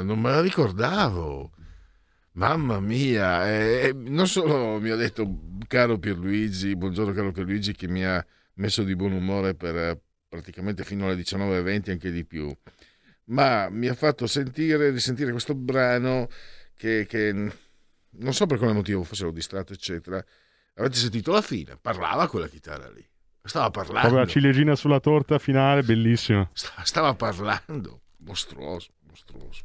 [0.04, 1.50] Non me la ricordavo.
[2.32, 8.04] Mamma mia, eh, non solo mi ha detto caro Pierluigi, buongiorno caro Pierluigi che mi
[8.04, 8.24] ha
[8.54, 12.54] messo di buon umore per eh, praticamente fino alle 19.20 anche di più.
[13.26, 16.28] Ma mi ha fatto sentire risentire questo brano
[16.76, 20.22] che, che non so per quale motivo fosse ero distratto eccetera.
[20.74, 21.78] Avete sentito la fine?
[21.80, 23.06] Parlava quella chitarra lì.
[23.44, 24.00] Stava parlando.
[24.00, 26.50] Proprio la ciliegina sulla torta finale, bellissima.
[26.52, 28.00] stava parlando.
[28.24, 29.62] Mostruoso mostruoso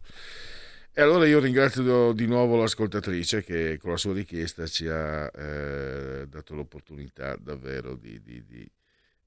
[0.94, 6.28] e allora io ringrazio di nuovo l'ascoltatrice che con la sua richiesta ci ha eh,
[6.28, 8.72] dato l'opportunità davvero di, di, di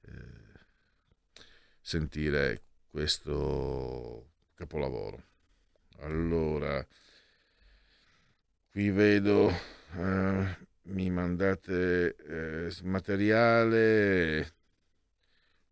[0.03, 0.11] eh,
[1.81, 5.23] sentire questo capolavoro.
[6.01, 6.87] Allora,
[8.71, 9.51] qui vedo,
[9.97, 14.55] eh, mi mandate eh, materiale.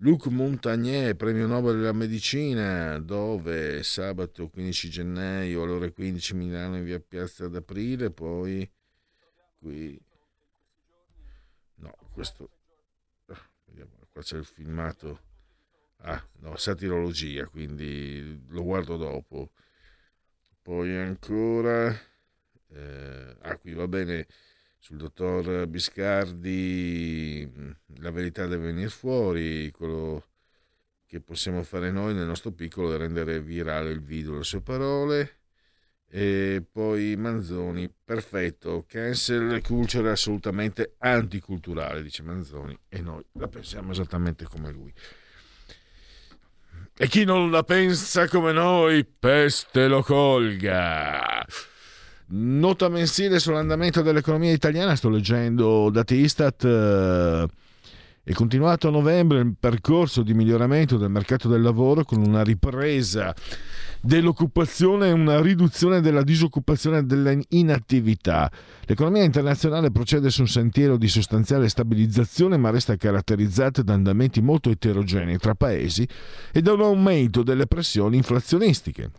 [0.02, 6.85] Luc Montagnier, premio Nobel della medicina, dove sabato 15 gennaio alle ore 15 Milano in
[6.85, 8.66] via Piazza d'Aprile, poi
[9.59, 10.01] qui...
[11.74, 12.48] No, questo...
[13.66, 15.20] Vediamo, qua c'è il filmato.
[15.98, 19.52] Ah, no, satirologia, quindi lo guardo dopo.
[20.62, 21.94] Poi ancora...
[22.68, 24.27] Eh, ah, qui va bene
[24.81, 27.48] sul dottor Biscardi
[27.98, 30.24] la verità deve venire fuori, quello
[31.07, 35.36] che possiamo fare noi nel nostro piccolo è rendere virale il video, le sue parole.
[36.09, 43.93] E poi Manzoni, perfetto, cancel culture è assolutamente anticulturale, dice Manzoni, e noi la pensiamo
[43.93, 44.93] esattamente come lui.
[46.97, 51.47] E chi non la pensa come noi, peste lo colga.
[52.32, 56.65] Nota mensile sull'andamento dell'economia italiana, sto leggendo dati Istat.
[56.65, 57.48] eh,
[58.23, 63.35] è continuato a novembre il percorso di miglioramento del mercato del lavoro con una ripresa
[64.01, 68.48] dell'occupazione e una riduzione della disoccupazione e dell'inattività.
[68.85, 74.70] L'economia internazionale procede su un sentiero di sostanziale stabilizzazione ma resta caratterizzata da andamenti molto
[74.70, 76.07] eterogenei tra paesi
[76.52, 79.11] e da un aumento delle pressioni inflazionistiche.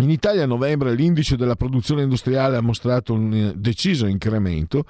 [0.00, 4.84] In Italia a novembre l'indice della produzione industriale ha mostrato un deciso incremento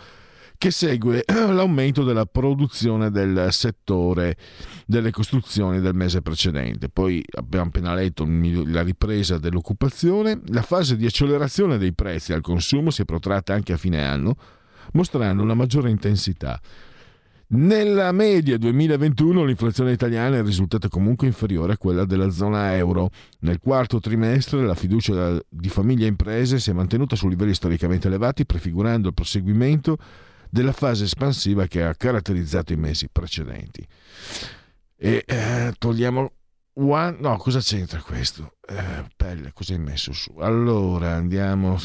[0.58, 4.36] che segue l'aumento della produzione del settore
[4.84, 6.90] delle costruzioni del mese precedente.
[6.90, 12.90] Poi abbiamo appena letto la ripresa dell'occupazione, la fase di accelerazione dei prezzi al consumo
[12.90, 14.36] si è protratta anche a fine anno,
[14.92, 16.60] mostrando una maggiore intensità.
[17.50, 23.10] Nella media 2021 l'inflazione italiana è risultata comunque inferiore a quella della zona euro.
[23.40, 28.08] Nel quarto trimestre la fiducia di famiglie e imprese si è mantenuta su livelli storicamente
[28.08, 29.96] elevati, prefigurando il proseguimento
[30.50, 33.86] della fase espansiva che ha caratterizzato i mesi precedenti.
[34.96, 36.32] E eh, togliamo
[36.80, 37.16] One...
[37.18, 38.56] No, cosa c'entra questo?
[38.68, 40.34] Eh, pelle, cosa hai messo su?
[40.38, 41.78] Allora, andiamo...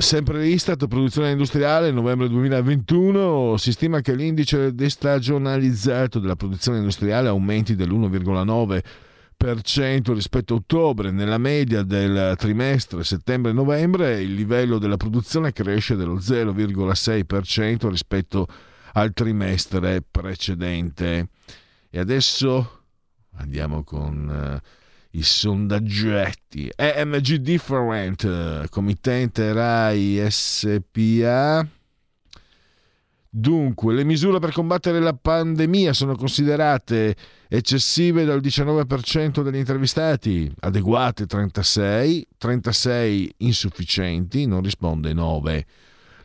[0.00, 7.76] Sempre l'Istat, produzione industriale, novembre 2021, si stima che l'indice destagionalizzato della produzione industriale aumenti
[7.76, 11.10] dell'1,9% rispetto a ottobre.
[11.10, 18.46] Nella media del trimestre settembre-novembre il livello della produzione cresce dello 0,6% rispetto
[18.94, 21.28] al trimestre precedente.
[21.90, 22.84] E adesso
[23.36, 24.62] andiamo con eh,
[25.12, 26.70] i sondaggetti.
[26.74, 31.66] EMG Different, committente RAI SPA.
[33.32, 37.14] Dunque, le misure per combattere la pandemia sono considerate
[37.48, 45.66] eccessive dal 19% degli intervistati, adeguate 36, 36 insufficienti, non risponde 9.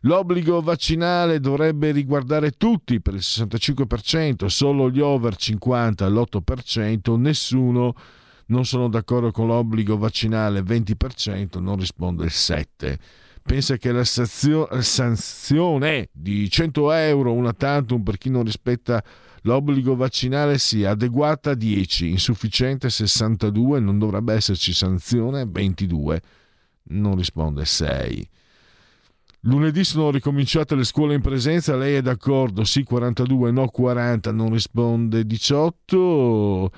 [0.01, 7.93] L'obbligo vaccinale dovrebbe riguardare tutti per il 65%, solo gli over 50 all'8%, nessuno
[8.47, 12.97] non sono d'accordo con l'obbligo vaccinale 20%, non risponde il 7%.
[13.45, 19.03] Pensa che la sanzione di 100 euro una tantum per chi non rispetta
[19.41, 26.21] l'obbligo vaccinale sia adeguata 10, insufficiente 62, non dovrebbe esserci sanzione 22,
[26.85, 28.29] non risponde 6.
[29.41, 32.63] Lunedì sono ricominciate le scuole in presenza, lei è d'accordo?
[32.63, 36.71] Sì 42, no 40, non risponde 18.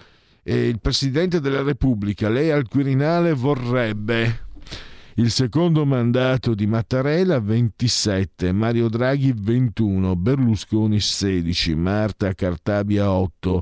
[0.49, 4.45] E il Presidente della Repubblica, lei al Quirinale vorrebbe
[5.15, 13.61] il secondo mandato di Mattarella 27, Mario Draghi 21, Berlusconi 16, Marta Cartabia 8,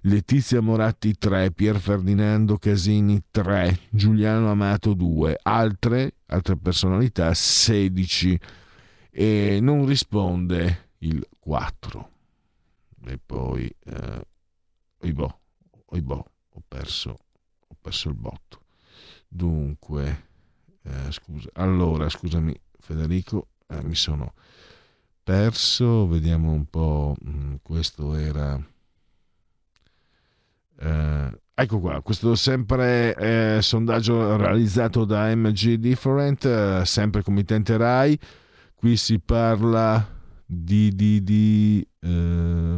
[0.00, 8.40] Letizia Moratti 3, Pier Ferdinando Casini 3, Giuliano Amato 2, altre, altre personalità 16
[9.12, 12.10] e non risponde il 4.
[13.06, 14.26] E poi, eh,
[15.96, 17.18] oibò, ho perso,
[17.66, 18.60] ho perso il botto.
[19.28, 20.24] Dunque,
[20.82, 24.34] eh, scusa, allora, scusami Federico, eh, mi sono
[25.22, 28.60] perso, vediamo un po', mm, questo era...
[30.78, 38.18] Eh, ecco qua, questo sempre eh, sondaggio realizzato da MG Different, eh, sempre committente RAI,
[38.74, 40.06] qui si parla
[40.44, 42.76] di, di, di eh,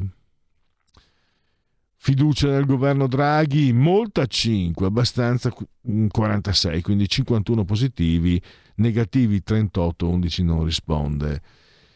[2.00, 5.52] fiducia nel governo Draghi, molta 5, abbastanza
[6.08, 8.40] 46, quindi 51 positivi,
[8.76, 11.42] negativi 38, 11 non risponde.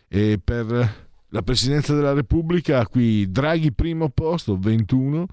[0.08, 5.26] E per la Presidenza della Repubblica, qui Draghi primo posto, 21,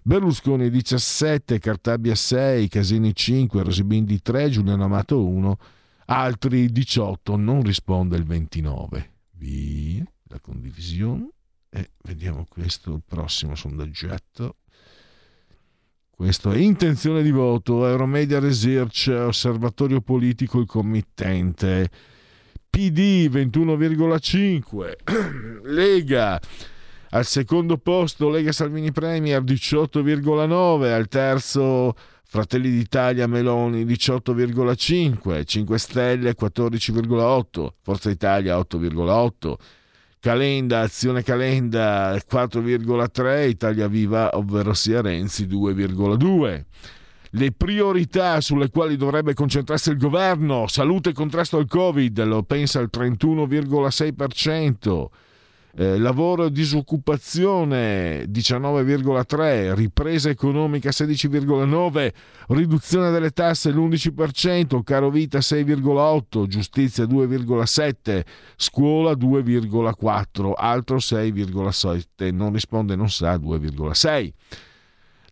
[0.00, 5.58] Berlusconi 17, Cartabia 6, Casini 5, Rosibindi 3, Giuliano Amato 1,
[6.06, 9.10] altri 18, non risponde il 29.
[9.32, 11.33] Via la condivisione
[11.74, 14.58] e vediamo questo, prossimo sondaggetto.
[16.08, 21.90] Questo è intenzione di voto, Euromedia Research, osservatorio politico, il committente.
[22.70, 26.40] PD 21,5, Lega
[27.10, 36.36] al secondo posto Lega Salvini Premier 18,9, al terzo Fratelli d'Italia Meloni 18,5, 5 Stelle
[36.36, 39.54] 14,8, Forza Italia 8,8,
[40.24, 46.64] Calenda, Azione Calenda 4,3, Italia Viva, ovvero sia Renzi 2,2
[47.36, 52.80] le priorità sulle quali dovrebbe concentrarsi il governo, salute e contrasto al Covid, lo pensa
[52.80, 55.06] il 31,6%,
[55.76, 62.12] eh, lavoro e disoccupazione 19,3%, ripresa economica 16,9%,
[62.48, 68.22] riduzione delle tasse l'11%, caro vita 6,8%, giustizia 2,7%,
[68.56, 74.32] scuola 2,4%, altro 6,7%, non risponde, non sa 2,6%.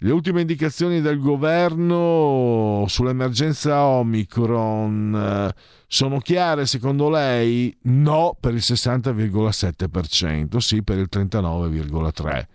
[0.04, 5.54] Le ultime indicazioni del governo sull'emergenza Omicron eh,
[5.86, 7.72] sono chiare secondo lei?
[7.82, 12.46] No per il 60,7%, sì per il 39,3%.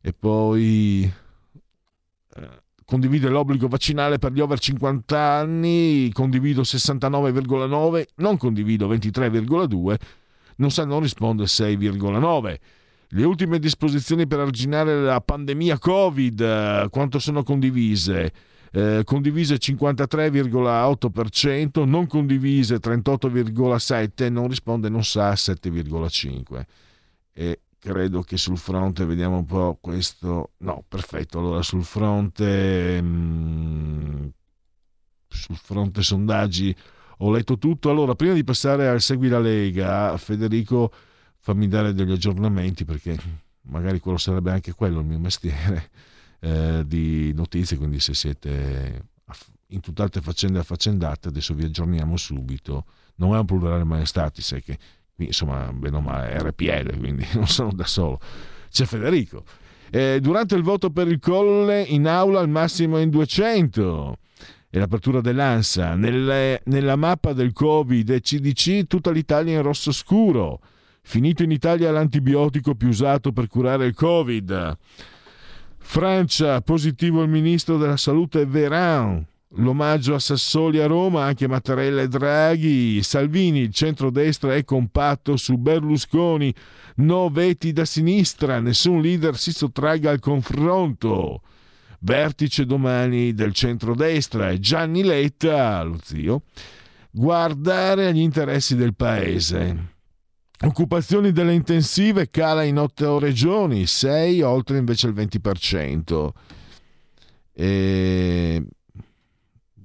[0.00, 1.12] E poi
[2.34, 2.48] eh,
[2.86, 9.96] condivide l'obbligo vaccinale per gli over 50 anni, condivido 69,9%, non condivido 23,2%,
[10.56, 12.56] non sa, non risponde 6,9%.
[13.16, 18.32] Le ultime disposizioni per arginare la pandemia Covid, eh, quanto sono condivise?
[18.72, 26.66] Eh, condivise 53,8%, non condivise 38,7%, non risponde, non sa 7,5%.
[27.32, 33.06] E credo che sul fronte, vediamo un po' questo, no, perfetto, allora sul fronte, mh,
[33.06, 34.26] mm,
[35.28, 36.74] sul fronte sondaggi
[37.18, 37.90] ho letto tutto.
[37.90, 40.90] Allora, prima di passare al Segui la Lega, Federico
[41.44, 43.18] fammi dare degli aggiornamenti perché
[43.64, 45.90] magari quello sarebbe anche quello il mio mestiere
[46.40, 49.08] eh, di notizie, quindi se siete
[49.68, 52.86] in tutt'altre faccende affaccendate, adesso vi aggiorniamo subito.
[53.16, 54.78] Non è un plurale maestati, sai che
[55.14, 58.20] qui insomma, bene o male, è RPL, quindi non sono da solo.
[58.70, 59.44] C'è Federico.
[59.90, 64.16] Eh, durante il voto per il Colle in aula al massimo in 200
[64.70, 65.94] e l'apertura dell'ANSA.
[65.94, 70.60] Nelle, nella mappa del Covid e CDC tutta l'Italia in rosso scuro.
[71.06, 74.76] Finito in Italia l'antibiotico più usato per curare il Covid.
[75.76, 79.24] Francia, positivo il ministro della salute Veran.
[79.56, 83.02] L'omaggio a Sassoli a Roma, anche Mattarella e Draghi.
[83.02, 86.52] Salvini, il centrodestra è compatto su Berlusconi.
[86.96, 91.42] No veti da sinistra, nessun leader si sottragga al confronto.
[92.00, 96.42] Vertice domani del centrodestra e Gianni Letta, lo zio,
[97.10, 99.92] guardare agli interessi del paese.
[100.64, 106.28] Occupazioni delle intensive cala in otto regioni, 6 oltre invece il 20%.
[107.52, 108.64] E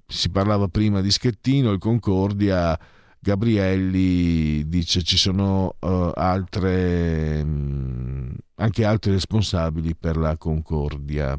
[0.07, 2.79] si parlava prima di Schettino, il Concordia,
[3.19, 11.37] Gabrielli dice ci sono uh, altre, um, anche altri responsabili per la Concordia.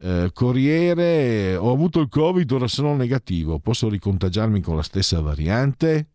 [0.00, 6.10] Uh, Corriere, ho avuto il Covid, ora sono negativo, posso ricontagiarmi con la stessa variante?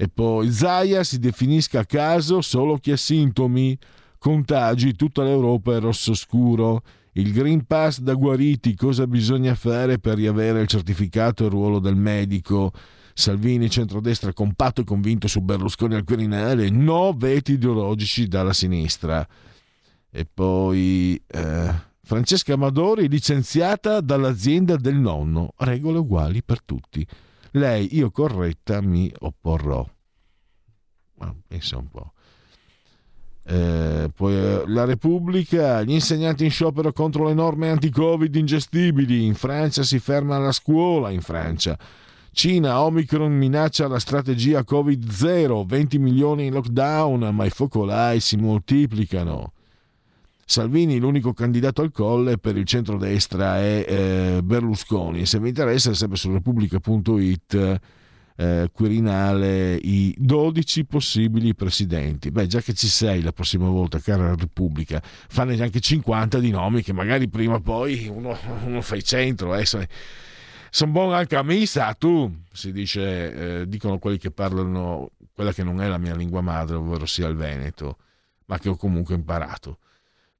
[0.00, 3.76] E poi Zaia si definisca a caso solo chi ha sintomi,
[4.16, 6.82] contagi, tutta l'Europa è rosso scuro.
[7.14, 11.80] Il Green Pass da guariti, cosa bisogna fare per riavere il certificato e il ruolo
[11.80, 12.70] del medico?
[13.12, 19.26] Salvini, centrodestra, compatto e convinto su Berlusconi al Quirinale, no veti ideologici dalla sinistra.
[20.12, 27.04] E poi eh, Francesca Amadori, licenziata dall'azienda del nonno, regole uguali per tutti
[27.52, 29.86] lei, io corretta, mi opporrò.
[31.14, 32.12] Ma pensa un po'.
[33.50, 39.24] Eh, poi eh, la Repubblica, gli insegnanti in sciopero contro le norme anti-Covid ingestibili.
[39.24, 41.78] In Francia si ferma la scuola, in Francia.
[42.30, 49.52] Cina, Omicron minaccia la strategia Covid-0, 20 milioni in lockdown, ma i focolai si moltiplicano.
[50.50, 55.26] Salvini, l'unico candidato al colle per il centrodestra è eh, Berlusconi.
[55.26, 57.80] Se vi interessa, sempre su repubblica.it
[58.34, 62.30] eh, Quirinale i 12 possibili presidenti.
[62.30, 66.82] Beh, già che ci sei la prossima volta, cara Repubblica, fanne anche 50 di nomi
[66.82, 68.34] che magari prima o poi uno,
[68.64, 69.54] uno fai centro.
[69.54, 75.52] Eh, sono buono anche a missa, tu, si dice, eh, dicono quelli che parlano quella
[75.52, 77.98] che non è la mia lingua madre, ovvero sia il Veneto,
[78.46, 79.80] ma che ho comunque imparato.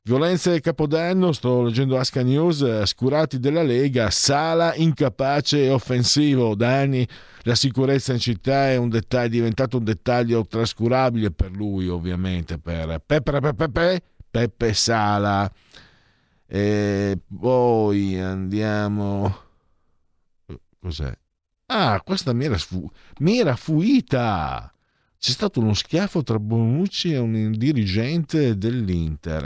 [0.08, 6.54] Violenze e Capodanno, sto leggendo Asca News, scurati della Lega, Sala incapace e offensivo.
[6.54, 7.06] Da anni
[7.42, 12.56] la sicurezza in città è, un dettaglio, è diventato un dettaglio trascurabile per lui, ovviamente,
[12.56, 15.52] per Peppe, Peppe, Peppe, Peppe Sala.
[16.46, 19.36] E poi andiamo...
[20.80, 21.12] Cos'è?
[21.66, 22.90] Ah, questa mi era, sfu...
[23.18, 24.72] mi era fuita!
[25.18, 29.44] C'è stato uno schiaffo tra Bonucci e un dirigente dell'Inter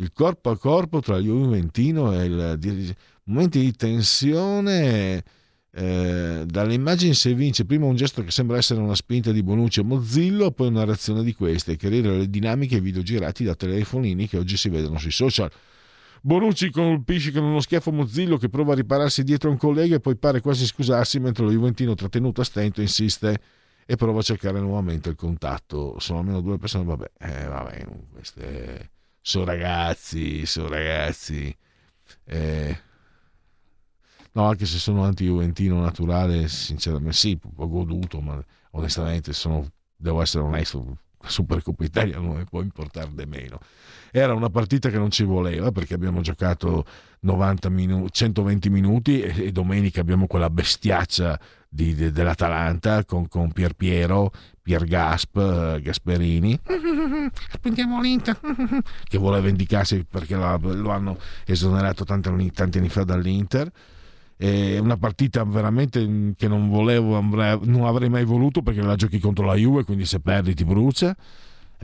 [0.00, 3.00] il corpo a corpo tra il Juventino e il dirigente.
[3.28, 5.22] Momenti di tensione.
[5.70, 9.80] Eh, dalle immagini si evince prima un gesto che sembra essere una spinta di Bonucci
[9.80, 13.54] a Mozillo, poi una reazione di queste, che chiarire le dinamiche e video girati da
[13.54, 15.50] telefonini che oggi si vedono sui social.
[16.22, 20.00] Bonucci colpisce con uno schiaffo Mozillo che prova a ripararsi dietro a un collega e
[20.00, 23.38] poi pare quasi scusarsi mentre lo Juventino trattenuto a stento insiste
[23.84, 25.96] e prova a cercare nuovamente il contatto.
[25.98, 31.54] Sono almeno due persone, vabbè, eh, vabbè queste sono ragazzi, sono ragazzi.
[32.24, 32.80] Eh,
[34.32, 38.42] no, anche se sono anti-juventino naturale, sinceramente sì, ho goduto, ma
[38.72, 39.66] onestamente sono,
[39.96, 43.58] devo essere onesto, Supercoppa Italia non mi può importare di meno.
[44.10, 46.84] Era una partita che non ci voleva perché abbiamo giocato
[47.20, 51.38] 90 minu- 120 minuti e, e, domenica abbiamo quella bestiaccia
[51.68, 54.30] di, de, dell'Atalanta con, con Pier Piero,
[54.62, 56.58] Pier Gasp, uh, Gasperini.
[57.52, 58.38] Spingiamo l'Inter
[59.04, 63.70] che vuole vendicarsi perché lo, lo hanno esonerato tanti, tanti anni fa dall'Inter
[64.38, 69.44] è una partita veramente che non volevo, non avrei mai voluto perché la giochi contro
[69.44, 71.14] la Juve, quindi se perdi ti brucia.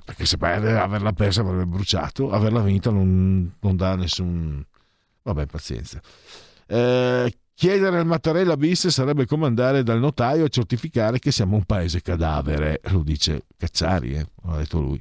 [0.05, 4.65] Perché se perde, averla persa avrebbe bruciato, averla vinta non, non dà nessun.
[5.23, 6.01] Vabbè, pazienza.
[6.67, 11.65] Eh, chiedere al Mattarella bis sarebbe come andare dal notaio a certificare che siamo un
[11.65, 14.27] paese cadavere, lo dice Cacciari, eh?
[14.45, 15.01] ha detto lui.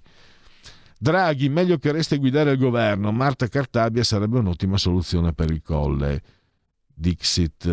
[0.98, 3.12] Draghi, meglio che resti a guidare il governo.
[3.12, 6.22] Marta Cartabia sarebbe un'ottima soluzione per il colle.
[7.04, 7.68] Dixit,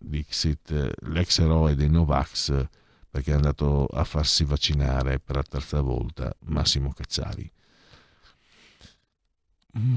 [0.00, 0.72] Dixit
[1.02, 2.66] l'ex eroe dei Novax,
[3.08, 7.48] perché è andato a farsi vaccinare per la terza volta, Massimo Cacciari.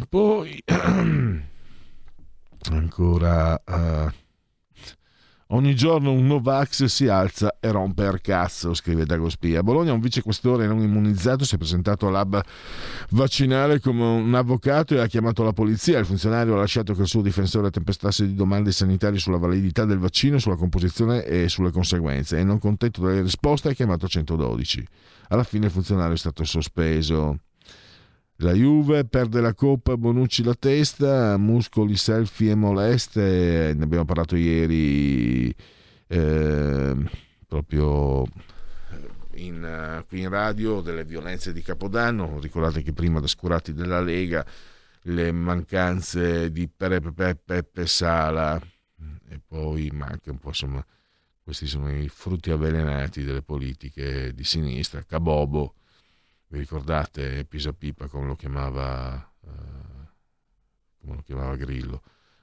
[0.08, 0.62] Poi
[2.70, 4.12] ancora uh,
[5.52, 9.62] Ogni giorno un Novax si alza e rompe il cazzo, scrive Dagospia.
[9.62, 12.40] A Bologna un vicequestore non immunizzato si è presentato all'hub
[13.10, 15.98] vaccinale come un avvocato e ha chiamato la polizia.
[15.98, 19.98] Il funzionario ha lasciato che il suo difensore tempestasse di domande sanitarie sulla validità del
[19.98, 24.88] vaccino, sulla composizione e sulle conseguenze e non contento delle risposte ha chiamato 112.
[25.30, 27.40] Alla fine il funzionario è stato sospeso.
[28.42, 34.38] La Juve perde la Coppa, Bonucci la testa, muscoli, selfie e moleste, ne abbiamo parlato
[34.38, 35.54] ieri
[36.08, 36.96] eh,
[37.46, 38.24] proprio
[39.34, 44.46] in, qui in radio delle violenze di Capodanno, ricordate che prima da Scurati della Lega
[45.02, 48.58] le mancanze di Peppe Peppe Sala
[49.28, 50.86] e poi manca un po' insomma
[51.44, 55.74] questi sono i frutti avvelenati delle politiche di sinistra, Cabobo
[56.50, 59.16] vi ricordate Pisa Pipa come lo chiamava,
[59.46, 60.08] eh,
[61.00, 62.02] come lo chiamava Grillo?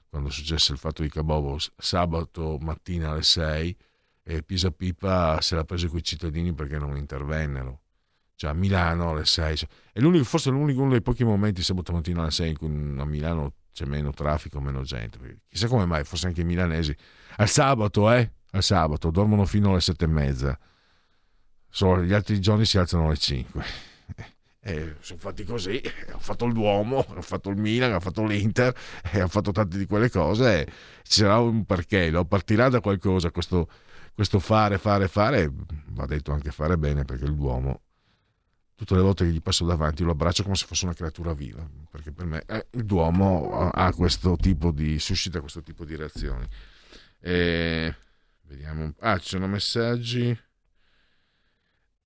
[0.09, 3.77] Quando successe il fatto di Cabobo sabato mattina alle 6
[4.23, 7.81] e Pisa Pipa se l'ha preso con i cittadini perché non intervennero.
[8.35, 9.67] Cioè a Milano alle 6.
[9.91, 13.05] È l'unico, forse l'unico uno dei pochi momenti sabato mattina alle 6 in cui a
[13.05, 15.41] Milano c'è meno traffico, meno gente.
[15.49, 16.95] Chissà come mai, forse anche i milanesi.
[17.37, 18.31] Al sabato, eh?
[18.51, 20.59] Al sabato, dormono fino alle 7 e mezza.
[21.69, 23.86] Solo gli altri giorni si alzano alle 5
[24.67, 25.81] eh, sono fatti così,
[26.11, 28.75] ha fatto il Duomo, ha fatto il Milan, ha fatto l'Inter,
[29.13, 30.71] e ha fatto tante di quelle cose, e
[31.03, 32.25] ci sarà un perché, no?
[32.25, 33.69] partirà da qualcosa questo,
[34.13, 35.49] questo fare, fare, fare,
[35.91, 37.79] va detto anche fare bene perché il Duomo,
[38.75, 41.65] tutte le volte che gli passo davanti lo abbraccio come se fosse una creatura viva,
[41.89, 46.45] perché per me eh, il Duomo ha questo tipo di, suscita questo tipo di reazioni.
[47.21, 47.95] E,
[48.41, 50.37] vediamo, ah ci sono messaggi.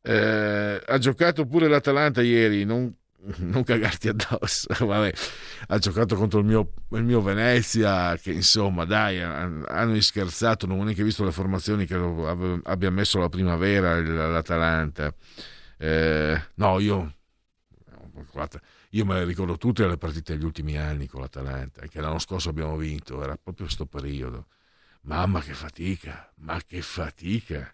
[0.03, 2.93] Eh, ha giocato pure l'Atalanta ieri, non,
[3.37, 4.67] non cagarti addosso.
[4.85, 5.13] Vabbè,
[5.67, 10.65] ha giocato contro il mio, il mio, Venezia, che insomma, dai, hanno scherzato.
[10.65, 11.95] Non ho neanche visto le formazioni che
[12.63, 15.13] abbia messo la primavera l'Atalanta.
[15.77, 17.13] Eh, no, io,
[18.89, 22.49] io me le ricordo tutte le partite degli ultimi anni con l'Atalanta, che l'anno scorso
[22.49, 24.47] abbiamo vinto, era proprio questo periodo.
[25.03, 27.73] Mamma che fatica, ma che fatica!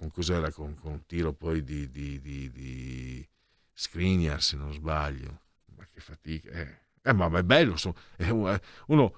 [0.00, 0.50] Con cos'era?
[0.50, 3.28] Con, con un tiro poi di, di, di, di
[3.80, 5.40] Skriniar se non sbaglio
[5.76, 7.76] ma che fatica eh, eh ma è bello
[8.16, 9.14] è uno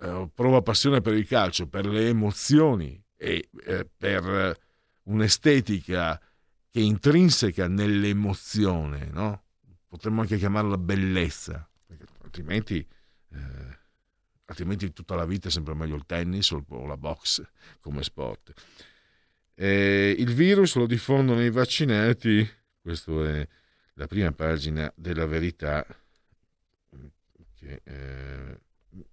[0.00, 4.56] eh, prova passione per il calcio per le emozioni e eh, per
[5.04, 6.16] un'estetica
[6.70, 9.42] che è intrinseca nell'emozione no?
[9.88, 11.68] potremmo anche chiamarla bellezza
[12.22, 12.86] altrimenti
[13.30, 13.78] eh,
[14.46, 17.42] altrimenti tutta la vita è sempre meglio il tennis o la box
[17.80, 18.52] come sport
[19.54, 22.48] eh, il virus lo diffondono i vaccinati
[22.80, 23.46] questo è
[23.94, 25.86] la prima pagina della verità
[27.58, 28.58] che eh,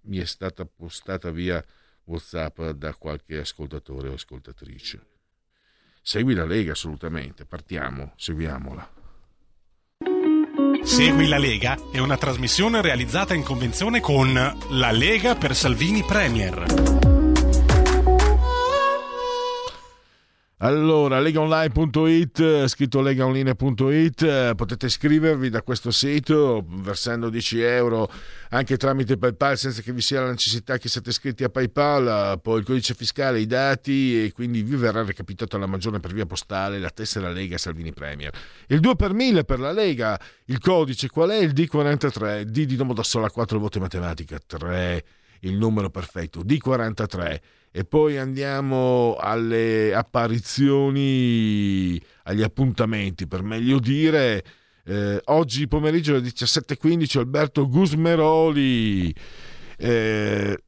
[0.02, 1.64] mi è stata postata via
[2.04, 5.06] WhatsApp da qualche ascoltatore o ascoltatrice.
[6.02, 9.00] Segui la Lega assolutamente, partiamo, seguiamola.
[10.82, 17.01] Segui la Lega è una trasmissione realizzata in convenzione con La Lega per Salvini Premier.
[20.64, 28.08] Allora, legaonline.it, scritto legaonline.it, potete iscrivervi da questo sito versando 10 euro
[28.50, 32.60] anche tramite PayPal senza che vi sia la necessità che siate iscritti a PayPal, poi
[32.60, 36.78] il codice fiscale, i dati e quindi vi verrà recapitato alla maggiore per via postale
[36.78, 38.32] la tessera Lega Salvini Premier.
[38.68, 41.38] Il 2 per 1000 per la Lega, il codice qual è?
[41.38, 45.04] Il D43, D di Domodossola 4 voto matematica, 3,
[45.42, 47.40] il numero perfetto, D43
[47.70, 54.44] e poi andiamo alle apparizioni, agli appuntamenti per meglio dire.
[54.84, 59.14] Eh, oggi pomeriggio alle 17.15 Alberto Gusmeroli
[59.78, 60.62] eh,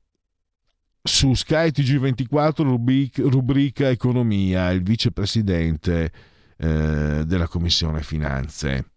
[1.02, 6.12] su Sky TG24 rubrica, rubrica Economia, il vicepresidente
[6.56, 8.90] eh, della Commissione Finanze.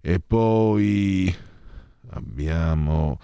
[0.00, 1.34] E poi
[2.10, 3.18] abbiamo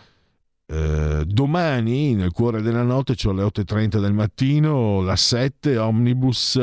[0.67, 6.63] eh, domani, nel cuore della notte, cioè alle 8.30 del mattino, la 7 Omnibus.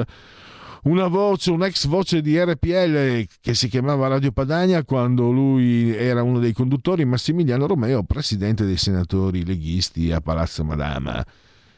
[0.84, 6.40] Una voce, un'ex voce di RPL che si chiamava Radio Padania quando lui era uno
[6.40, 11.24] dei conduttori, Massimiliano Romeo, presidente dei senatori leghisti a Palazzo Madama.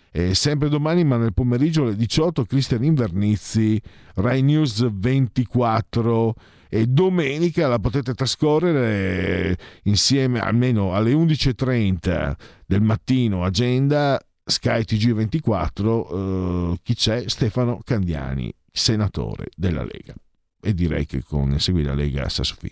[0.10, 3.82] E sempre domani, ma nel pomeriggio alle 18, Cristian Invernizzi,
[4.14, 6.36] Rai News 24
[6.74, 12.34] e domenica la potete trascorrere insieme almeno alle 11.30
[12.66, 17.26] del mattino agenda Sky TG24 eh, chi c'è?
[17.28, 20.16] Stefano Candiani senatore della Lega.
[20.60, 22.70] E direi che con Segui la Lega sa Sofì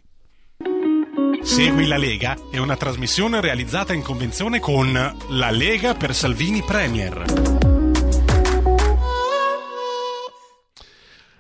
[1.44, 7.70] Segui la Lega è una trasmissione realizzata in convenzione con La Lega per Salvini Premier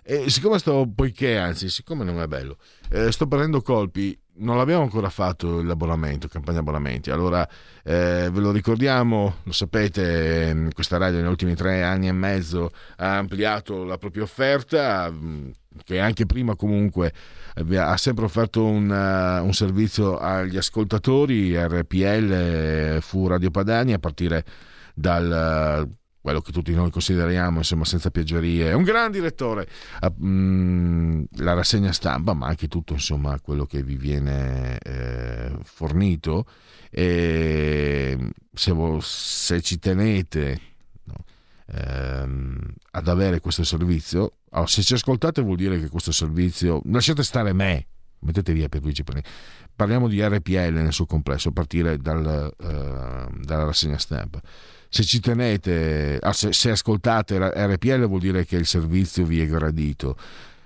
[0.03, 2.57] E siccome sto, poiché anzi, siccome non è bello,
[2.89, 7.11] eh, sto prendendo colpi, non l'abbiamo ancora fatto l'abbonamento, campagna abbonamenti.
[7.11, 7.47] Allora
[7.83, 12.71] eh, ve lo ricordiamo, lo sapete, ehm, questa radio negli ultimi tre anni e mezzo
[12.97, 15.49] ha ampliato la propria offerta, mm,
[15.83, 17.13] che anche prima comunque
[17.75, 21.55] ha sempre offerto un, uh, un servizio agli ascoltatori.
[21.55, 24.43] RPL eh, fu Radio Padania a partire
[24.93, 25.87] dal
[26.21, 29.67] quello che tutti noi consideriamo, insomma, senza piaggerie, è un gran direttore,
[30.01, 36.45] uh, la rassegna stampa, ma anche tutto, insomma, quello che vi viene eh, fornito.
[36.91, 38.17] E
[38.53, 40.61] se, se ci tenete
[41.05, 41.15] no,
[41.67, 47.23] ehm, ad avere questo servizio, oh, se ci ascoltate vuol dire che questo servizio, lasciate
[47.23, 47.87] stare me,
[48.19, 49.03] mettete via per Luigi
[49.73, 54.39] Parliamo di RPL nel suo complesso, a partire dal, uh, dalla rassegna stampa
[54.93, 59.45] se ci tenete, ah, se, se, ascoltate RPL vuol dire che il servizio vi è
[59.47, 60.17] gradito.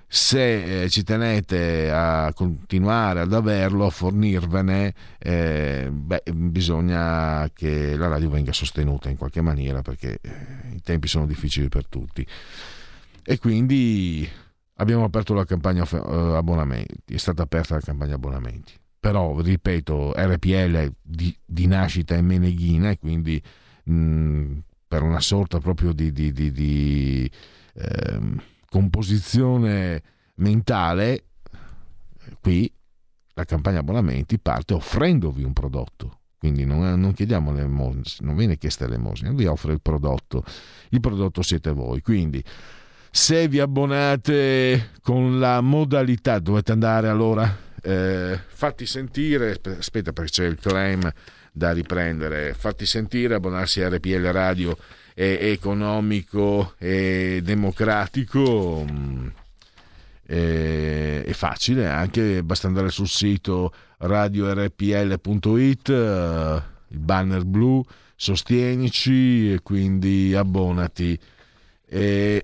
[0.08, 8.08] Se eh, ci tenete a continuare ad averlo, a fornirvene, eh, beh, bisogna che la
[8.08, 10.32] radio venga sostenuta in qualche maniera perché eh,
[10.74, 12.26] i tempi sono difficili per tutti.
[13.22, 14.28] E quindi
[14.78, 18.74] abbiamo aperto la campagna uh, abbonamenti, è stata aperta la campagna abbonamenti.
[19.00, 23.40] Però, ripeto, RPL di, di nascita è meneghina e quindi
[23.86, 24.58] mh,
[24.88, 27.32] per una sorta proprio di, di, di, di
[27.74, 28.20] eh,
[28.70, 30.04] composizione
[30.36, 31.24] mentale,
[32.42, 32.72] qui
[33.34, 36.20] la campagna abbonamenti parte offrendovi un prodotto.
[36.38, 40.44] Quindi non, non chiediamo l'elemosina, non viene chiesta l'elemosina, vi offre il prodotto.
[40.90, 42.02] Il prodotto siete voi.
[42.02, 42.44] Quindi
[43.10, 50.46] se vi abbonate con la modalità, dovete andare allora eh, fatti sentire, aspetta perché c'è
[50.46, 51.12] il claim
[51.58, 54.78] da riprendere, fatti sentire, abbonarsi a RPL Radio
[55.14, 58.86] è economico e democratico.
[58.86, 59.28] mm,
[60.26, 67.82] è, facile, anche basta andare sul sito radiorpl.it, eh, il banner blu,
[68.16, 71.18] sostienici e quindi abbonati.
[71.88, 72.44] E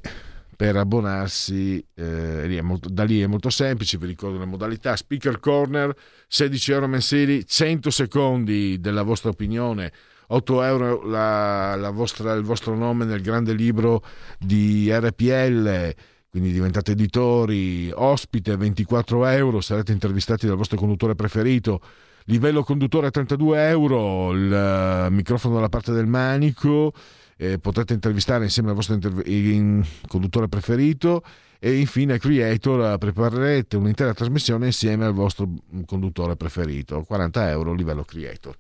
[0.61, 5.39] per abbonarsi eh, lì molto- da lì è molto semplice, vi ricordo le modalità, speaker
[5.39, 5.91] corner,
[6.27, 9.91] 16 euro mensili, 100 secondi della vostra opinione,
[10.27, 14.03] 8 euro la- la vostra- il vostro nome nel grande libro
[14.37, 15.95] di RPL,
[16.29, 21.81] quindi diventate editori, ospite 24 euro, sarete intervistati dal vostro conduttore preferito,
[22.25, 26.93] livello conduttore 32 euro, il eh, microfono dalla parte del manico,
[27.41, 31.23] eh, potrete intervistare insieme al vostro interv- in- conduttore preferito
[31.57, 37.01] e infine creator eh, preparerete un'intera trasmissione insieme al vostro mm, conduttore preferito.
[37.01, 38.55] 40 euro livello creator.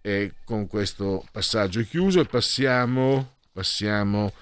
[0.00, 4.32] E con questo passaggio è chiuso e passiamo, passiamo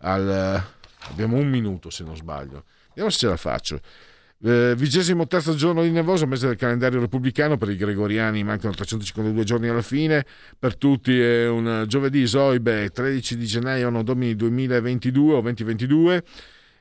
[0.00, 0.62] al
[1.08, 2.64] abbiamo un minuto se non sbaglio.
[2.88, 3.80] Vediamo se ce la faccio
[4.40, 9.44] eh, vigesimo terzo giorno di nevoso, mese del calendario repubblicano, per i gregoriani mancano 352
[9.44, 10.24] giorni alla fine,
[10.56, 16.24] per tutti è un giovedì Zoibe 13 di gennaio anno domini 2022 o 2022.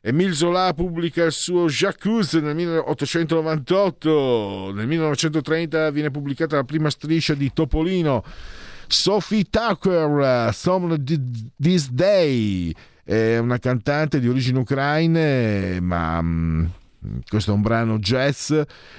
[0.01, 7.33] Emile Zola pubblica il suo Jacuzzi nel 1898, nel 1930 viene pubblicata la prima striscia
[7.33, 8.23] di Topolino.
[8.85, 11.03] Sophie Tucker, Some
[11.59, 12.71] This Day,
[13.03, 16.65] è una cantante di origini ucraine, ma mm,
[17.27, 18.53] questo è un brano jazz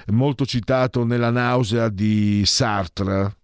[0.06, 3.36] molto citato nella nausea di Sartre.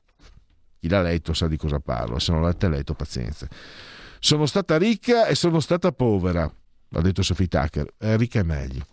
[0.80, 3.46] Chi l'ha letto sa di cosa parlo, se non l'avete letto pazienza.
[4.18, 8.86] Sono stata ricca e sono stata povera, ha detto Sophie Tucker, Eh, ricca è meglio.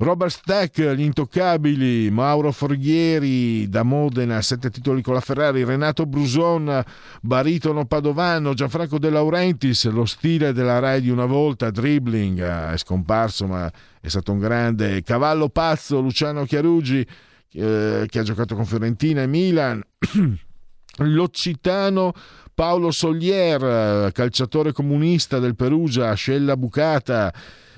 [0.00, 6.82] Robert Stack, Gli Intoccabili, Mauro Forghieri da Modena, sette titoli con la Ferrari, Renato Bruson,
[7.20, 12.76] baritono padovano, Gianfranco De Laurentiis, lo stile della Rai di una volta, dribbling, eh, è
[12.78, 13.70] scomparso ma
[14.00, 17.06] è stato un grande, Cavallo Pazzo, Luciano Chiarugi,
[17.52, 19.82] eh, che ha giocato con Fiorentina e Milan,
[20.96, 22.14] l'Occitano
[22.54, 27.30] Paolo Solier, calciatore comunista del Perugia, Scella Bucata,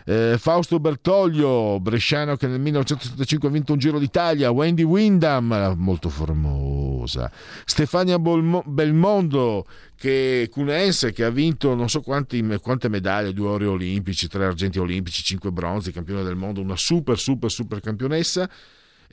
[0.04, 6.08] eh, Fausto Bertoglio, bresciano che nel 1975 ha vinto un Giro d'Italia, Wendy Windham, molto
[6.08, 7.30] formosa,
[7.64, 9.66] Stefania Bolmo- Belmondo,
[9.96, 14.78] che cunense, che ha vinto non so quanti, quante medaglie, due ori olimpici, tre argenti
[14.78, 18.48] olimpici, cinque bronzi, campione del mondo, una super, super, super campionessa.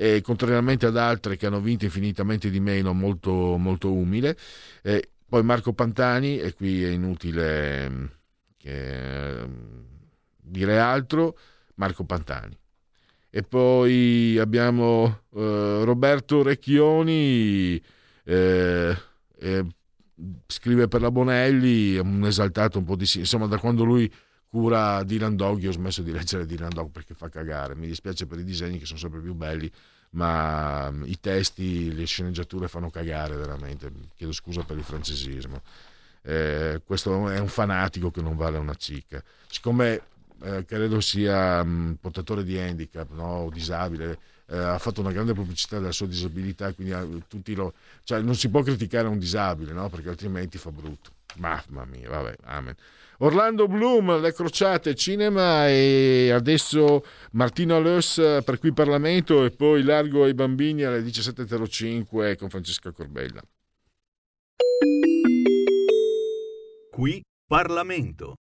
[0.02, 4.38] E contrariamente ad altre che hanno vinto infinitamente di meno, molto, molto umile.
[4.82, 8.18] Eh, poi Marco Pantani, e qui è inutile
[8.58, 9.46] che,
[10.50, 11.38] dire altro,
[11.76, 12.58] Marco Pantani.
[13.30, 17.82] E poi abbiamo eh, Roberto Recchioni,
[18.24, 18.98] eh,
[19.40, 19.66] eh,
[20.48, 23.06] scrive per la Bonelli, un esaltato un po' di...
[23.16, 24.12] insomma da quando lui
[24.48, 28.26] cura Dylan Dog, io ho smesso di leggere Dylan Dog perché fa cagare, mi dispiace
[28.26, 29.72] per i disegni che sono sempre più belli,
[30.12, 35.62] ma mm, i testi, le sceneggiature fanno cagare veramente, chiedo scusa per il francesismo.
[36.22, 39.24] Eh, questo è un fanatico che non vale una cicca.
[39.48, 40.02] Siccome
[40.42, 43.26] eh, credo sia mh, portatore di handicap no?
[43.26, 47.74] o disabile, eh, ha fatto una grande pubblicità della sua disabilità, quindi ha- tutti lo,
[48.04, 49.90] cioè, non si può criticare un disabile no?
[49.90, 51.12] perché altrimenti fa brutto.
[51.36, 52.76] Mamma mia, vabbè, amen.
[53.22, 60.24] Orlando Bloom, Le Crociate, Cinema e adesso Martino Alès per qui Parlamento e poi Largo
[60.24, 63.42] ai Bambini alle 17.05 con Francesca Corbella.
[66.92, 68.36] Qui Parlamento.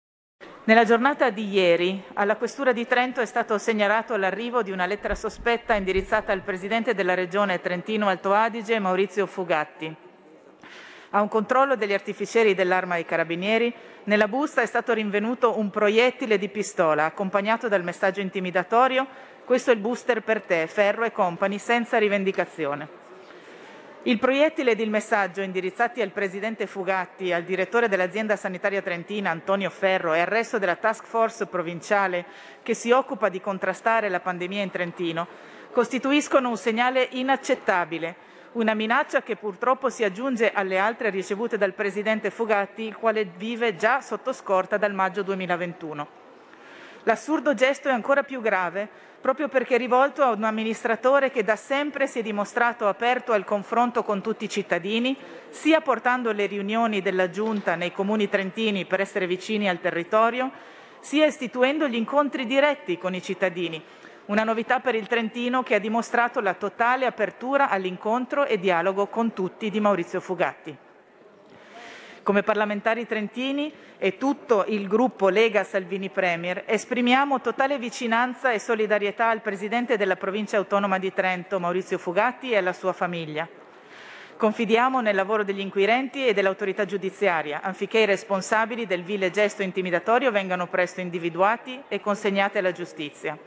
[0.68, 5.14] Nella giornata di ieri alla Questura di Trento è stato segnalato l'arrivo di una lettera
[5.14, 9.96] sospetta indirizzata al Presidente della Regione Trentino Alto Adige, Maurizio Fugatti.
[11.12, 13.72] A un controllo degli artificieri dell'arma ai carabinieri,
[14.04, 19.06] nella busta è stato rinvenuto un proiettile di pistola accompagnato dal messaggio intimidatorio
[19.46, 22.97] «Questo è il booster per te, Ferro e Company, senza rivendicazione».
[24.04, 29.70] Il proiettile ed il messaggio indirizzati al presidente Fugatti al direttore dell'azienda sanitaria trentina Antonio
[29.70, 32.24] Ferro e al resto della task force provinciale
[32.62, 35.26] che si occupa di contrastare la pandemia in Trentino
[35.72, 38.14] costituiscono un segnale inaccettabile,
[38.52, 43.74] una minaccia che purtroppo si aggiunge alle altre ricevute dal presidente Fugatti, il quale vive
[43.74, 46.27] già sotto scorta dal maggio 2021.
[47.04, 51.56] L'assurdo gesto è ancora più grave proprio perché è rivolto a un amministratore che da
[51.56, 55.16] sempre si è dimostrato aperto al confronto con tutti i cittadini,
[55.50, 60.50] sia portando le riunioni della Giunta nei comuni trentini per essere vicini al territorio,
[61.00, 63.82] sia istituendo gli incontri diretti con i cittadini,
[64.26, 69.32] Una novità per il Trentino che ha dimostrato la totale apertura all'incontro e dialogo con
[69.32, 70.87] tutti di Maurizio Fugatti.
[72.28, 79.30] Come parlamentari trentini e tutto il gruppo Lega Salvini Premier esprimiamo totale vicinanza e solidarietà
[79.30, 83.48] al Presidente della Provincia Autonoma di Trento, Maurizio Fugatti, e alla sua famiglia.
[84.36, 90.30] Confidiamo nel lavoro degli inquirenti e dell'autorità giudiziaria, affinché i responsabili del vile gesto intimidatorio
[90.30, 93.38] vengano presto individuati e consegnati alla giustizia.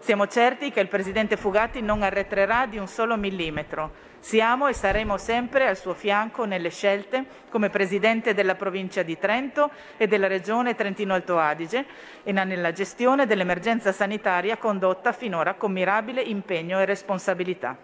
[0.00, 4.12] Siamo certi che il Presidente Fugatti non arretrerà di un solo millimetro.
[4.24, 9.70] Siamo e saremo sempre al suo fianco nelle scelte come Presidente della Provincia di Trento
[9.98, 11.84] e della Regione Trentino-Alto Adige
[12.22, 17.76] e nella gestione dell'emergenza sanitaria condotta finora con mirabile impegno e responsabilità.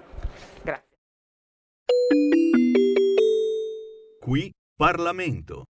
[0.63, 0.97] Grazie.
[4.19, 5.70] Qui Parlamento.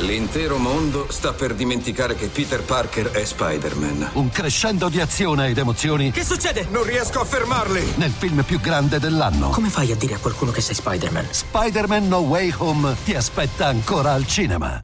[0.00, 4.10] L'intero mondo sta per dimenticare che Peter Parker è Spider-Man.
[4.14, 6.66] Un crescendo di azione ed emozioni Che succede?
[6.70, 7.92] Non riesco a fermarli!
[7.96, 9.50] nel film più grande dell'anno.
[9.50, 11.26] Come fai a dire a qualcuno che sei Spider-Man?
[11.30, 14.80] Spider-Man No Way Home ti aspetta ancora al cinema.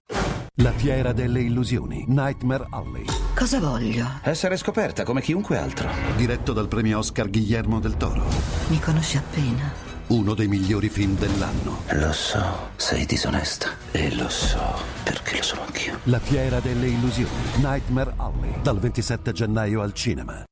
[0.56, 3.04] La fiera delle illusioni, Nightmare Alley.
[3.34, 4.20] Cosa voglio?
[4.22, 5.88] Essere scoperta come chiunque altro.
[6.16, 8.24] Diretto dal premio Oscar Guillermo del Toro.
[8.68, 9.85] Mi conosci appena.
[10.08, 11.82] Uno dei migliori film dell'anno.
[11.94, 13.70] Lo so, sei disonesta.
[13.90, 15.98] E lo so, perché lo sono anch'io.
[16.04, 18.62] La fiera delle illusioni, Nightmare Alley.
[18.62, 20.44] Dal 27 gennaio al cinema.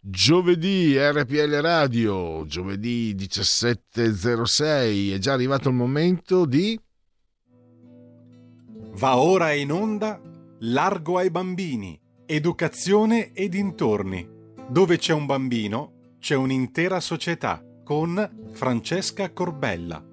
[0.00, 6.80] Giovedì RPL Radio, giovedì 17.06, è già arrivato il momento di...
[8.92, 10.20] Va ora in onda
[10.60, 14.24] Largo ai bambini, educazione e dintorni.
[14.68, 20.07] Dove c'è un bambino, c'è un'intera società con Francesca Corbella.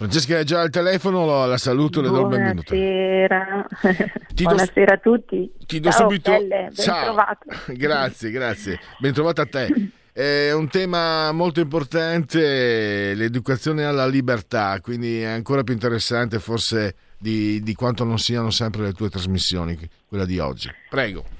[0.00, 2.74] Francesca è già al telefono, la, saluto, le do il benvenuto.
[2.74, 3.66] Buonasera,
[4.32, 5.52] do- buonasera a tutti.
[5.66, 6.30] Ti do Ciao, subito...
[6.30, 7.04] belle, ben Ciao.
[7.04, 7.44] trovato.
[7.76, 8.80] grazie, grazie.
[8.98, 9.90] Ben trovata a te.
[10.10, 17.60] È un tema molto importante, l'educazione alla libertà, quindi è ancora più interessante forse di,
[17.60, 19.78] di quanto non siano sempre le tue trasmissioni,
[20.08, 20.70] quella di oggi.
[20.88, 21.39] Prego.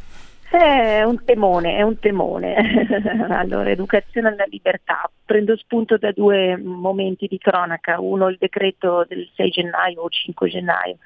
[0.50, 2.56] È un temone, è un temone.
[3.30, 5.08] allora, educazione alla libertà.
[5.24, 8.00] Prendo spunto da due momenti di cronaca.
[8.00, 10.96] Uno, il decreto del 6 gennaio o 5 gennaio,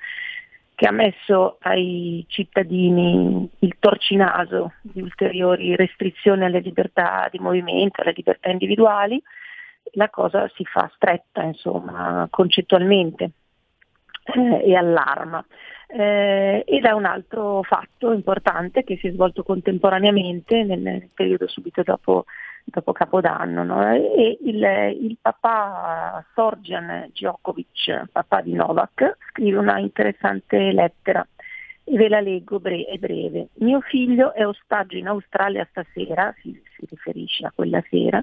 [0.75, 8.15] che ha messo ai cittadini il torcinaso di ulteriori restrizioni alle libertà di movimento, alle
[8.17, 9.23] libertà individuali.
[9.93, 13.33] La cosa si fa stretta, insomma, concettualmente
[14.25, 15.45] eh, e allarma.
[15.97, 21.85] Eh, ed è un altro fatto importante che si è svolto contemporaneamente nel, periodo subito
[21.85, 22.25] dopo,
[22.65, 23.63] dopo Capodanno.
[23.63, 23.93] no?
[23.93, 24.65] E il,
[25.01, 31.25] il papà Sorjan Djokovic, papà di Novak, scrive una interessante lettera
[31.85, 33.51] e ve la leggo, bre- è breve.
[33.59, 38.21] Mio figlio è ostaggio in Australia stasera, si, si riferisce a quella sera,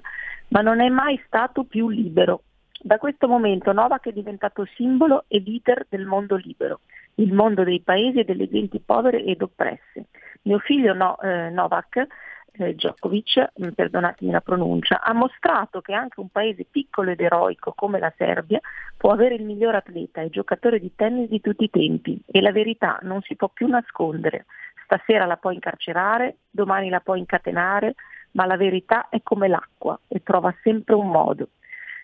[0.48, 2.42] ma non è mai stato più libero.
[2.78, 6.80] Da questo momento Novak è diventato simbolo e leader del mondo libero,
[7.16, 10.06] il mondo dei paesi e delle genti povere ed oppresse.
[10.42, 12.06] Mio figlio no, eh, Novak
[12.52, 17.72] eh, Djokovic, mh, perdonatemi la pronuncia, ha mostrato che anche un paese piccolo ed eroico
[17.74, 18.60] come la Serbia
[18.96, 22.52] può avere il miglior atleta e giocatore di tennis di tutti i tempi e la
[22.52, 24.46] verità non si può più nascondere.
[24.84, 27.94] Stasera la puoi incarcerare, domani la puoi incatenare,
[28.32, 31.48] ma la verità è come l'acqua e trova sempre un modo.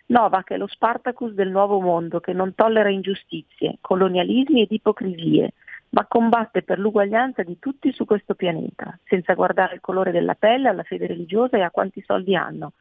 [0.09, 5.53] Novak è lo Spartacus del nuovo mondo che non tollera ingiustizie, colonialismi ed ipocrisie,
[5.91, 10.69] ma combatte per l'uguaglianza di tutti su questo pianeta, senza guardare il colore della pelle,
[10.69, 12.73] alla fede religiosa e a quanti soldi hanno.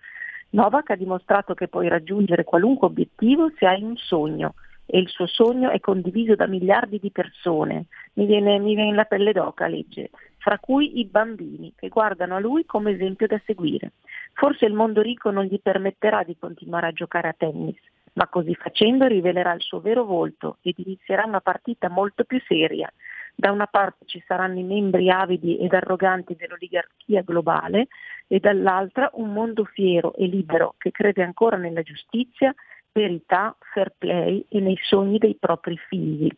[0.52, 4.54] Novak ha dimostrato che puoi raggiungere qualunque obiettivo se hai un sogno
[4.88, 7.88] e il suo sogno è condiviso da miliardi di persone.
[8.14, 12.36] Mi viene, mi viene la pelle d'oca a leggere, fra cui i bambini che guardano
[12.36, 13.92] a lui come esempio da seguire.
[14.34, 17.78] Forse il mondo ricco non gli permetterà di continuare a giocare a tennis,
[18.14, 22.92] ma così facendo rivelerà il suo vero volto ed inizierà una partita molto più seria.
[23.36, 27.88] Da una parte ci saranno i membri avidi ed arroganti dell'oligarchia globale
[28.26, 32.54] e dall'altra un mondo fiero e libero che crede ancora nella giustizia,
[32.98, 36.30] verità, fair play e nei sogni dei propri figli.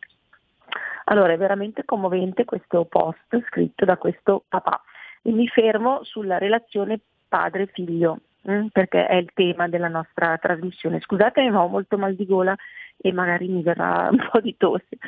[1.04, 4.80] Allora è veramente commovente questo post scritto da questo papà
[5.22, 8.18] e mi fermo sulla relazione padre-figlio
[8.48, 11.00] mm, perché è il tema della nostra trasmissione.
[11.00, 12.54] Scusatemi ma ho molto mal di gola
[12.96, 14.98] e magari mi verrà un po' di tosse.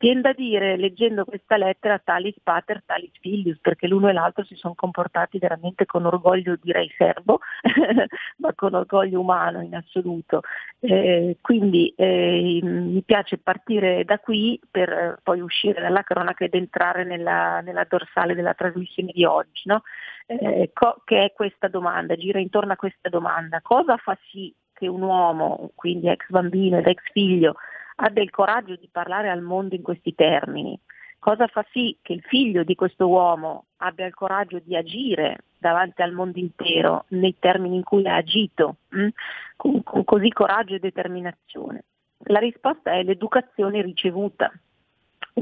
[0.00, 4.54] Viene da dire, leggendo questa lettera, talis pater, talis filius, perché l'uno e l'altro si
[4.54, 7.40] sono comportati veramente con orgoglio, direi serbo,
[8.38, 10.40] ma con orgoglio umano in assoluto.
[10.78, 16.54] Eh, quindi eh, mi piace partire da qui per eh, poi uscire dalla cronaca ed
[16.54, 19.64] entrare nella, nella dorsale della trasmissione di oggi.
[19.64, 19.82] No?
[20.24, 23.60] Eh, co- che è questa domanda, gira intorno a questa domanda.
[23.60, 27.56] Cosa fa sì che un uomo, quindi ex bambino ed ex figlio,
[28.00, 30.78] abbia il coraggio di parlare al mondo in questi termini?
[31.18, 36.00] Cosa fa sì che il figlio di questo uomo abbia il coraggio di agire davanti
[36.00, 39.08] al mondo intero nei termini in cui ha agito, mh?
[39.56, 41.84] Con, con così coraggio e determinazione?
[42.24, 44.50] La risposta è l'educazione ricevuta.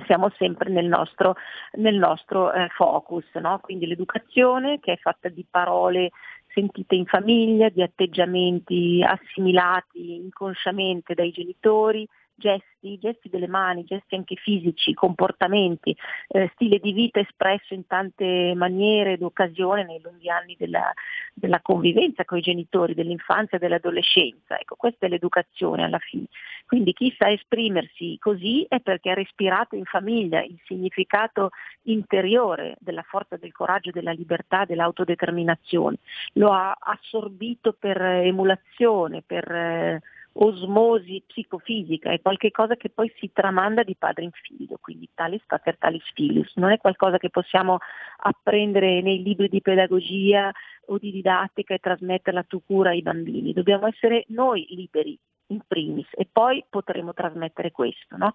[0.07, 1.37] Siamo sempre nel nostro,
[1.75, 3.59] nel nostro eh, focus, no?
[3.61, 6.11] quindi l'educazione che è fatta di parole
[6.53, 12.07] sentite in famiglia, di atteggiamenti assimilati inconsciamente dai genitori,
[12.39, 15.95] gesti, gesti delle mani, gesti anche fisici, comportamenti,
[16.29, 20.93] eh, stile di vita espresso in tante maniere ed occasioni nei lunghi anni della,
[21.35, 24.59] della convivenza con i genitori, dell'infanzia e dell'adolescenza.
[24.59, 26.27] Ecco, questa è l'educazione alla fine.
[26.67, 31.51] Quindi chi sa esprimersi così è perché ha respirato in famiglia il significato
[31.85, 35.97] interiore della forza del coraggio, della libertà, dell'autodeterminazione.
[36.35, 40.03] Lo ha assorbito per emulazione, per eh,
[40.33, 45.77] osmosi psicofisica, è qualcosa che poi si tramanda di padre in figlio, quindi talis pater
[45.79, 47.79] talis filius, non è qualcosa che possiamo
[48.19, 50.53] apprendere nei libri di pedagogia
[50.87, 55.19] o di didattica e trasmetterla tu cura ai bambini, dobbiamo essere noi liberi
[55.49, 58.17] in primis e poi potremo trasmettere questo.
[58.17, 58.33] No?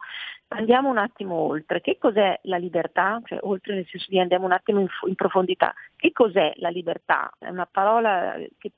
[0.50, 1.82] Andiamo un attimo oltre.
[1.82, 3.20] Che cos'è la libertà?
[3.24, 5.74] Cioè, oltre nel senso di andiamo un attimo in, in profondità.
[5.96, 7.32] Che cos'è la libertà?
[7.38, 8.72] È una parola che,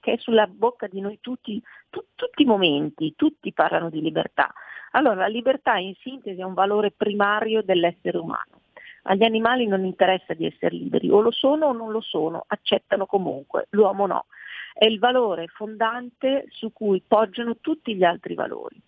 [0.00, 4.52] che è sulla bocca di noi tutti, tu, tutti i momenti, tutti parlano di libertà.
[4.92, 8.60] Allora, la libertà in sintesi è un valore primario dell'essere umano.
[9.04, 13.06] Agli animali non interessa di essere liberi, o lo sono o non lo sono, accettano
[13.06, 14.26] comunque, l'uomo no.
[14.72, 18.80] È il valore fondante su cui poggiano tutti gli altri valori.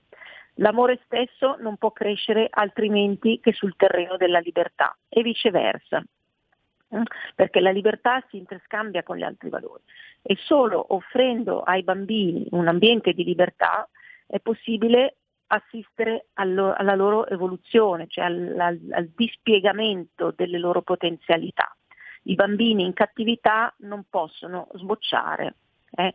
[0.59, 6.03] L'amore stesso non può crescere altrimenti che sul terreno della libertà e viceversa,
[6.95, 7.03] mm?
[7.35, 9.83] perché la libertà si interscambia con gli altri valori
[10.23, 13.87] e solo offrendo ai bambini un ambiente di libertà
[14.27, 15.17] è possibile
[15.49, 21.77] assistere alla loro evoluzione, cioè al, al, al dispiegamento delle loro potenzialità.
[22.23, 25.57] I bambini in cattività non possono sbocciare.
[25.97, 26.13] Eh?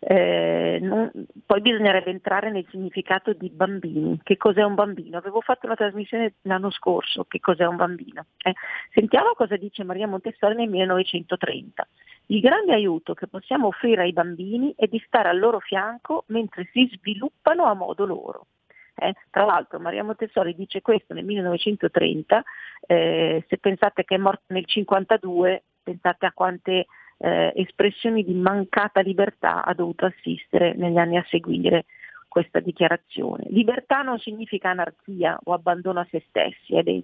[0.00, 1.10] Eh, non,
[1.46, 4.20] poi bisognerebbe entrare nel significato di bambini.
[4.22, 5.16] Che cos'è un bambino?
[5.16, 8.26] Avevo fatto una trasmissione l'anno scorso, che cos'è un bambino.
[8.42, 8.52] Eh?
[8.92, 11.86] Sentiamo cosa dice Maria Montessori nel 1930.
[12.26, 16.68] Il grande aiuto che possiamo offrire ai bambini è di stare al loro fianco mentre
[16.72, 18.46] si sviluppano a modo loro.
[18.94, 22.44] Eh, tra l'altro Maria Montessori dice questo nel 1930,
[22.86, 26.86] eh, se pensate che è morta nel 1952, pensate a quante
[27.22, 31.84] eh, espressioni di mancata libertà ha dovuto assistere negli anni a seguire
[32.26, 33.44] questa dichiarazione.
[33.48, 37.00] Libertà non significa anarchia o abbandono a se stessi, ed è,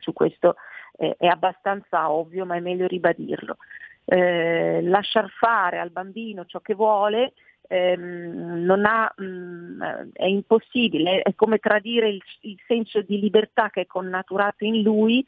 [0.00, 0.56] su questo
[0.96, 3.58] è abbastanza ovvio, ma è meglio ribadirlo.
[4.06, 7.32] Eh, lasciar fare al bambino ciò che vuole
[7.68, 9.82] ehm, ha, mh, mm,
[10.12, 15.24] è impossibile, è come tradire il, il senso di libertà che è connaturato in lui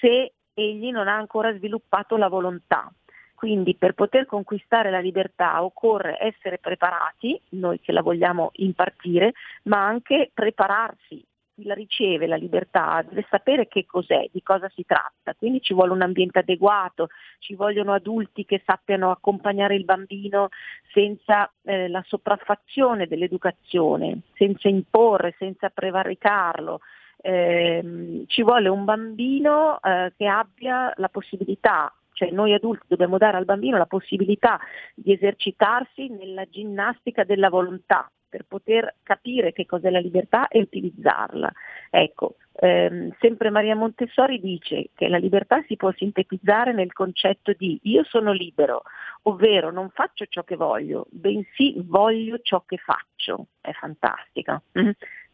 [0.00, 2.90] se egli non ha ancora sviluppato la volontà.
[3.38, 9.32] Quindi per poter conquistare la libertà occorre essere preparati, noi che la vogliamo impartire,
[9.62, 11.24] ma anche prepararsi
[11.54, 15.72] chi la riceve la libertà deve sapere che cos'è, di cosa si tratta, quindi ci
[15.72, 20.48] vuole un ambiente adeguato, ci vogliono adulti che sappiano accompagnare il bambino
[20.92, 26.80] senza eh, la sopraffazione dell'educazione, senza imporre, senza prevaricarlo.
[27.20, 33.36] Eh, ci vuole un bambino eh, che abbia la possibilità cioè noi adulti dobbiamo dare
[33.36, 34.58] al bambino la possibilità
[34.92, 41.50] di esercitarsi nella ginnastica della volontà, per poter capire che cos'è la libertà e utilizzarla.
[41.90, 47.78] Ecco, ehm, sempre Maria Montessori dice che la libertà si può sintetizzare nel concetto di
[47.84, 48.82] io sono libero,
[49.22, 53.46] ovvero non faccio ciò che voglio, bensì voglio ciò che faccio.
[53.60, 54.60] È fantastica.
[54.76, 54.90] Mm?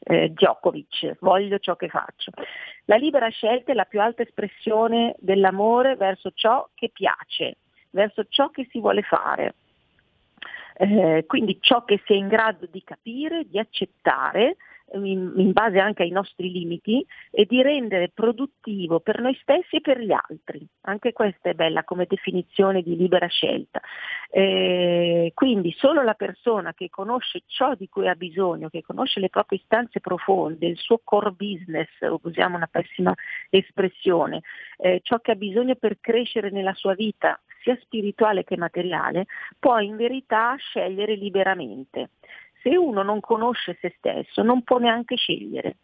[0.06, 2.30] Eh, Djokovic, voglio ciò che faccio.
[2.84, 7.56] La libera scelta è la più alta espressione dell'amore verso ciò che piace,
[7.90, 9.54] verso ciò che si vuole fare.
[10.76, 14.56] Eh, quindi ciò che si è in grado di capire, di accettare,
[14.94, 19.80] in, in, base anche ai nostri limiti e di rendere produttivo per noi stessi e
[19.80, 20.66] per gli altri.
[20.82, 23.80] Anche questa è bella come definizione di libera scelta.
[24.30, 29.28] Eh, quindi solo la persona che conosce ciò di cui ha bisogno, che conosce le
[29.28, 31.88] proprie istanze profonde, il suo core business,
[32.22, 33.14] usiamo una pessima
[33.50, 34.42] espressione,
[34.78, 39.26] eh, ciò che ha bisogno per crescere nella sua vita, sia spirituale che materiale,
[39.58, 42.10] può in verità scegliere liberamente
[42.64, 45.76] se uno non conosce se stesso non può neanche scegliere.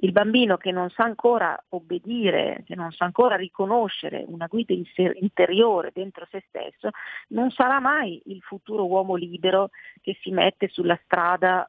[0.00, 4.72] Il bambino che non sa ancora obbedire, che non sa ancora riconoscere una guida
[5.14, 6.90] interiore dentro se stesso,
[7.28, 11.68] non sarà mai il futuro uomo libero che si mette sulla strada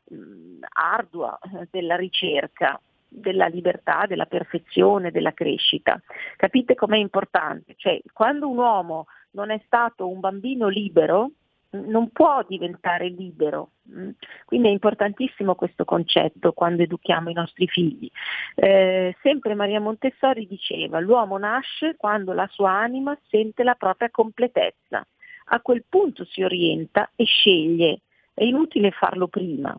[0.73, 1.39] ardua
[1.71, 2.79] della ricerca
[3.11, 5.99] della libertà, della perfezione, della crescita.
[6.35, 7.73] Capite com'è importante?
[7.77, 11.31] Cioè, quando un uomo non è stato un bambino libero,
[11.71, 13.71] non può diventare libero.
[13.91, 14.09] Mm.
[14.45, 18.09] Quindi è importantissimo questo concetto quando educhiamo i nostri figli.
[18.55, 25.05] Eh, sempre Maria Montessori diceva, l'uomo nasce quando la sua anima sente la propria completezza.
[25.51, 28.01] A quel punto si orienta e sceglie.
[28.33, 29.75] È inutile farlo prima.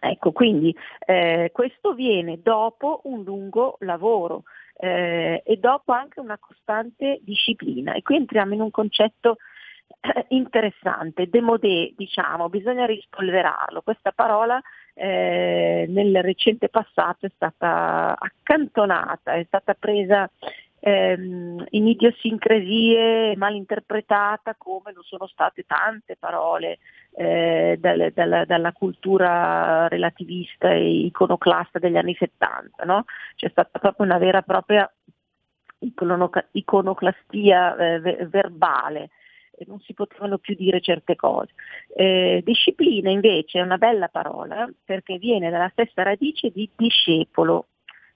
[0.00, 0.74] Ecco, quindi
[1.06, 4.44] eh, questo viene dopo un lungo lavoro
[4.76, 7.92] eh, e dopo anche una costante disciplina.
[7.92, 9.36] E qui entriamo in un concetto
[10.28, 13.82] interessante, demodé diciamo, bisogna rispolverarlo.
[13.82, 14.60] Questa parola
[14.94, 20.28] eh, nel recente passato è stata accantonata, è stata presa
[20.80, 26.78] ehm, in idiosincrasie mal interpretata come lo sono state tante parole
[27.14, 32.84] eh, dal, dal, dalla cultura relativista e iconoclasta degli anni 70.
[32.84, 33.04] No?
[33.36, 34.92] C'è stata proprio una vera e propria
[36.52, 39.10] iconoclastia eh, verbale
[39.66, 41.52] non si potevano più dire certe cose.
[41.94, 47.66] Eh, disciplina invece è una bella parola perché viene dalla stessa radice di discepolo.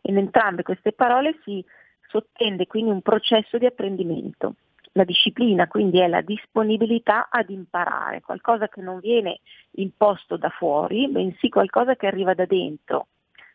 [0.02, 1.64] In entrambe queste parole si
[2.08, 4.54] sottende quindi un processo di apprendimento.
[4.92, 9.40] La disciplina quindi è la disponibilità ad imparare, qualcosa che non viene
[9.72, 13.08] imposto da fuori, bensì qualcosa che arriva da dentro.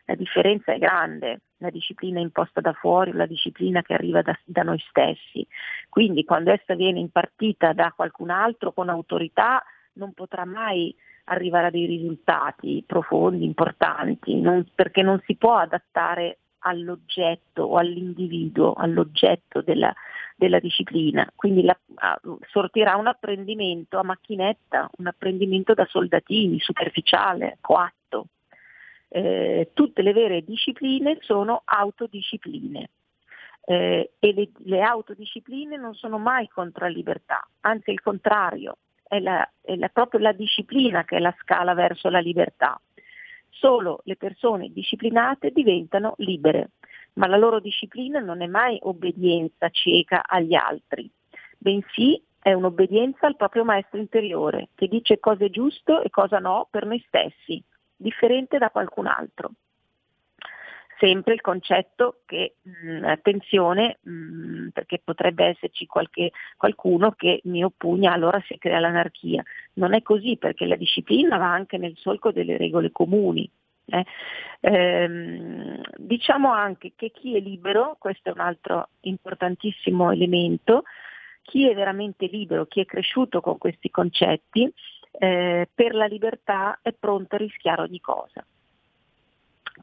[0.05, 4.63] La differenza è grande, la disciplina imposta da fuori, la disciplina che arriva da, da
[4.63, 5.45] noi stessi.
[5.89, 9.63] Quindi quando essa viene impartita da qualcun altro con autorità
[9.93, 10.93] non potrà mai
[11.25, 18.73] arrivare a dei risultati profondi, importanti, non, perché non si può adattare all'oggetto o all'individuo,
[18.73, 19.93] all'oggetto della,
[20.35, 21.29] della disciplina.
[21.35, 21.77] Quindi la,
[22.49, 27.99] sortirà un apprendimento a macchinetta, un apprendimento da soldatini, superficiale, coatto.
[29.13, 32.89] Eh, tutte le vere discipline sono autodiscipline.
[33.65, 39.19] Eh, e le, le, autodiscipline non sono mai contro la libertà, anzi il contrario, è,
[39.19, 42.79] la, è la, proprio la disciplina che è la scala verso la libertà.
[43.49, 46.69] Solo le persone disciplinate diventano libere,
[47.13, 51.11] ma la loro disciplina non è mai obbedienza cieca agli altri,
[51.57, 56.67] bensì è un'obbedienza al proprio maestro interiore che dice cosa è giusto e cosa no
[56.71, 57.61] per noi stessi,
[58.01, 59.51] differente da qualcun altro
[61.01, 67.41] sempre il concetto che, mh, mm, attenzione, mh, mm, perché potrebbe esserci qualche, qualcuno che
[67.45, 69.43] mi oppugna, allora si crea l'anarchia.
[69.73, 73.49] Non è così perché la disciplina va anche nel solco delle regole comuni.
[73.85, 74.05] Eh.
[74.59, 80.83] Ehm, diciamo anche che chi è libero, questo è un altro importantissimo elemento,
[81.41, 84.71] chi è veramente libero, chi è cresciuto con questi concetti,
[85.11, 88.45] eh, per la libertà è pronto a rischiare ogni cosa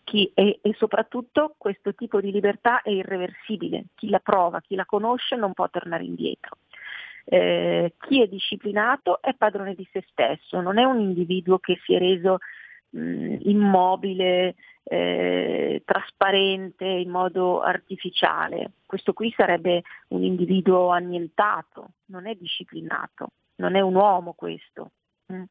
[0.05, 4.87] chi, e, e, soprattutto questo tipo di libertà è irreversibile, chi la prova, chi la
[4.87, 6.57] conosce non può tornare indietro.
[7.25, 11.95] Eh, chi è disciplinato è padrone di se stesso, non è un individuo che si
[11.95, 12.39] è reso
[12.91, 18.73] mh, immobile, eh, trasparente in modo artificiale.
[18.87, 24.93] Questo qui sarebbe un individuo annientato, non è disciplinato, non è un uomo questo.
[25.33, 25.43] Mm.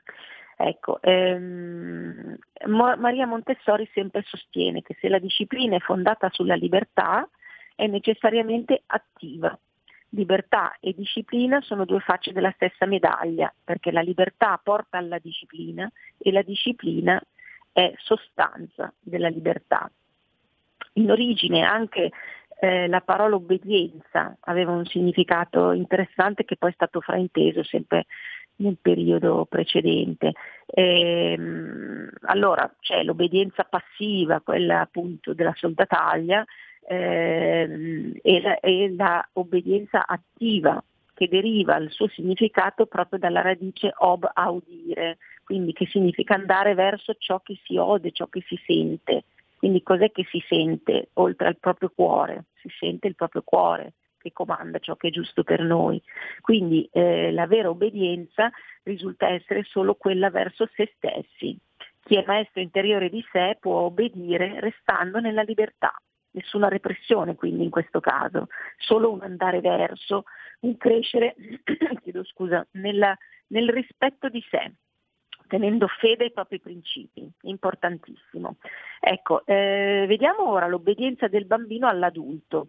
[0.60, 7.30] Ecco, ehm, Maria Montessori sempre sostiene che se la disciplina è fondata sulla libertà
[7.76, 9.58] è necessariamente attiva.
[10.10, 15.92] Libertà e disciplina sono due facce della stessa medaglia, perché la libertà porta alla disciplina
[16.18, 17.22] e la disciplina
[17.72, 19.88] è sostanza della libertà.
[20.94, 22.10] In origine anche
[22.60, 28.08] eh, la parola obbedienza aveva un significato interessante che poi è stato frainteso sempre
[28.58, 30.34] nel periodo precedente.
[30.66, 36.45] Ehm, allora c'è l'obbedienza passiva, quella appunto della soldataglia,
[36.88, 40.82] ehm, e, la, e la obbedienza attiva
[41.14, 47.16] che deriva il suo significato proprio dalla radice ob audire, quindi che significa andare verso
[47.18, 49.24] ciò che si ode, ciò che si sente.
[49.58, 52.45] Quindi cos'è che si sente oltre al proprio cuore?
[52.61, 53.94] Si sente il proprio cuore,
[54.28, 56.02] che comanda ciò che è giusto per noi.
[56.42, 58.52] Quindi eh, la vera obbedienza
[58.84, 61.58] risulta essere solo quella verso se stessi.
[62.02, 65.94] Chi è maestro interiore di sé può obbedire restando nella libertà.
[66.32, 68.48] Nessuna repressione quindi in questo caso,
[68.78, 70.24] solo un andare verso,
[70.62, 71.36] un crescere
[72.04, 74.72] chiedo scusa, nella, nel rispetto di sé,
[75.48, 78.58] tenendo fede ai propri principi, importantissimo.
[79.00, 82.68] Ecco, eh, vediamo ora l'obbedienza del bambino all'adulto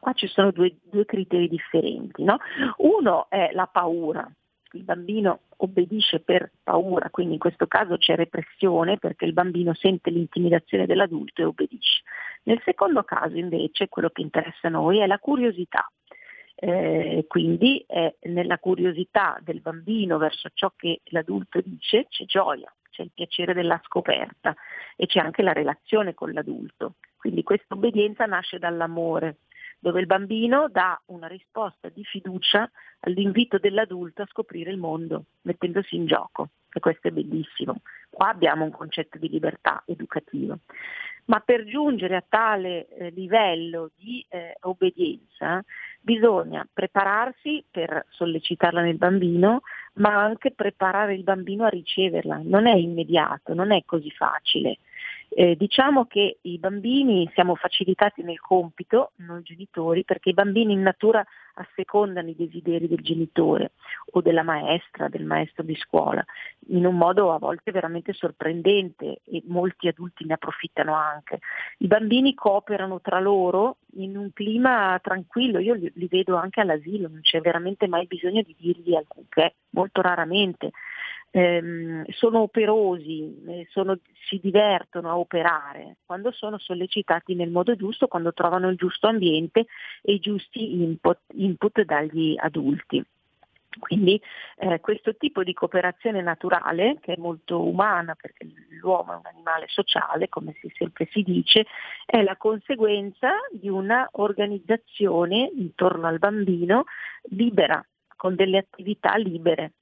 [0.00, 2.24] qua ci sono due, due criteri differenti.
[2.24, 2.38] No?
[2.78, 4.28] Uno è la paura,
[4.72, 10.10] il bambino obbedisce per paura, quindi in questo caso c'è repressione perché il bambino sente
[10.10, 12.02] l'intimidazione dell'adulto e obbedisce.
[12.44, 15.90] Nel secondo caso invece quello che interessa a noi è la curiosità.
[16.62, 23.02] Eh, quindi eh, nella curiosità del bambino verso ciò che l'adulto dice c'è gioia, c'è
[23.02, 24.54] il piacere della scoperta
[24.94, 26.96] e c'è anche la relazione con l'adulto.
[27.16, 29.38] Quindi questa obbedienza nasce dall'amore,
[29.80, 35.96] dove il bambino dà una risposta di fiducia all'invito dell'adulto a scoprire il mondo, mettendosi
[35.96, 36.50] in gioco.
[36.72, 37.80] E questo è bellissimo.
[38.10, 40.56] Qua abbiamo un concetto di libertà educativa.
[41.24, 45.62] Ma per giungere a tale eh, livello di eh, obbedienza
[46.00, 49.60] bisogna prepararsi per sollecitarla nel bambino,
[49.94, 52.40] ma anche preparare il bambino a riceverla.
[52.44, 54.78] Non è immediato, non è così facile.
[55.32, 60.82] Eh, diciamo che i bambini siamo facilitati nel compito, noi genitori, perché i bambini in
[60.82, 63.72] natura assecondano i desideri del genitore
[64.12, 66.24] o della maestra, del maestro di scuola,
[66.68, 71.38] in un modo a volte veramente sorprendente e molti adulti ne approfittano anche.
[71.78, 77.06] I bambini cooperano tra loro in un clima tranquillo, io li, li vedo anche all'asilo,
[77.06, 80.72] non c'è veramente mai bisogno di dirgli alcunché, molto raramente
[81.30, 88.06] ehm, sono operosi, eh, sono, si divertono a operare quando sono sollecitati nel modo giusto,
[88.06, 89.66] quando trovano il giusto ambiente
[90.02, 93.04] e i giusti input, input dagli adulti.
[93.78, 94.20] Quindi
[94.56, 98.48] eh, questo tipo di cooperazione naturale, che è molto umana perché
[98.80, 101.66] l'uomo è un animale sociale, come si sempre si dice,
[102.04, 106.84] è la conseguenza di una organizzazione intorno al bambino
[107.30, 107.84] libera,
[108.16, 109.74] con delle attività libere.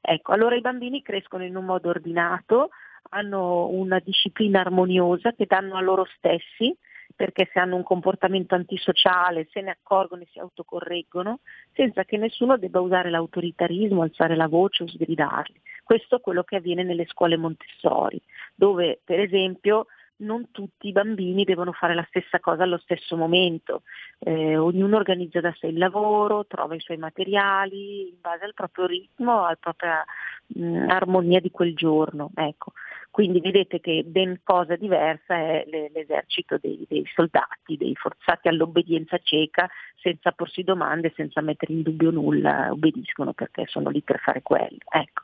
[0.00, 2.70] Ecco, allora i bambini crescono in un modo ordinato,
[3.10, 6.76] hanno una disciplina armoniosa che danno a loro stessi,
[7.14, 11.40] perché se hanno un comportamento antisociale se ne accorgono e si autocorreggono,
[11.72, 15.60] senza che nessuno debba usare l'autoritarismo, alzare la voce o sgridarli.
[15.84, 18.20] Questo è quello che avviene nelle scuole Montessori,
[18.54, 19.86] dove per esempio
[20.22, 23.82] non tutti i bambini devono fare la stessa cosa allo stesso momento,
[24.18, 28.86] eh, ognuno organizza da sé il lavoro, trova i suoi materiali in base al proprio
[28.86, 30.04] ritmo, alla propria
[30.46, 32.30] mh, armonia di quel giorno.
[32.34, 32.72] Ecco.
[33.12, 39.68] Quindi vedete che ben cosa diversa è l'esercito dei, dei, soldati, dei forzati all'obbedienza cieca,
[40.00, 44.78] senza porsi domande, senza mettere in dubbio nulla, obbediscono perché sono lì per fare quello.
[44.88, 45.22] Ecco.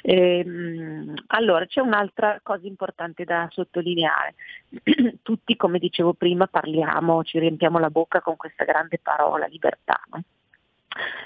[0.00, 4.35] Ehm, allora c'è un'altra cosa importante da sottolineare.
[5.22, 10.00] Tutti, come dicevo prima, parliamo, ci riempiamo la bocca con questa grande parola, libertà.
[10.10, 10.22] No?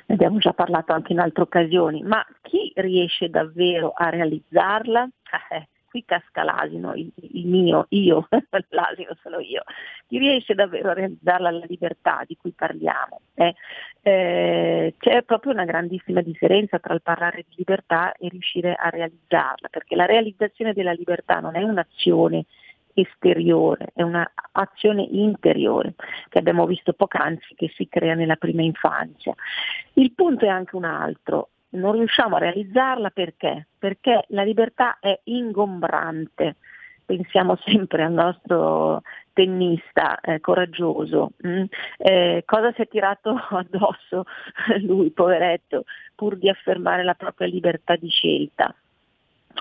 [0.07, 5.09] Ne abbiamo già parlato anche in altre occasioni, ma chi riesce davvero a realizzarla?
[5.49, 8.29] Eh, qui casca l'asino, il, il mio, io,
[8.71, 9.63] l'asino sono io,
[10.07, 13.21] chi riesce davvero a realizzarla la libertà di cui parliamo.
[13.35, 13.55] Eh?
[14.03, 19.69] Eh, c'è proprio una grandissima differenza tra il parlare di libertà e riuscire a realizzarla,
[19.69, 22.45] perché la realizzazione della libertà non è un'azione
[22.95, 25.95] esteriore, è un'azione interiore
[26.29, 29.35] che abbiamo visto poc'anzi che si crea nella prima infanzia.
[29.95, 33.69] Il punto è anche un altro, non riusciamo a realizzarla perché?
[33.79, 36.57] Perché la libertà è ingombrante.
[37.05, 39.03] Pensiamo sempre al nostro
[39.33, 41.33] tennista eh, coraggioso.
[41.47, 41.65] Mm?
[41.99, 44.25] Eh, cosa si è tirato addosso
[44.83, 48.75] lui, poveretto, pur di affermare la propria libertà di scelta?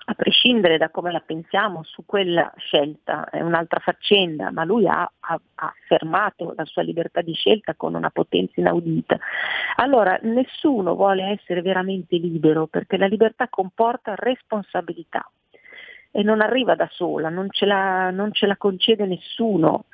[0.06, 5.02] A prescindere da come la pensiamo su quella scelta, è un'altra faccenda, ma lui ha,
[5.02, 9.18] ha, ha, affermato la sua libertà di scelta con una potenza inaudita.
[9.78, 15.30] Allora, nessuno vuole essere veramente libero perché la libertà comporta responsabilità
[16.12, 19.86] e non arriva da sola, non ce la, non ce la concede nessuno,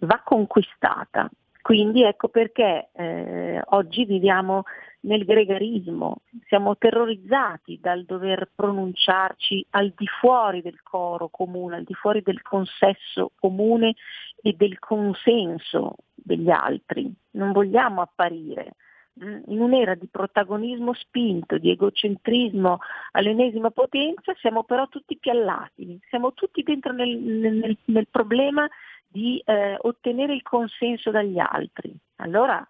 [0.00, 1.30] va conquistata.
[1.62, 4.64] Quindi ecco perché eh, oggi viviamo
[5.02, 11.94] nel gregarismo, siamo terrorizzati dal dover pronunciarci al di fuori del coro comune, al di
[11.94, 13.94] fuori del consesso comune
[14.42, 17.12] e del consenso degli altri.
[17.32, 18.74] Non vogliamo apparire
[19.22, 22.78] mm, in un'era di protagonismo spinto, di egocentrismo
[23.12, 28.68] all'ennesima potenza, siamo però tutti piallati, siamo tutti dentro nel, nel, nel problema
[29.10, 31.92] di eh, ottenere il consenso dagli altri.
[32.16, 32.66] Allora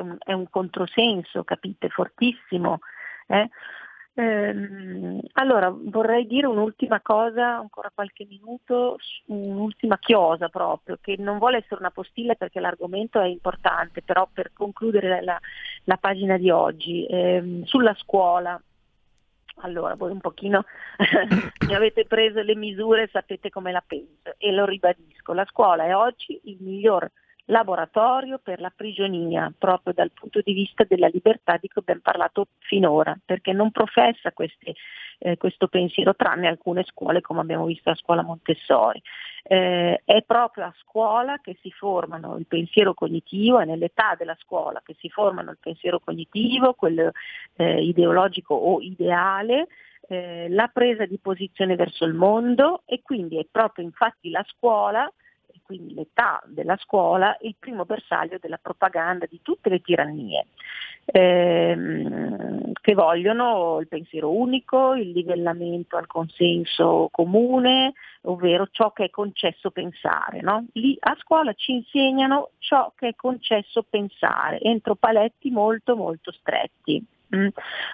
[0.00, 2.80] un, è un controsenso, capite, fortissimo.
[3.26, 3.48] Eh?
[4.16, 11.58] Ehm, allora vorrei dire un'ultima cosa, ancora qualche minuto, un'ultima chiosa proprio, che non vuole
[11.58, 15.38] essere una postilla perché l'argomento è importante, però per concludere la,
[15.84, 18.60] la pagina di oggi, ehm, sulla scuola.
[19.58, 20.64] Allora, voi un pochino
[21.66, 25.94] mi avete preso le misure, sapete come la penso e lo ribadisco, la scuola è
[25.94, 27.10] oggi il miglior
[27.46, 32.48] laboratorio per la prigionia, proprio dal punto di vista della libertà di cui abbiamo parlato
[32.58, 34.74] finora, perché non professa queste,
[35.18, 39.02] eh, questo pensiero tranne alcune scuole come abbiamo visto a scuola Montessori.
[39.42, 44.80] Eh, è proprio a scuola che si formano il pensiero cognitivo, è nell'età della scuola
[44.82, 47.12] che si formano il pensiero cognitivo, quello
[47.56, 49.66] eh, ideologico o ideale,
[50.08, 55.10] eh, la presa di posizione verso il mondo e quindi è proprio infatti la scuola
[55.64, 60.46] quindi l'età della scuola, il primo bersaglio della propaganda di tutte le tirannie,
[61.06, 69.10] ehm, che vogliono il pensiero unico, il livellamento al consenso comune, ovvero ciò che è
[69.10, 70.40] concesso pensare.
[70.42, 70.66] No?
[70.72, 77.04] Lì a scuola ci insegnano ciò che è concesso pensare, entro paletti molto molto stretti.
[77.34, 77.48] Mm.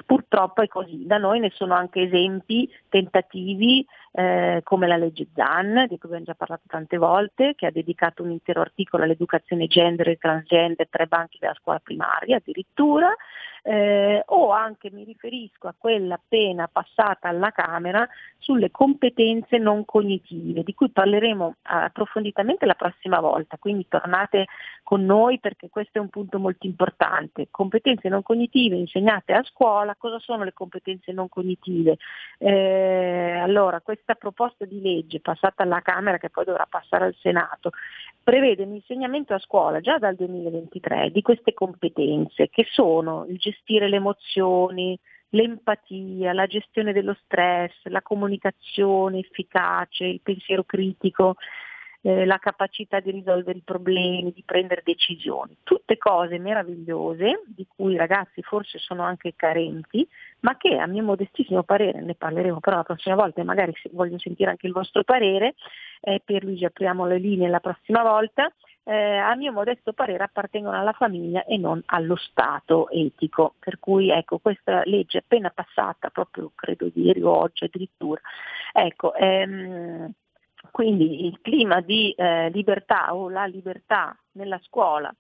[0.05, 5.87] Purtroppo è così, da noi ne sono anche esempi, tentativi eh, come la legge ZAN,
[5.89, 10.09] di cui abbiamo già parlato tante volte, che ha dedicato un intero articolo all'educazione gender
[10.09, 13.15] e transgender, tre banchi della scuola primaria addirittura,
[13.63, 18.09] eh, o anche mi riferisco a quella appena passata alla Camera
[18.39, 24.47] sulle competenze non cognitive, di cui parleremo approfonditamente la prossima volta, quindi tornate
[24.83, 27.49] con noi perché questo è un punto molto importante.
[27.51, 31.99] Competenze non cognitive insegnate a scuola, cosa sono le competenze non cognitive?
[32.39, 37.71] Eh, allora, questa proposta di legge passata alla Camera che poi dovrà passare al Senato
[38.23, 43.89] prevede un insegnamento a scuola già dal 2023 di queste competenze che sono il gestire
[43.89, 44.99] le emozioni,
[45.31, 51.37] l'empatia, la gestione dello stress, la comunicazione efficace, il pensiero critico,
[52.03, 55.57] eh, la capacità di risolvere i problemi, di prendere decisioni.
[55.63, 60.07] Tutte cose meravigliose di cui i ragazzi forse sono anche carenti,
[60.41, 64.19] ma che a mio modestissimo parere, ne parleremo però la prossima volta e magari voglio
[64.19, 65.55] sentire anche il vostro parere,
[66.01, 68.51] eh, per Luigi apriamo le linee la prossima volta,
[68.85, 73.55] eh, a mio modesto parere appartengono alla famiglia e non allo Stato etico.
[73.59, 78.21] Per cui ecco, questa legge appena passata, proprio credo ieri o oggi addirittura,
[78.73, 80.11] ecco, ehm,
[80.71, 85.15] quindi il clima di eh, libertà o la libertà nella scuola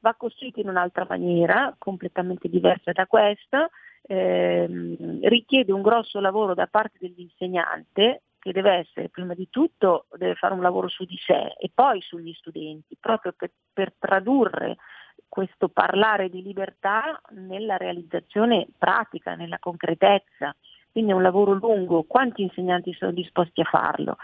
[0.00, 3.70] va costruito in un'altra maniera, completamente diversa da questa,
[4.02, 10.34] ehm, richiede un grosso lavoro da parte dell'insegnante che deve essere prima di tutto, deve
[10.34, 14.76] fare un lavoro su di sé e poi sugli studenti, proprio per, per tradurre
[15.28, 20.54] questo parlare di libertà nella realizzazione pratica, nella concretezza.
[20.92, 24.18] Quindi è un lavoro lungo, quanti insegnanti sono disposti a farlo?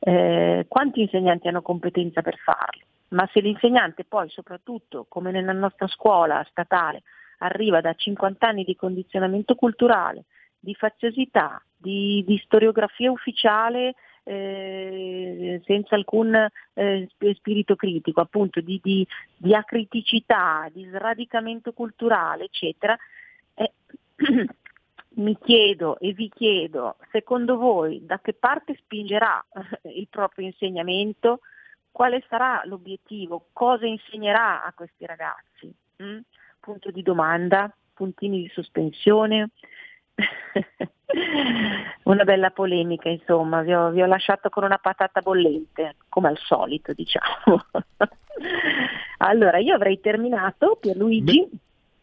[0.00, 2.82] Eh, quanti insegnanti hanno competenza per farlo?
[3.08, 7.02] Ma se l'insegnante poi, soprattutto come nella nostra scuola statale,
[7.38, 10.24] arriva da 50 anni di condizionamento culturale,
[10.58, 13.94] di faziosità, di, di storiografia ufficiale
[14.24, 16.34] eh, senza alcun
[16.72, 22.96] eh, spirito critico, appunto di, di, di, acriticità, di sradicamento culturale, eccetera,
[23.54, 23.72] eh,
[25.16, 29.44] mi chiedo e vi chiedo, secondo voi da che parte spingerà
[29.82, 31.40] il proprio insegnamento?
[31.90, 33.46] Quale sarà l'obiettivo?
[33.52, 35.72] Cosa insegnerà a questi ragazzi?
[36.02, 36.18] Mm?
[36.58, 39.50] Punto di domanda, puntini di sospensione.
[42.04, 46.38] una bella polemica, insomma, vi ho, vi ho, lasciato con una patata bollente, come al
[46.38, 47.64] solito, diciamo.
[49.18, 51.48] allora, io avrei terminato, Pierluigi.
[51.48, 51.58] Beh,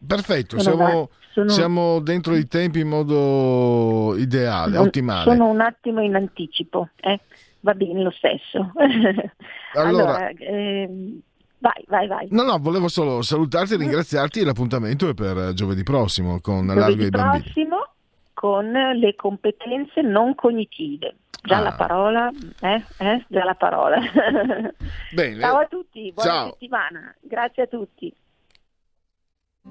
[0.06, 1.48] perfetto, siamo, sono...
[1.48, 5.30] siamo, dentro i tempi in modo ideale, sono, ottimale.
[5.30, 7.20] Sono un attimo in anticipo, eh?
[7.60, 8.72] va bene lo stesso.
[9.74, 11.20] allora, allora ehm,
[11.62, 12.26] Vai, vai, vai.
[12.30, 16.82] No, no, volevo solo salutarti e ringraziarti e l'appuntamento è per giovedì prossimo con Largo
[17.02, 17.40] ai bambini.
[17.40, 17.86] prossimo
[18.34, 21.14] con le competenze non cognitive.
[21.40, 21.60] Già Ah.
[21.60, 22.82] la parola, eh?
[22.98, 23.24] Eh?
[23.28, 23.98] Già la parola.
[25.14, 25.40] Bene.
[25.40, 26.50] Ciao a tutti, buona Ciao.
[26.50, 27.14] settimana.
[27.20, 28.12] Grazie a tutti.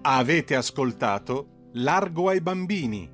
[0.04, 3.10] Avete ascoltato Largo ai bambini.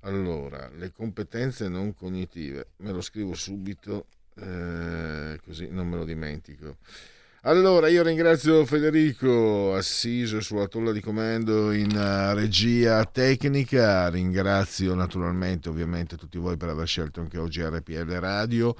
[0.00, 6.78] Allora, le competenze non cognitive, me lo scrivo subito eh, così non me lo dimentico.
[7.42, 15.68] Allora, io ringrazio Federico assiso sulla tolla di comando in eh, regia tecnica, ringrazio naturalmente
[15.68, 18.74] ovviamente tutti voi per aver scelto anche oggi RPL Radio.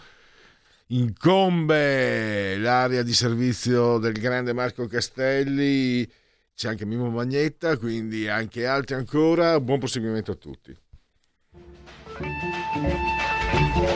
[0.93, 6.05] Incombe l'area di servizio del grande Marco Castelli,
[6.53, 9.61] c'è anche Mimo Magnetta, quindi anche altri ancora.
[9.61, 10.77] Buon proseguimento a tutti.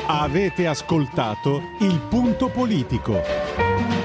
[0.07, 4.04] Avete ascoltato il punto politico.